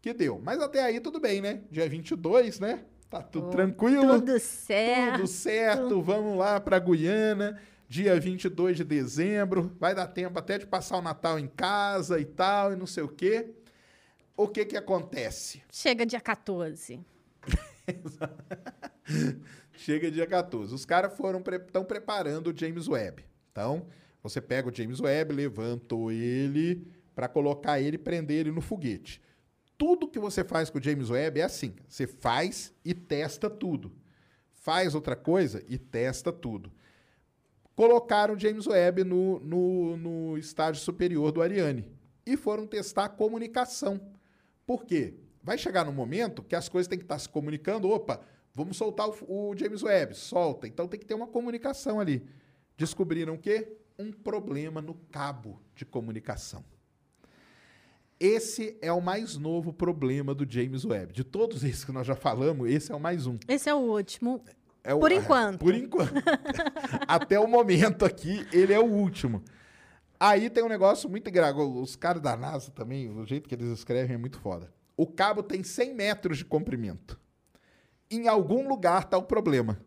[0.00, 0.40] que deu.
[0.42, 1.62] Mas até aí tudo bem, né?
[1.70, 2.84] Dia 22, né?
[3.08, 4.20] Tá tudo Oh, tranquilo.
[4.20, 5.16] Tudo certo.
[5.16, 9.76] Tudo certo, vamos lá para Guiana, dia 22 de dezembro.
[9.78, 13.02] Vai dar tempo até de passar o Natal em casa e tal, e não sei
[13.02, 13.54] o quê.
[14.36, 15.62] O que que acontece?
[15.70, 17.00] Chega dia 14.
[19.74, 20.74] Chega dia 14.
[20.74, 23.24] Os caras foram estão preparando o James Webb.
[23.50, 23.86] Então,
[24.22, 29.20] você pega o James Webb, levantou ele para colocar ele e prender ele no foguete.
[29.76, 33.92] Tudo que você faz com o James Webb é assim: você faz e testa tudo.
[34.52, 36.72] Faz outra coisa e testa tudo.
[37.74, 41.90] Colocaram o James Webb no, no, no estágio superior do Ariane
[42.24, 44.00] e foram testar a comunicação.
[44.64, 45.14] Por quê?
[45.42, 47.88] Vai chegar num momento que as coisas têm que estar se comunicando.
[47.88, 48.20] Opa,
[48.54, 50.68] vamos soltar o, o James Webb, solta.
[50.68, 52.24] Então tem que ter uma comunicação ali.
[52.76, 53.76] Descobriram o quê?
[54.02, 56.64] Um problema no cabo de comunicação.
[58.18, 61.12] Esse é o mais novo problema do James Webb.
[61.12, 63.38] De todos esses que nós já falamos, esse é o mais um.
[63.48, 64.44] Esse é o último.
[64.84, 65.58] É o- Por enquanto.
[65.60, 66.12] Por enquanto.
[67.06, 69.42] Até o momento aqui, ele é o último.
[70.18, 71.80] Aí tem um negócio muito engraçado.
[71.80, 74.72] Os caras da NASA também, o jeito que eles escrevem é muito foda.
[74.96, 77.18] O cabo tem 100 metros de comprimento.
[78.10, 79.80] Em algum lugar tá o problema.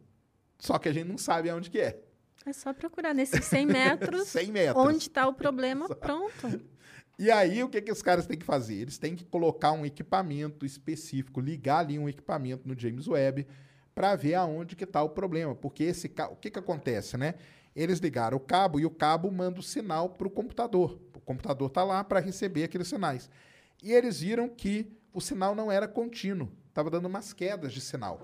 [0.58, 2.02] Só que a gente não sabe aonde que é.
[2.46, 4.28] É só procurar nesses 100 metros.
[4.28, 4.86] 100 metros.
[4.86, 6.62] Onde está o problema, pronto.
[7.18, 8.76] E aí, o que, que os caras têm que fazer?
[8.76, 13.48] Eles têm que colocar um equipamento específico, ligar ali um equipamento no James Webb
[13.96, 15.56] para ver aonde que está o problema.
[15.56, 17.36] Porque esse o que, que acontece, né?
[17.76, 21.00] Eles ligaram o cabo e o cabo manda o sinal para o computador.
[21.16, 23.30] O computador está lá para receber aqueles sinais.
[23.82, 28.20] E eles viram que o sinal não era contínuo, estava dando umas quedas de sinal.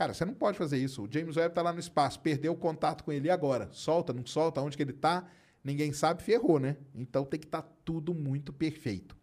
[0.00, 1.02] Cara, você não pode fazer isso.
[1.02, 3.68] O James Webb está lá no espaço, perdeu o contato com ele agora?
[3.70, 4.62] Solta, não solta?
[4.62, 5.28] Onde que ele está?
[5.62, 6.78] Ninguém sabe, ferrou, né?
[6.94, 9.14] Então tem que estar tá tudo muito perfeito.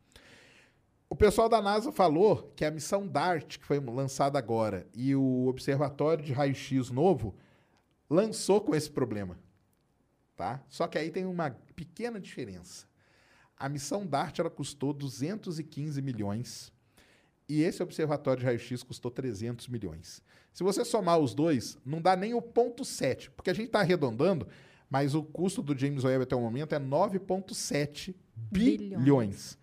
[1.10, 5.48] O pessoal da NASA falou que a missão DART, que foi lançada agora, e o
[5.48, 7.36] Observatório de Raio-X novo,
[8.08, 9.36] lançou com esse problema.
[10.36, 10.64] Tá?
[10.70, 12.86] Só que aí tem uma pequena diferença.
[13.58, 16.72] A missão DART ela custou 215 milhões
[17.50, 20.22] e esse observatório de raio-x custou 300 milhões.
[20.54, 23.80] Se você somar os dois, não dá nem o ponto 7, porque a gente está
[23.80, 24.48] arredondando,
[24.90, 29.00] mas o custo do James Webb até o momento é 9,7 bilhões.
[29.00, 29.58] bilhões.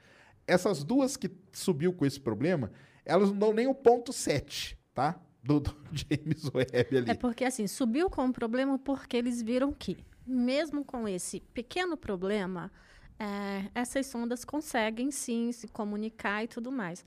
[0.46, 2.70] Essas duas que subiu com esse problema,
[3.04, 5.20] elas não dão nem o ponto 7, tá?
[5.42, 7.10] Do, do James Webb ali.
[7.10, 9.96] É porque, assim, subiu com o problema porque eles viram que,
[10.26, 12.70] mesmo com esse pequeno problema,
[13.18, 17.04] é, essas sondas conseguem, sim, se comunicar e tudo mais.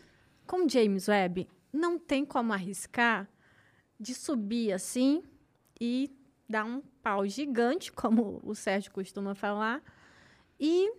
[0.48, 3.30] Com James Webb, não tem como arriscar
[4.00, 5.24] de subir assim
[5.80, 6.10] e
[6.50, 9.84] dar um pau gigante, como o Sérgio costuma falar,
[10.60, 10.92] e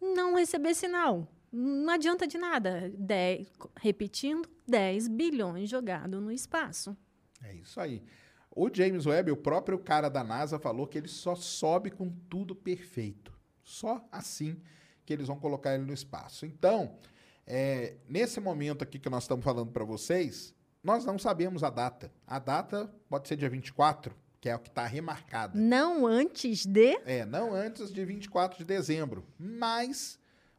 [0.00, 1.28] não receber sinal.
[1.52, 2.92] Não adianta de nada.
[2.98, 3.50] Dez,
[3.80, 6.96] repetindo, 10 bilhões jogado no espaço.
[7.42, 8.02] É isso aí.
[8.50, 12.54] O James Webb, o próprio cara da NASA, falou que ele só sobe com tudo
[12.54, 13.32] perfeito.
[13.62, 14.60] Só assim
[15.04, 16.44] que eles vão colocar ele no espaço.
[16.44, 16.98] Então,
[17.46, 22.12] é, nesse momento aqui que nós estamos falando para vocês, nós não sabemos a data.
[22.26, 25.58] A data pode ser dia 24, que é o que está remarcado.
[25.58, 26.98] Não antes de?
[27.04, 29.24] É, não antes de 24 de dezembro.
[29.38, 30.18] Mas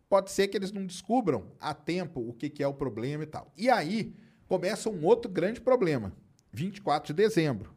[0.09, 3.27] pode ser que eles não descubram a tempo o que, que é o problema e
[3.27, 3.51] tal.
[3.57, 4.15] E aí
[4.47, 6.13] começa um outro grande problema.
[6.53, 7.76] 24 de dezembro.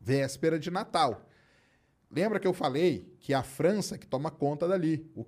[0.00, 1.28] Véspera de Natal.
[2.10, 5.26] Lembra que eu falei que a França que toma conta dali, o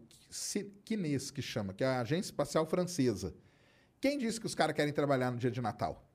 [0.84, 3.34] Quinês que chama, que é a Agência Espacial Francesa.
[4.00, 6.08] Quem disse que os caras querem trabalhar no dia de Natal?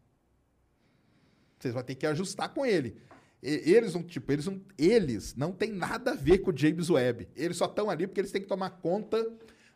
[1.60, 2.98] Vocês vão ter que ajustar com ele.
[3.44, 7.30] Eles não, tipo, eles não, eles não tem nada a ver com o James Webb.
[7.36, 9.24] Eles só estão ali porque eles têm que tomar conta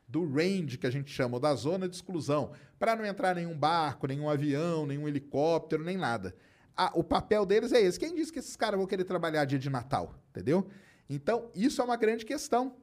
[0.08, 3.56] do range que a gente chama, ou da zona de exclusão, para não entrar nenhum
[3.56, 6.36] barco, nenhum avião, nenhum helicóptero, nem nada
[6.76, 8.00] a, o papel deles é esse.
[8.00, 10.16] Quem disse que esses caras vão querer trabalhar dia de Natal?
[10.30, 10.68] Entendeu?
[11.10, 12.76] Então, isso é uma grande questão.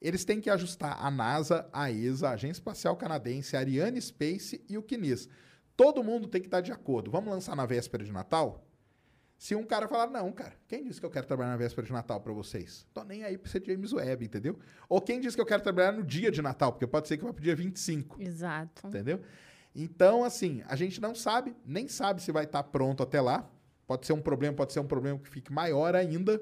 [0.00, 4.64] Eles têm que ajustar a NASA, a ESA, a Agência Espacial Canadense, a Ariane Space
[4.68, 5.28] e o CNES.
[5.76, 7.10] Todo mundo tem que estar de acordo.
[7.10, 8.66] Vamos lançar na véspera de Natal?
[9.40, 11.92] Se um cara falar, não, cara, quem disse que eu quero trabalhar na véspera de
[11.92, 12.86] Natal para vocês?
[12.92, 14.58] Tô nem aí pra ser James Webb, entendeu?
[14.86, 17.24] Ou quem disse que eu quero trabalhar no dia de Natal, porque pode ser que
[17.24, 18.20] eu vá pro dia 25.
[18.20, 18.86] Exato.
[18.86, 19.22] Entendeu?
[19.74, 23.48] Então, assim, a gente não sabe, nem sabe se vai estar pronto até lá.
[23.86, 26.40] Pode ser um problema, pode ser um problema que fique maior ainda.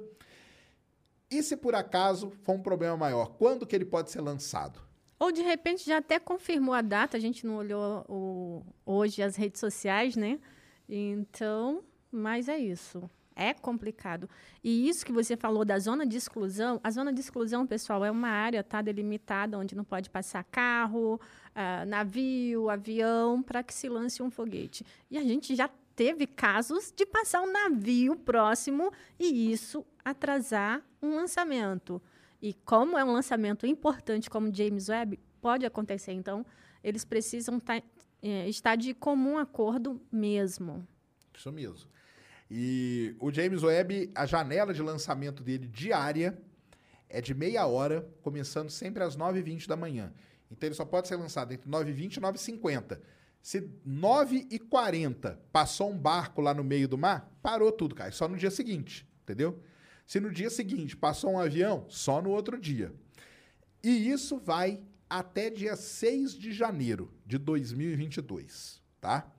[1.30, 4.80] E se por acaso for um problema maior, quando que ele pode ser lançado?
[5.18, 9.36] Ou de repente já até confirmou a data, a gente não olhou o, hoje as
[9.36, 10.38] redes sociais, né?
[10.88, 13.10] Então, mas é isso.
[13.40, 14.28] É complicado.
[14.64, 18.10] E isso que você falou da zona de exclusão, a zona de exclusão, pessoal, é
[18.10, 23.88] uma área tá, delimitada onde não pode passar carro, uh, navio, avião, para que se
[23.88, 24.84] lance um foguete.
[25.08, 31.14] E a gente já teve casos de passar um navio próximo e isso atrasar um
[31.14, 32.02] lançamento.
[32.42, 36.10] E como é um lançamento importante como James Webb, pode acontecer.
[36.10, 36.44] Então,
[36.82, 37.80] eles precisam tá,
[38.20, 40.84] é, estar de comum acordo mesmo.
[41.32, 41.88] Isso mesmo.
[42.50, 46.38] E o James Webb, a janela de lançamento dele diária
[47.08, 50.12] é de meia hora, começando sempre às 9h20 da manhã.
[50.50, 53.00] Então ele só pode ser lançado entre 9h20 e 9h50.
[53.40, 58.10] Se 9h40 passou um barco lá no meio do mar, parou tudo, cara.
[58.10, 59.62] Só no dia seguinte, entendeu?
[60.06, 62.92] Se no dia seguinte passou um avião, só no outro dia.
[63.82, 69.30] E isso vai até dia 6 de janeiro de 2022, tá?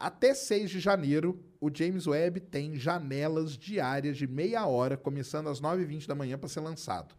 [0.00, 5.60] Até 6 de janeiro, o James Webb tem janelas diárias de meia hora, começando às
[5.60, 7.14] 9h20 da manhã para ser lançado.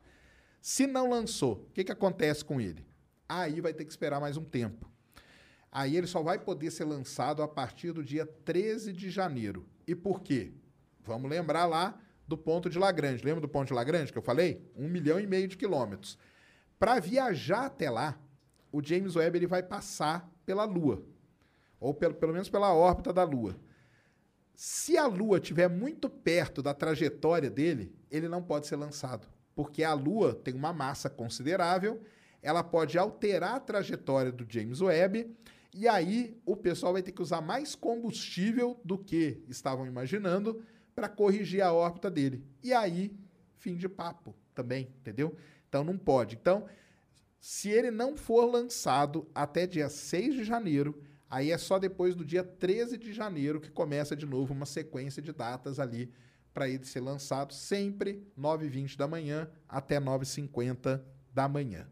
[0.59, 2.83] Se não lançou, o que, que acontece com ele?
[3.29, 4.89] Aí vai ter que esperar mais um tempo.
[5.71, 9.63] Aí ele só vai poder ser lançado a partir do dia 13 de janeiro.
[9.85, 10.51] E por quê?
[11.01, 13.23] Vamos lembrar lá do ponto de Lagrange.
[13.23, 14.67] Lembra do ponto de Lagrange que eu falei?
[14.75, 16.17] Um milhão e meio de quilômetros.
[16.79, 18.19] Para viajar até lá,
[18.71, 21.10] o James Webb ele vai passar pela Lua.
[21.81, 23.59] Ou pelo, pelo menos pela órbita da Lua.
[24.55, 29.27] Se a Lua estiver muito perto da trajetória dele, ele não pode ser lançado.
[29.55, 31.99] Porque a Lua tem uma massa considerável,
[32.41, 35.35] ela pode alterar a trajetória do James Webb,
[35.73, 40.63] e aí o pessoal vai ter que usar mais combustível do que estavam imaginando
[40.93, 42.45] para corrigir a órbita dele.
[42.61, 43.17] E aí,
[43.57, 45.35] fim de papo também, entendeu?
[45.67, 46.35] Então não pode.
[46.35, 46.67] Então,
[47.39, 51.01] se ele não for lançado até dia 6 de janeiro,
[51.31, 55.21] Aí é só depois do dia 13 de janeiro que começa de novo uma sequência
[55.21, 56.11] de datas ali
[56.53, 61.01] para ele ser lançado, sempre 9h20 da manhã até 9h50
[61.33, 61.89] da manhã.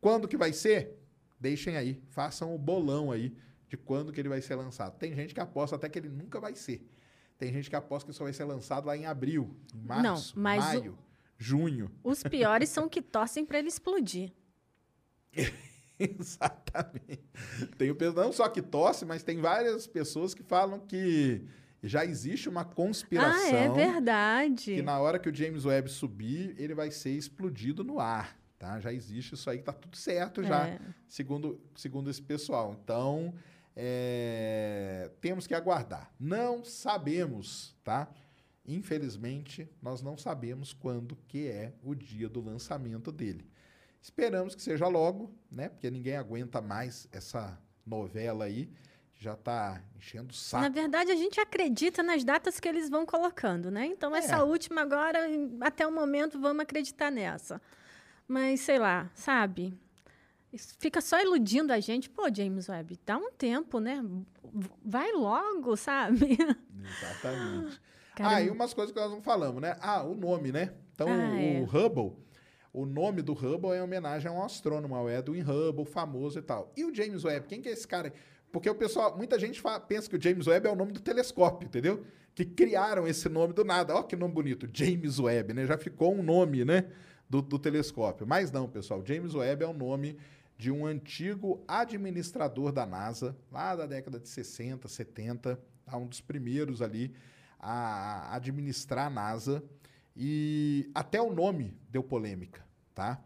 [0.00, 1.00] Quando que vai ser?
[1.38, 3.36] Deixem aí, façam o bolão aí
[3.68, 4.98] de quando que ele vai ser lançado.
[4.98, 6.84] Tem gente que aposta até que ele nunca vai ser.
[7.38, 10.42] Tem gente que aposta que só vai ser lançado lá em abril, em março, Não,
[10.42, 10.98] maio, o...
[11.38, 11.88] junho.
[12.02, 14.32] Os piores são que torcem para ele explodir.
[16.18, 17.22] Exatamente.
[17.78, 21.44] Tem o não só que tosse, mas tem várias pessoas que falam que
[21.82, 23.52] já existe uma conspiração.
[23.52, 24.74] Ah, é verdade.
[24.74, 28.38] Que na hora que o James Webb subir, ele vai ser explodido no ar.
[28.58, 28.78] Tá?
[28.78, 30.78] Já existe isso aí, tá tudo certo já, é.
[31.08, 32.76] segundo, segundo esse pessoal.
[32.80, 33.34] Então,
[33.74, 36.12] é, temos que aguardar.
[36.18, 38.08] Não sabemos, tá?
[38.64, 43.50] Infelizmente, nós não sabemos quando que é o dia do lançamento dele.
[44.02, 45.68] Esperamos que seja logo, né?
[45.68, 47.56] Porque ninguém aguenta mais essa
[47.86, 48.68] novela aí.
[49.14, 50.64] Já está enchendo o saco.
[50.64, 53.86] Na verdade, a gente acredita nas datas que eles vão colocando, né?
[53.86, 54.18] Então, é.
[54.18, 55.20] essa última agora,
[55.60, 57.62] até o momento, vamos acreditar nessa.
[58.26, 59.72] Mas, sei lá, sabe?
[60.80, 62.10] Fica só iludindo a gente.
[62.10, 64.04] Pô, James Webb, dá um tempo, né?
[64.84, 66.36] Vai logo, sabe?
[66.84, 67.80] Exatamente.
[68.16, 68.36] Caramba.
[68.36, 69.76] Ah, e umas coisas que nós não falamos, né?
[69.80, 70.74] Ah, o nome, né?
[70.92, 71.60] Então, ah, o, é.
[71.62, 72.16] Hubble
[72.72, 76.42] o nome do Hubble é em homenagem a um astrônomo, ao Edwin Hubble, famoso e
[76.42, 76.72] tal.
[76.76, 78.12] E o James Webb, quem que é esse cara?
[78.50, 81.00] Porque o pessoal, muita gente fala, pensa que o James Webb é o nome do
[81.00, 82.04] telescópio, entendeu?
[82.34, 83.94] Que criaram esse nome do nada.
[83.94, 85.66] Ó, que nome bonito, James Webb, né?
[85.66, 86.86] Já ficou um nome, né?
[87.28, 88.26] Do, do telescópio.
[88.26, 90.16] Mas não, pessoal, James Webb é o nome
[90.56, 95.96] de um antigo administrador da NASA, lá da década de 60, 70, tá?
[95.96, 97.14] um dos primeiros ali
[97.58, 99.62] a administrar a NASA.
[100.16, 102.64] E até o nome deu polêmica,
[102.94, 103.20] tá?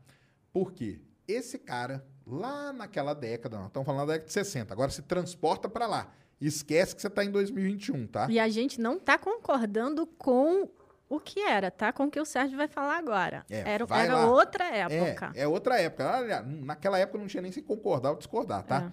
[0.53, 1.01] Por quê?
[1.27, 5.69] Esse cara, lá naquela década, nós estamos falando da década de 60, agora se transporta
[5.69, 6.13] para lá.
[6.41, 8.27] Esquece que você está em 2021, tá?
[8.31, 10.69] E a gente não está concordando com
[11.09, 11.93] o que era, tá?
[11.93, 13.45] Com o que o Sérgio vai falar agora.
[13.49, 15.33] É, era era outra época.
[15.35, 16.43] É, é, outra época.
[16.43, 18.93] Naquela época não tinha nem se concordar ou discordar, tá?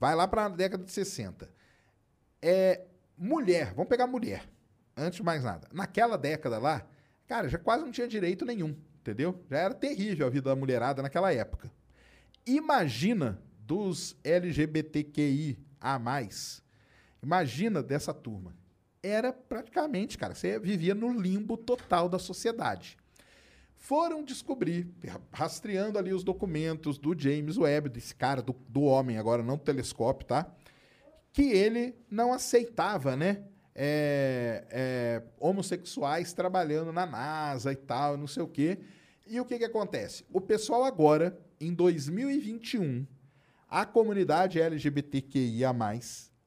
[0.00, 1.50] Vai lá para a década de 60.
[2.40, 2.82] É,
[3.16, 4.48] mulher, vamos pegar mulher.
[4.96, 5.68] Antes de mais nada.
[5.72, 6.86] Naquela década lá,
[7.28, 9.44] Cara, já quase não tinha direito nenhum, entendeu?
[9.50, 11.70] Já era terrível a vida da mulherada naquela época.
[12.46, 16.62] Imagina dos LGBTQI a mais.
[17.22, 18.56] Imagina dessa turma.
[19.02, 22.96] Era praticamente, cara, você vivia no limbo total da sociedade.
[23.76, 24.90] Foram descobrir,
[25.30, 29.62] rastreando ali os documentos do James Webb, desse cara, do, do homem, agora não do
[29.62, 30.50] telescópio, tá?
[31.30, 33.44] Que ele não aceitava, né?
[33.80, 38.80] É, é, homossexuais trabalhando na NASA e tal, não sei o quê.
[39.24, 40.24] E o que, que acontece?
[40.32, 43.06] O pessoal agora, em 2021,
[43.68, 45.70] a comunidade LGBTQIA,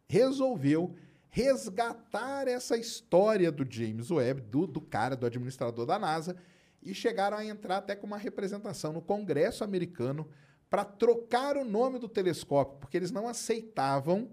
[0.09, 0.93] resolveu
[1.29, 6.35] resgatar essa história do James Webb, do, do cara, do administrador da NASA,
[6.83, 10.27] e chegaram a entrar até com uma representação no Congresso americano
[10.69, 14.29] para trocar o nome do telescópio, porque eles não aceitavam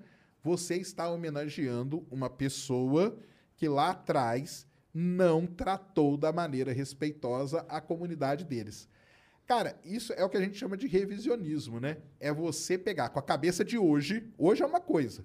[0.49, 3.19] você está homenageando uma pessoa
[3.55, 8.89] que lá atrás não tratou da maneira respeitosa a comunidade deles.
[9.47, 11.99] Cara, isso é o que a gente chama de revisionismo, né?
[12.19, 15.23] É você pegar com a cabeça de hoje, hoje é uma coisa,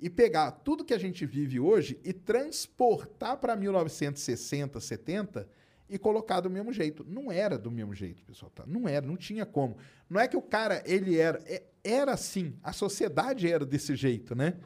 [0.00, 5.48] e pegar tudo que a gente vive hoje e transportar para 1960, 70
[5.90, 7.04] e colocar do mesmo jeito.
[7.06, 8.64] Não era do mesmo jeito, pessoal, tá?
[8.66, 9.76] Não era, não tinha como.
[10.08, 14.34] Não é que o cara, ele era, é, era assim, a sociedade era desse jeito,
[14.34, 14.56] né?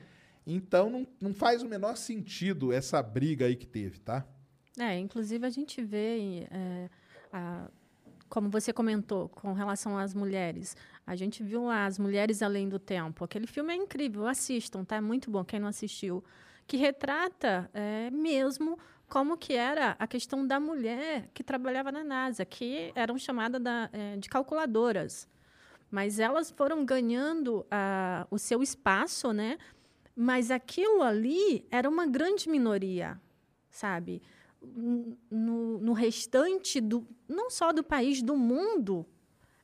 [0.47, 4.27] Então não, não faz o menor sentido essa briga aí que teve, tá?
[4.79, 6.91] É, inclusive a gente vê, é,
[7.33, 7.71] a,
[8.29, 10.77] como você comentou, com relação às mulheres.
[11.07, 13.25] A gente viu lá As Mulheres Além do Tempo.
[13.25, 14.97] Aquele filme é incrível, assistam, tá?
[14.97, 16.23] É muito bom, quem não assistiu.
[16.67, 18.79] Que retrata é, mesmo
[19.09, 23.89] como que era a questão da mulher que trabalhava na NASA, que eram chamadas da,
[23.93, 25.29] é, de calculadoras.
[25.91, 29.59] Mas elas foram ganhando ah, o seu espaço, né?
[30.17, 33.21] Mas aquilo ali era uma grande minoria,
[33.71, 34.23] sabe?
[35.31, 39.07] No, no restante do, não só do país, do mundo,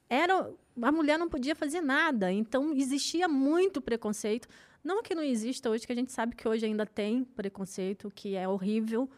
[0.09, 0.53] era
[0.83, 2.33] a mulher não podia fazer nada.
[2.33, 4.49] Então existia muito preconceito.
[4.83, 8.35] Não que não exista hoje, que a gente sabe que hoje ainda tem preconceito, que
[8.35, 9.09] é horrível,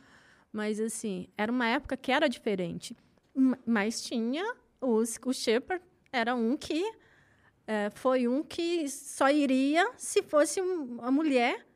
[0.52, 2.96] mas assim, era uma época que era diferente.
[3.66, 6.84] Mas tinha os, o Shepard era um que
[7.66, 11.66] é, foi um que só iria se fosse uma mulher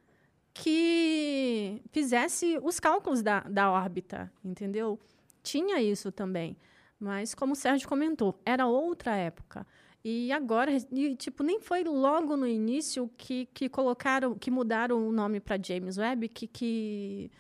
[0.53, 4.99] que fizesse os cálculos da, da órbita, entendeu?
[5.43, 6.57] Tinha isso também.
[6.99, 9.67] Mas, como o Sérgio comentou, era outra época.
[10.03, 15.13] E agora, e, tipo, nem foi logo no início que, que colocaram, que mudaram o
[15.13, 17.31] nome para James Webb, que, que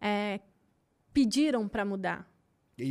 [0.00, 0.40] é,
[1.16, 2.30] pediram para mudar.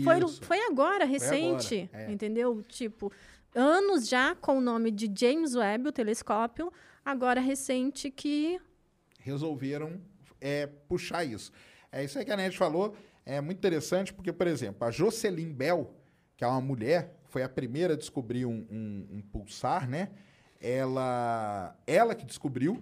[0.04, 2.12] Foi, foi agora, recente, foi agora, é.
[2.12, 2.64] entendeu?
[2.68, 3.12] Tipo,
[3.54, 6.74] anos já com o nome de James Webb, o telescópio,
[7.06, 8.60] agora recente que.
[9.20, 10.02] Resolveram
[10.42, 11.52] é, puxar isso.
[11.92, 12.96] É isso aí que a Ned falou.
[13.24, 15.94] É muito interessante porque, por exemplo, a Jocelyn Bell,
[16.36, 20.10] que é uma mulher, foi a primeira a descobrir um, um, um pulsar, né?
[20.60, 22.82] Ela, ela que descobriu,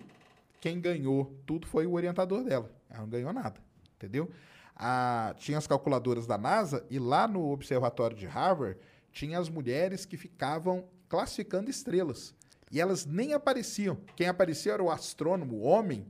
[0.61, 2.71] quem ganhou tudo foi o orientador dela.
[2.89, 3.59] Ela não ganhou nada,
[3.97, 4.31] entendeu?
[4.75, 8.77] A, tinha as calculadoras da NASA e lá no observatório de Harvard
[9.11, 12.33] tinha as mulheres que ficavam classificando estrelas.
[12.71, 13.97] E elas nem apareciam.
[14.15, 16.07] Quem aparecia era o astrônomo, o homem,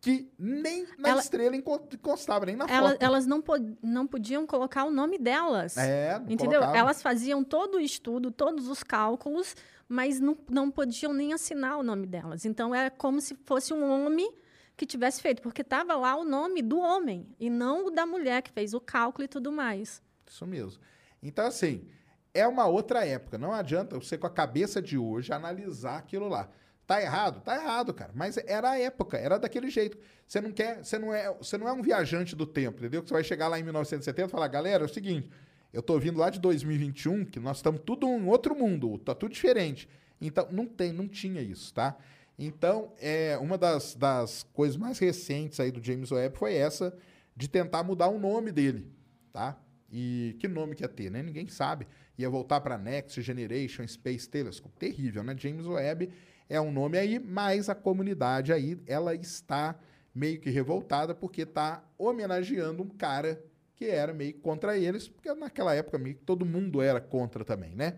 [0.00, 3.02] que nem na Ela, estrela encostava, nem na ela, foto.
[3.02, 3.44] Elas não,
[3.82, 5.76] não podiam colocar o nome delas.
[5.76, 6.60] É, não Entendeu?
[6.60, 6.78] Colocava.
[6.78, 9.54] Elas faziam todo o estudo, todos os cálculos,
[9.88, 12.44] mas não, não podiam nem assinar o nome delas.
[12.44, 14.32] Então, é como se fosse um homem
[14.80, 18.40] que tivesse feito, porque estava lá o nome do homem, e não o da mulher
[18.40, 20.00] que fez o cálculo e tudo mais.
[20.26, 20.80] Isso mesmo.
[21.22, 21.86] Então, assim,
[22.32, 23.36] é uma outra época.
[23.36, 26.48] Não adianta você, com a cabeça de hoje, analisar aquilo lá.
[26.86, 27.42] Tá errado?
[27.42, 28.10] Tá errado, cara.
[28.14, 29.98] Mas era a época, era daquele jeito.
[30.26, 33.02] Você não quer, você não é, você não é um viajante do tempo, entendeu?
[33.02, 35.28] Que você vai chegar lá em 1970 e falar, galera, é o seguinte,
[35.74, 39.30] eu tô vindo lá de 2021, que nós estamos tudo em outro mundo, tá tudo
[39.30, 39.86] diferente.
[40.18, 41.98] Então, não tem, não tinha isso, tá?
[42.42, 46.96] Então, é, uma das, das coisas mais recentes aí do James Webb foi essa
[47.36, 48.90] de tentar mudar o nome dele,
[49.30, 49.60] tá?
[49.92, 51.22] E que nome que ia ter, né?
[51.22, 51.86] Ninguém sabe
[52.22, 54.76] ia voltar para Next Generation Space Telescope.
[54.78, 55.34] Terrível, né?
[55.36, 56.10] James Webb
[56.48, 59.78] é um nome aí, mas a comunidade aí, ela está
[60.14, 63.42] meio que revoltada porque está homenageando um cara
[63.74, 67.74] que era meio contra eles, porque naquela época meio que todo mundo era contra também,
[67.74, 67.96] né?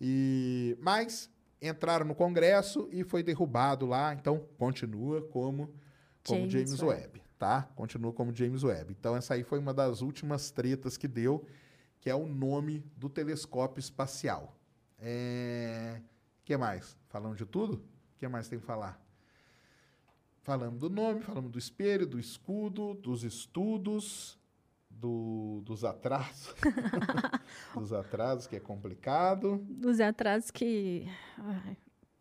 [0.00, 1.30] E mas
[1.60, 5.72] entraram no Congresso e foi derrubado lá, então continua como
[6.26, 7.02] como James, James Webb.
[7.02, 7.62] Webb, tá?
[7.74, 8.94] Continua como James Webb.
[8.98, 11.46] Então essa aí foi uma das últimas tretas que deu
[12.00, 14.56] que é o nome do telescópio espacial.
[14.98, 16.00] É...
[16.44, 16.96] que mais?
[17.08, 17.74] Falamos de tudo?
[18.14, 18.98] O que mais tem que falar?
[20.42, 24.38] Falamos do nome, falamos do espelho, do escudo, dos estudos,
[25.00, 26.54] do, dos atrasos.
[27.74, 29.64] dos atrasos, que é complicado.
[29.68, 31.08] Dos atrasos que.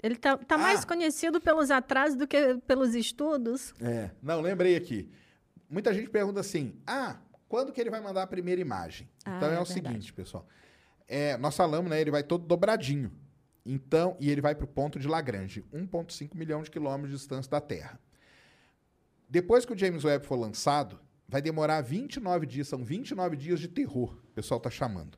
[0.02, 0.58] Ele tá, tá ah.
[0.58, 3.74] mais conhecido pelos atrasos do que pelos estudos.
[3.82, 4.12] É.
[4.22, 5.12] Não, lembrei aqui.
[5.70, 7.18] Muita gente pergunta assim: ah,
[7.50, 9.10] quando que ele vai mandar a primeira imagem?
[9.26, 9.74] Ah, então é, é o verdade.
[9.74, 10.48] seguinte, pessoal.
[11.08, 12.00] É, nós falamos, né?
[12.00, 13.12] Ele vai todo dobradinho.
[13.66, 17.52] Então, e ele vai para o ponto de Lagrange, 1,5 milhão de quilômetros de distância
[17.52, 18.00] da Terra.
[19.30, 21.00] Depois que o James Webb for lançado,
[21.30, 25.18] vai demorar 29 dias, são 29 dias de terror, o pessoal está chamando.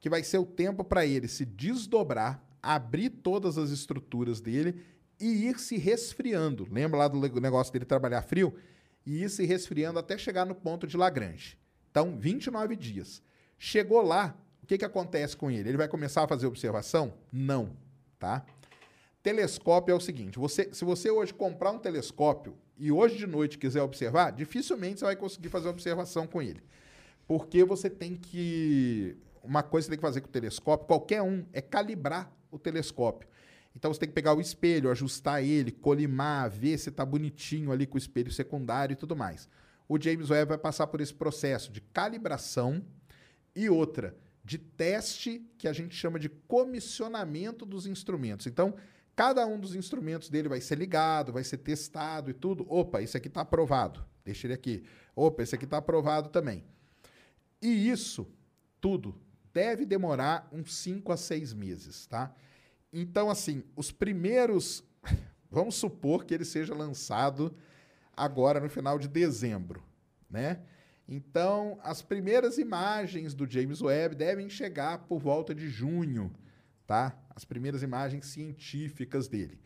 [0.00, 4.82] Que vai ser o tempo para ele se desdobrar, abrir todas as estruturas dele
[5.20, 6.66] e ir se resfriando.
[6.70, 8.54] Lembra lá do negócio dele trabalhar frio?
[9.06, 11.56] E ir se resfriando até chegar no ponto de Lagrange.
[11.90, 13.22] Então, 29 dias.
[13.56, 15.68] Chegou lá, o que, que acontece com ele?
[15.68, 17.14] Ele vai começar a fazer observação?
[17.30, 17.76] Não,
[18.18, 18.44] tá?
[19.24, 23.58] Telescópio é o seguinte: você, se você hoje comprar um telescópio e hoje de noite
[23.58, 26.62] quiser observar, dificilmente você vai conseguir fazer observação com ele.
[27.26, 29.16] Porque você tem que.
[29.42, 32.58] Uma coisa que você tem que fazer com o telescópio, qualquer um, é calibrar o
[32.58, 33.28] telescópio.
[33.74, 37.86] Então você tem que pegar o espelho, ajustar ele, colimar, ver se está bonitinho ali
[37.86, 39.48] com o espelho secundário e tudo mais
[39.88, 42.84] o James Webb vai passar por esse processo de calibração
[43.54, 48.46] e outra, de teste que a gente chama de comissionamento dos instrumentos.
[48.46, 48.74] Então,
[49.16, 52.66] cada um dos instrumentos dele vai ser ligado, vai ser testado e tudo.
[52.68, 54.04] Opa, isso aqui está aprovado.
[54.24, 54.84] Deixa ele aqui.
[55.14, 56.64] Opa, esse aqui está aprovado também.
[57.60, 58.26] E isso
[58.80, 59.14] tudo
[59.52, 62.34] deve demorar uns 5 a 6 meses, tá?
[62.92, 64.84] Então, assim, os primeiros.
[65.50, 67.54] Vamos supor que ele seja lançado
[68.16, 69.82] agora no final de dezembro,
[70.28, 70.60] né?
[71.06, 76.32] Então, as primeiras imagens do James Webb devem chegar por volta de junho,
[76.86, 77.16] tá?
[77.34, 79.58] As primeiras imagens científicas dele.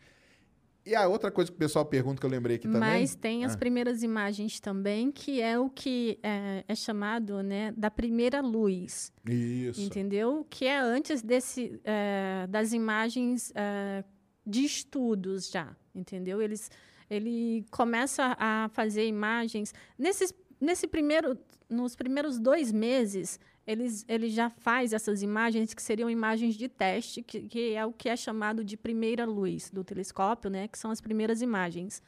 [0.85, 2.79] E a outra coisa que o pessoal pergunta que eu lembrei aqui também.
[2.79, 3.57] Mas tem as Ah.
[3.57, 9.11] primeiras imagens também, que é o que é, é chamado né, da primeira luz.
[9.25, 9.81] Isso.
[9.81, 10.47] Entendeu?
[10.49, 14.03] Que é antes desse, é, das imagens é,
[14.47, 16.41] de estudos já, entendeu?
[16.41, 16.71] Eles,
[17.09, 21.37] ele começa a fazer imagens nesses, nesse primeiro,
[21.69, 23.39] nos primeiros dois meses.
[23.71, 27.93] Eles, ele já faz essas imagens que seriam imagens de teste, que, que é o
[27.93, 30.67] que é chamado de primeira luz do telescópio, né?
[30.67, 32.01] Que são as primeiras imagens,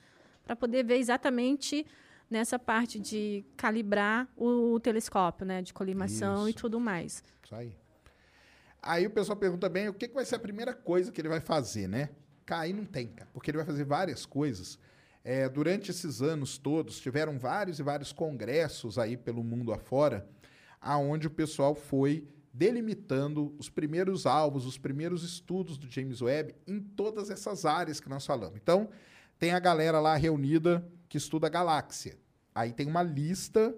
[0.43, 1.85] para poder ver exatamente
[2.27, 5.61] nessa parte de calibrar o, telescópio, né?
[5.61, 6.61] De colimação e Isso.
[6.61, 7.23] tudo mais.
[7.43, 7.77] Isso aí.
[8.81, 11.29] Aí o pessoal pergunta bem o que, que vai ser a primeira coisa que ele
[11.29, 12.09] vai fazer, né?
[12.49, 14.79] Aí não tem, cara, porque ele vai fazer várias coisas.
[15.23, 20.27] É, durante esses anos todos, tiveram vários e vários congressos aí pelo mundo afora,
[20.81, 26.79] aonde o pessoal foi delimitando os primeiros alvos, os primeiros estudos do James Webb em
[26.79, 28.57] todas essas áreas que nós falamos.
[28.61, 28.89] Então,
[29.39, 32.17] tem a galera lá reunida que estuda a galáxia.
[32.53, 33.73] Aí tem uma lista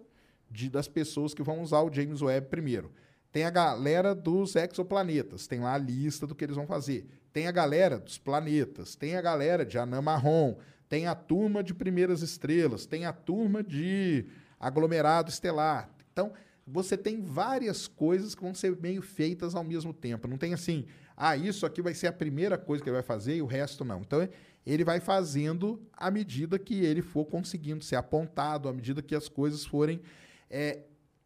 [0.49, 2.91] de, das pessoas que vão usar o James Webb primeiro.
[3.31, 7.07] Tem a galera dos exoplanetas, tem lá a lista do que eles vão fazer.
[7.31, 10.55] Tem a galera dos planetas, tem a galera de anã marrom,
[10.87, 14.27] tem a turma de primeiras estrelas, tem a turma de
[14.59, 15.89] aglomerado estelar.
[16.11, 16.31] Então,
[16.65, 20.27] você tem várias coisas que vão ser meio feitas ao mesmo tempo.
[20.27, 20.85] Não tem assim,
[21.15, 23.83] ah, isso aqui vai ser a primeira coisa que ele vai fazer e o resto
[23.83, 24.01] não.
[24.01, 24.27] Então,
[24.65, 29.27] ele vai fazendo à medida que ele for conseguindo ser apontado, à medida que as
[29.27, 30.01] coisas forem.
[30.49, 30.83] É,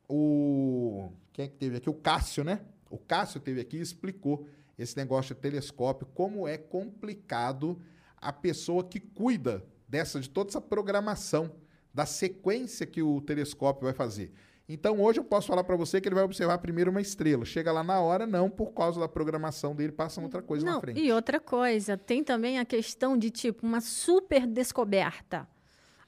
[0.09, 1.11] o.
[1.31, 1.89] Quem é que teve aqui?
[1.89, 2.61] O Cássio, né?
[2.89, 4.47] O Cássio teve aqui e explicou
[4.77, 7.79] esse negócio de telescópio, como é complicado
[8.17, 11.55] a pessoa que cuida dessa, de toda essa programação,
[11.93, 14.31] da sequência que o telescópio vai fazer.
[14.69, 17.45] Então, hoje eu posso falar para você que ele vai observar primeiro uma estrela.
[17.45, 20.81] Chega lá na hora, não, por causa da programação dele, passa outra coisa Não, na
[20.81, 20.99] frente.
[20.99, 25.47] e outra coisa, tem também a questão de tipo uma super descoberta.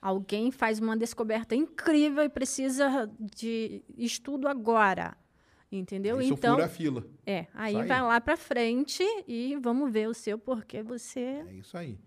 [0.01, 5.15] Alguém faz uma descoberta incrível e precisa de estudo agora.
[5.71, 6.19] Entendeu?
[6.19, 7.05] Isso então, fura a fila.
[7.25, 7.87] é, aí, Isso aí.
[7.87, 11.97] vai lá para frente e vamos ver o seu porque você É isso aí.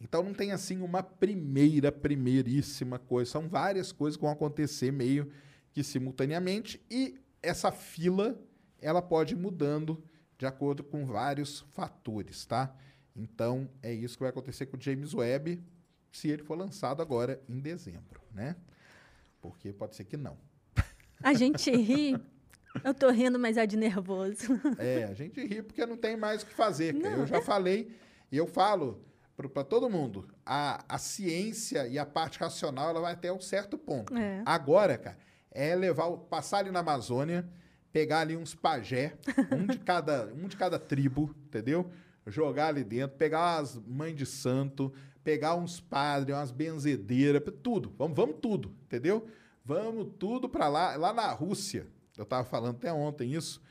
[0.00, 3.30] Então não tem assim uma primeira, primeiríssima coisa.
[3.32, 5.30] São várias coisas que vão acontecer meio
[5.72, 8.38] que simultaneamente e essa fila
[8.80, 10.02] ela pode ir mudando
[10.38, 12.74] de acordo com vários fatores, tá?
[13.14, 15.62] Então é isso que vai acontecer com o James Webb
[16.10, 18.56] se ele for lançado agora em dezembro, né?
[19.40, 20.36] Porque pode ser que não.
[21.22, 22.18] a gente ri.
[22.84, 24.58] Eu tô rindo, mas é de nervoso.
[24.78, 27.00] É, a gente ri porque não tem mais o que fazer.
[27.00, 27.16] cara.
[27.16, 27.94] eu já falei
[28.30, 29.04] e eu falo
[29.48, 33.78] para todo mundo, a, a ciência e a parte racional ela vai até um certo
[33.78, 34.14] ponto.
[34.14, 34.42] É.
[34.44, 35.16] Agora, cara,
[35.50, 37.48] é levar, passar ali na Amazônia,
[37.92, 39.16] pegar ali uns pajé,
[39.52, 41.90] um de cada, um de cada tribo, entendeu?
[42.26, 44.92] Jogar ali dentro, pegar as mães de santo,
[45.24, 47.92] pegar uns padres, umas benzedeiras, tudo.
[47.98, 49.26] Vamos, vamos tudo, entendeu?
[49.64, 51.86] Vamos tudo para lá, lá na Rússia.
[52.16, 53.62] Eu estava falando até ontem isso.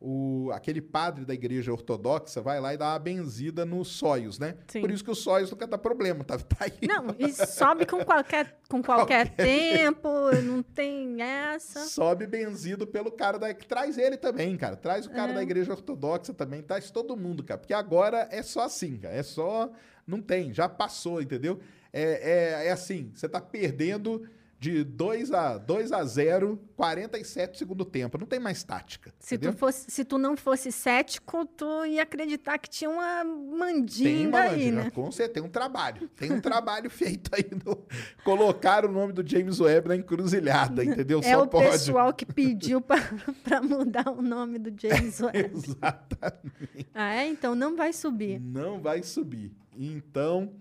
[0.00, 4.54] O, aquele padre da igreja ortodoxa vai lá e dá uma benzida nos sóios, né?
[4.68, 4.80] Sim.
[4.80, 6.86] Por isso que os sóios nunca dá problema, tá, tá aí.
[6.86, 10.08] Não, e sobe com qualquer, com qualquer tempo,
[10.44, 11.80] não tem essa.
[11.86, 14.76] Sobe benzido pelo cara da, que traz ele também, cara.
[14.76, 15.34] Traz o cara É.
[15.34, 17.58] da igreja ortodoxa também, traz todo mundo, cara.
[17.58, 19.14] Porque agora é só assim, cara.
[19.16, 19.68] É só.
[20.06, 21.58] Não tem, já passou, entendeu?
[21.92, 24.22] É, é, é assim, você tá perdendo
[24.60, 28.18] de 2 a, 2 a 0, 47 do segundo tempo.
[28.18, 29.14] Não tem mais tática.
[29.20, 29.52] Se entendeu?
[29.54, 34.28] tu, fosse, se tu não fosse cético, tu ia acreditar que tinha uma Tem mandinga
[34.28, 34.90] uma aí, mandinga, né?
[34.90, 36.08] com certeza, tem um trabalho.
[36.08, 37.44] Tem um trabalho feito aí.
[37.64, 37.86] No,
[38.24, 41.20] colocar o nome do James Webb na encruzilhada, entendeu?
[41.22, 41.70] É Só o pode.
[41.70, 42.98] pessoal que pediu para
[43.62, 45.52] mudar o nome do James Webb.
[45.54, 46.88] Exatamente.
[46.92, 47.28] ah, é?
[47.28, 48.40] Então não vai subir.
[48.40, 49.52] Não vai subir.
[49.76, 50.52] Então,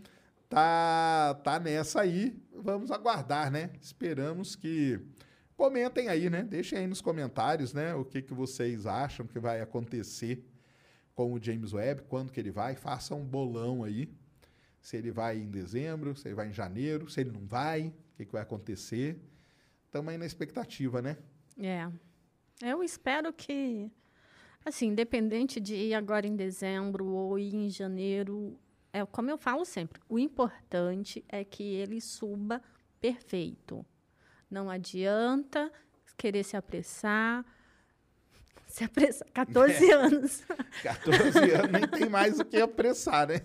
[0.47, 2.35] tá, tá nessa aí.
[2.67, 3.71] Vamos aguardar, né?
[3.81, 4.99] Esperamos que.
[5.55, 6.43] Comentem aí, né?
[6.43, 7.95] Deixem aí nos comentários, né?
[7.95, 10.45] O que, que vocês acham que vai acontecer
[11.15, 12.75] com o James Webb, quando que ele vai.
[12.75, 14.13] Façam um bolão aí.
[14.81, 18.15] Se ele vai em dezembro, se ele vai em janeiro, se ele não vai, o
[18.17, 19.17] que, que vai acontecer.
[19.85, 21.15] Estamos aí na expectativa, né?
[21.57, 21.89] É.
[22.61, 23.89] Eu espero que,
[24.65, 28.59] assim, independente de ir agora em dezembro ou ir em janeiro,
[28.97, 32.61] é como eu falo sempre, o importante é que ele suba
[32.99, 33.85] perfeito.
[34.49, 35.71] Não adianta
[36.17, 37.45] querer se apressar.
[38.67, 39.25] Se apressar.
[39.31, 40.43] 14 anos.
[40.83, 43.41] 14 anos nem tem mais o que apressar, né?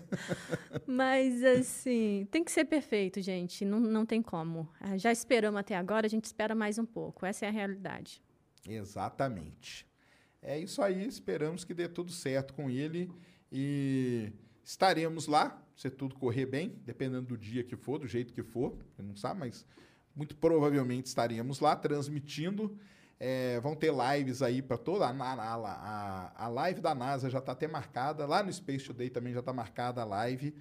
[0.85, 3.63] Mas, assim, tem que ser perfeito, gente.
[3.63, 4.67] Não, não tem como.
[4.81, 7.25] Ah, Já esperamos até agora, a gente espera mais um pouco.
[7.25, 8.21] Essa é a realidade.
[8.67, 9.87] Exatamente.
[10.41, 13.09] É isso aí, esperamos que dê tudo certo com ele
[13.49, 14.33] E
[14.63, 18.77] estaremos lá, se tudo correr bem, dependendo do dia que for, do jeito que for,
[18.97, 19.65] eu não sabe, mas
[20.15, 22.77] muito provavelmente estaremos lá transmitindo.
[23.19, 27.53] É, vão ter lives aí para toda a, a, a, live da NASA já está
[27.53, 30.53] até marcada lá no Space Today também já está marcada a live.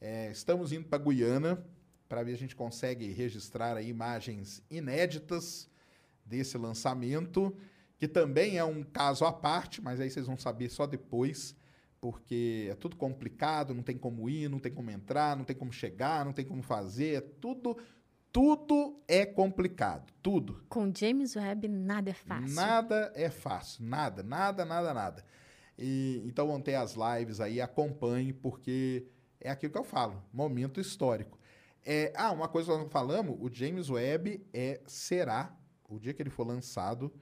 [0.00, 1.62] É, estamos indo para Guiana
[2.08, 5.68] para ver se a gente consegue registrar aí imagens inéditas
[6.24, 7.56] desse lançamento,
[7.98, 11.56] que também é um caso à parte, mas aí vocês vão saber só depois,
[12.06, 15.72] porque é tudo complicado, não tem como ir, não tem como entrar, não tem como
[15.72, 17.76] chegar, não tem como fazer, é tudo
[18.30, 20.62] tudo é complicado, tudo.
[20.68, 22.54] Com James Webb nada é fácil.
[22.54, 25.24] Nada é fácil, nada, nada, nada, nada.
[25.76, 29.08] E, então vão ter as lives aí, acompanhe, porque
[29.40, 31.40] é aquilo que eu falo, momento histórico.
[31.84, 35.52] É, ah, uma coisa que nós não falamos, o James Webb é, será,
[35.88, 37.12] o dia que ele for lançado,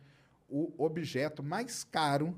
[0.46, 2.36] o objeto mais caro,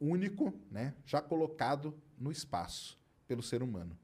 [0.00, 3.98] único, né, já colocado no espaço pelo ser humano.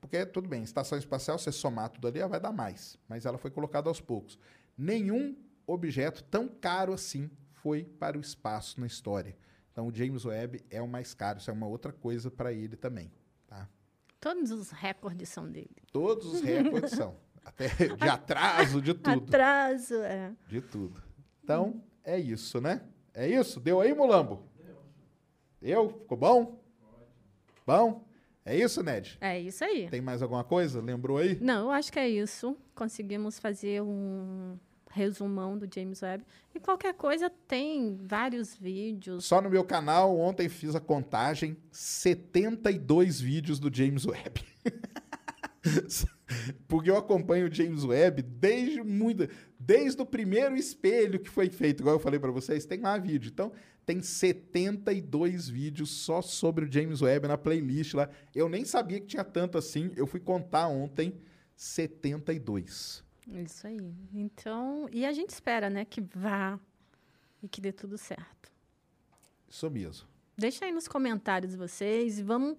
[0.00, 2.98] Porque, tudo bem, estação espacial, você somar tudo ali, vai dar mais.
[3.08, 4.38] Mas ela foi colocada aos poucos.
[4.76, 5.36] Nenhum
[5.66, 9.36] objeto tão caro assim foi para o espaço na história.
[9.72, 11.38] Então, o James Webb é o mais caro.
[11.38, 13.10] Isso é uma outra coisa para ele também.
[13.46, 13.68] Tá?
[14.20, 15.76] Todos os recordes são dele.
[15.92, 17.16] Todos os recordes são.
[17.44, 19.24] Até de atraso, de tudo.
[19.24, 20.32] Atraso, é.
[20.48, 21.02] De tudo.
[21.42, 22.82] Então, é isso, né?
[23.14, 23.60] É isso?
[23.60, 24.42] Deu aí, Mulambo?
[25.66, 25.90] Deu.
[26.02, 26.62] Ficou bom?
[27.66, 28.06] Bom?
[28.44, 29.18] É isso, Ned?
[29.20, 29.88] É isso aí.
[29.88, 30.80] Tem mais alguma coisa?
[30.80, 31.36] Lembrou aí?
[31.40, 32.56] Não, eu acho que é isso.
[32.72, 34.56] Conseguimos fazer um
[34.88, 36.24] resumão do James Webb.
[36.54, 39.24] E qualquer coisa tem vários vídeos.
[39.24, 44.40] Só no meu canal, ontem fiz a contagem, 72 vídeos do James Webb.
[46.68, 49.28] Porque eu acompanho o James Webb desde muito,
[49.58, 53.32] desde o primeiro espelho que foi feito, igual eu falei para vocês, tem lá vídeo.
[53.32, 53.50] Então,
[53.86, 58.10] tem 72 vídeos só sobre o James Webb na playlist lá.
[58.34, 59.92] Eu nem sabia que tinha tanto assim.
[59.94, 61.14] Eu fui contar ontem
[61.54, 63.04] 72.
[63.28, 63.94] Isso aí.
[64.12, 66.58] Então, e a gente espera, né, que vá
[67.40, 68.52] e que dê tudo certo.
[69.48, 70.08] Isso mesmo.
[70.36, 72.58] Deixa aí nos comentários vocês e vamos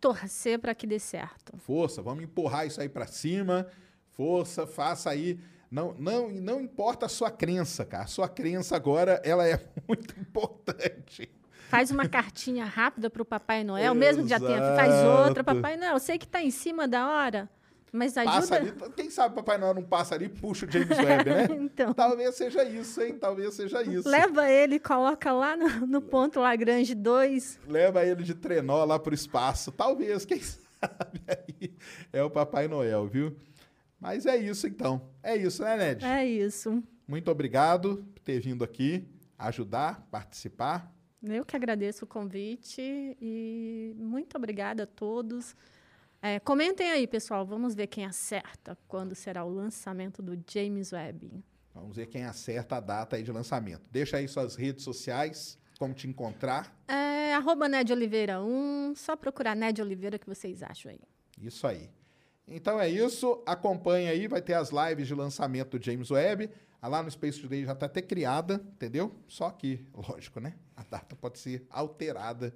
[0.00, 1.56] torcer para que dê certo.
[1.58, 3.66] Força, vamos empurrar isso aí para cima.
[4.12, 5.40] Força, faça aí.
[5.70, 8.04] Não, não, não importa a sua crença, cara.
[8.04, 11.30] A sua crença agora ela é muito importante.
[11.68, 14.74] Faz uma cartinha rápida para o Papai Noel, mesmo dia tempo.
[14.74, 15.92] Faz outra, Papai Noel.
[15.92, 17.48] Eu sei que está em cima da hora.
[17.92, 18.56] Mas ajuda...
[18.56, 21.48] Ali, quem sabe Papai Noel não passa ali e puxa o James Webb, né?
[21.60, 21.94] então.
[21.94, 23.16] Talvez seja isso, hein?
[23.18, 24.08] Talvez seja isso.
[24.08, 27.60] Leva ele, coloca lá no, no ponto Lagrange 2.
[27.66, 29.72] Leva ele de trenó lá pro espaço.
[29.72, 31.72] Talvez, quem sabe aí
[32.12, 33.34] é o Papai Noel, viu?
[34.00, 35.10] Mas é isso então.
[35.22, 36.04] É isso, né, Ned?
[36.04, 36.82] É isso.
[37.06, 39.08] Muito obrigado por ter vindo aqui
[39.38, 40.92] ajudar, participar.
[41.22, 42.80] Eu que agradeço o convite
[43.20, 45.54] e muito obrigada a todos.
[46.20, 47.46] É, comentem aí, pessoal.
[47.46, 51.44] Vamos ver quem acerta quando será o lançamento do James Webb.
[51.74, 53.82] Vamos ver quem acerta a data aí de lançamento.
[53.90, 56.76] Deixa aí suas redes sociais, como te encontrar.
[56.88, 58.94] É, arroba Ned Oliveira 1.
[58.96, 61.00] Só procurar Ned Oliveira que vocês acham aí.
[61.40, 61.88] Isso aí.
[62.50, 63.42] Então é isso.
[63.46, 66.50] Acompanhe aí, vai ter as lives de lançamento do James Webb.
[66.80, 69.14] A lá no Space Today já está até criada, entendeu?
[69.26, 70.54] Só que, lógico, né?
[70.76, 72.54] A data pode ser alterada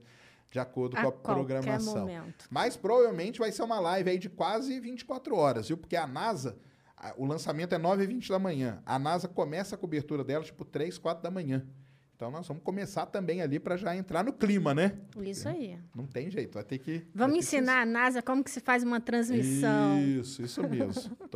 [0.51, 2.01] de acordo a com a programação.
[2.01, 2.47] Momento.
[2.51, 5.79] Mas provavelmente vai ser uma live aí de quase 24 horas, viu?
[5.79, 6.59] Porque a NASA,
[7.17, 8.83] o lançamento é 9h20 da manhã.
[8.85, 11.67] A NASA começa a cobertura dela tipo 3, 4 da manhã.
[12.23, 14.97] Então nós vamos começar também ali para já entrar no clima, né?
[15.23, 15.77] Isso aí.
[15.93, 17.05] Não tem jeito, vai ter que.
[17.13, 17.83] Vamos ensinar que...
[17.83, 20.01] a NASA como que se faz uma transmissão.
[20.01, 21.17] Isso, isso mesmo.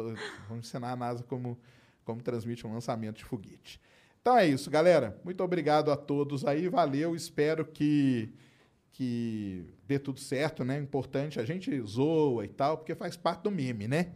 [0.48, 1.58] vamos ensinar a NASA como,
[2.04, 3.80] como transmite um lançamento de foguete.
[4.22, 5.20] Então é isso, galera.
[5.24, 6.68] Muito obrigado a todos aí.
[6.68, 7.16] Valeu.
[7.16, 8.32] Espero que
[8.92, 10.78] que dê tudo certo, né?
[10.78, 14.12] Importante, a gente zoa e tal, porque faz parte do meme, né?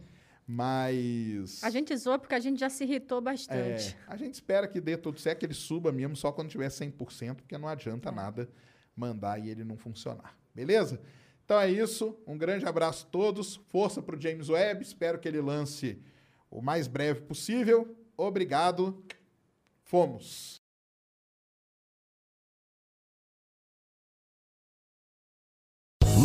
[0.47, 1.63] Mas.
[1.63, 3.95] A gente zoa porque a gente já se irritou bastante.
[3.95, 6.67] É, a gente espera que dê tudo certo, que ele suba mesmo só quando tiver
[6.67, 8.11] 100%, porque não adianta é.
[8.11, 8.49] nada
[8.95, 10.37] mandar e ele não funcionar.
[10.53, 10.99] Beleza?
[11.45, 12.17] Então é isso.
[12.27, 13.55] Um grande abraço a todos.
[13.67, 14.83] Força para o James Webb.
[14.83, 16.01] Espero que ele lance
[16.49, 17.95] o mais breve possível.
[18.17, 19.03] Obrigado.
[19.83, 20.60] Fomos.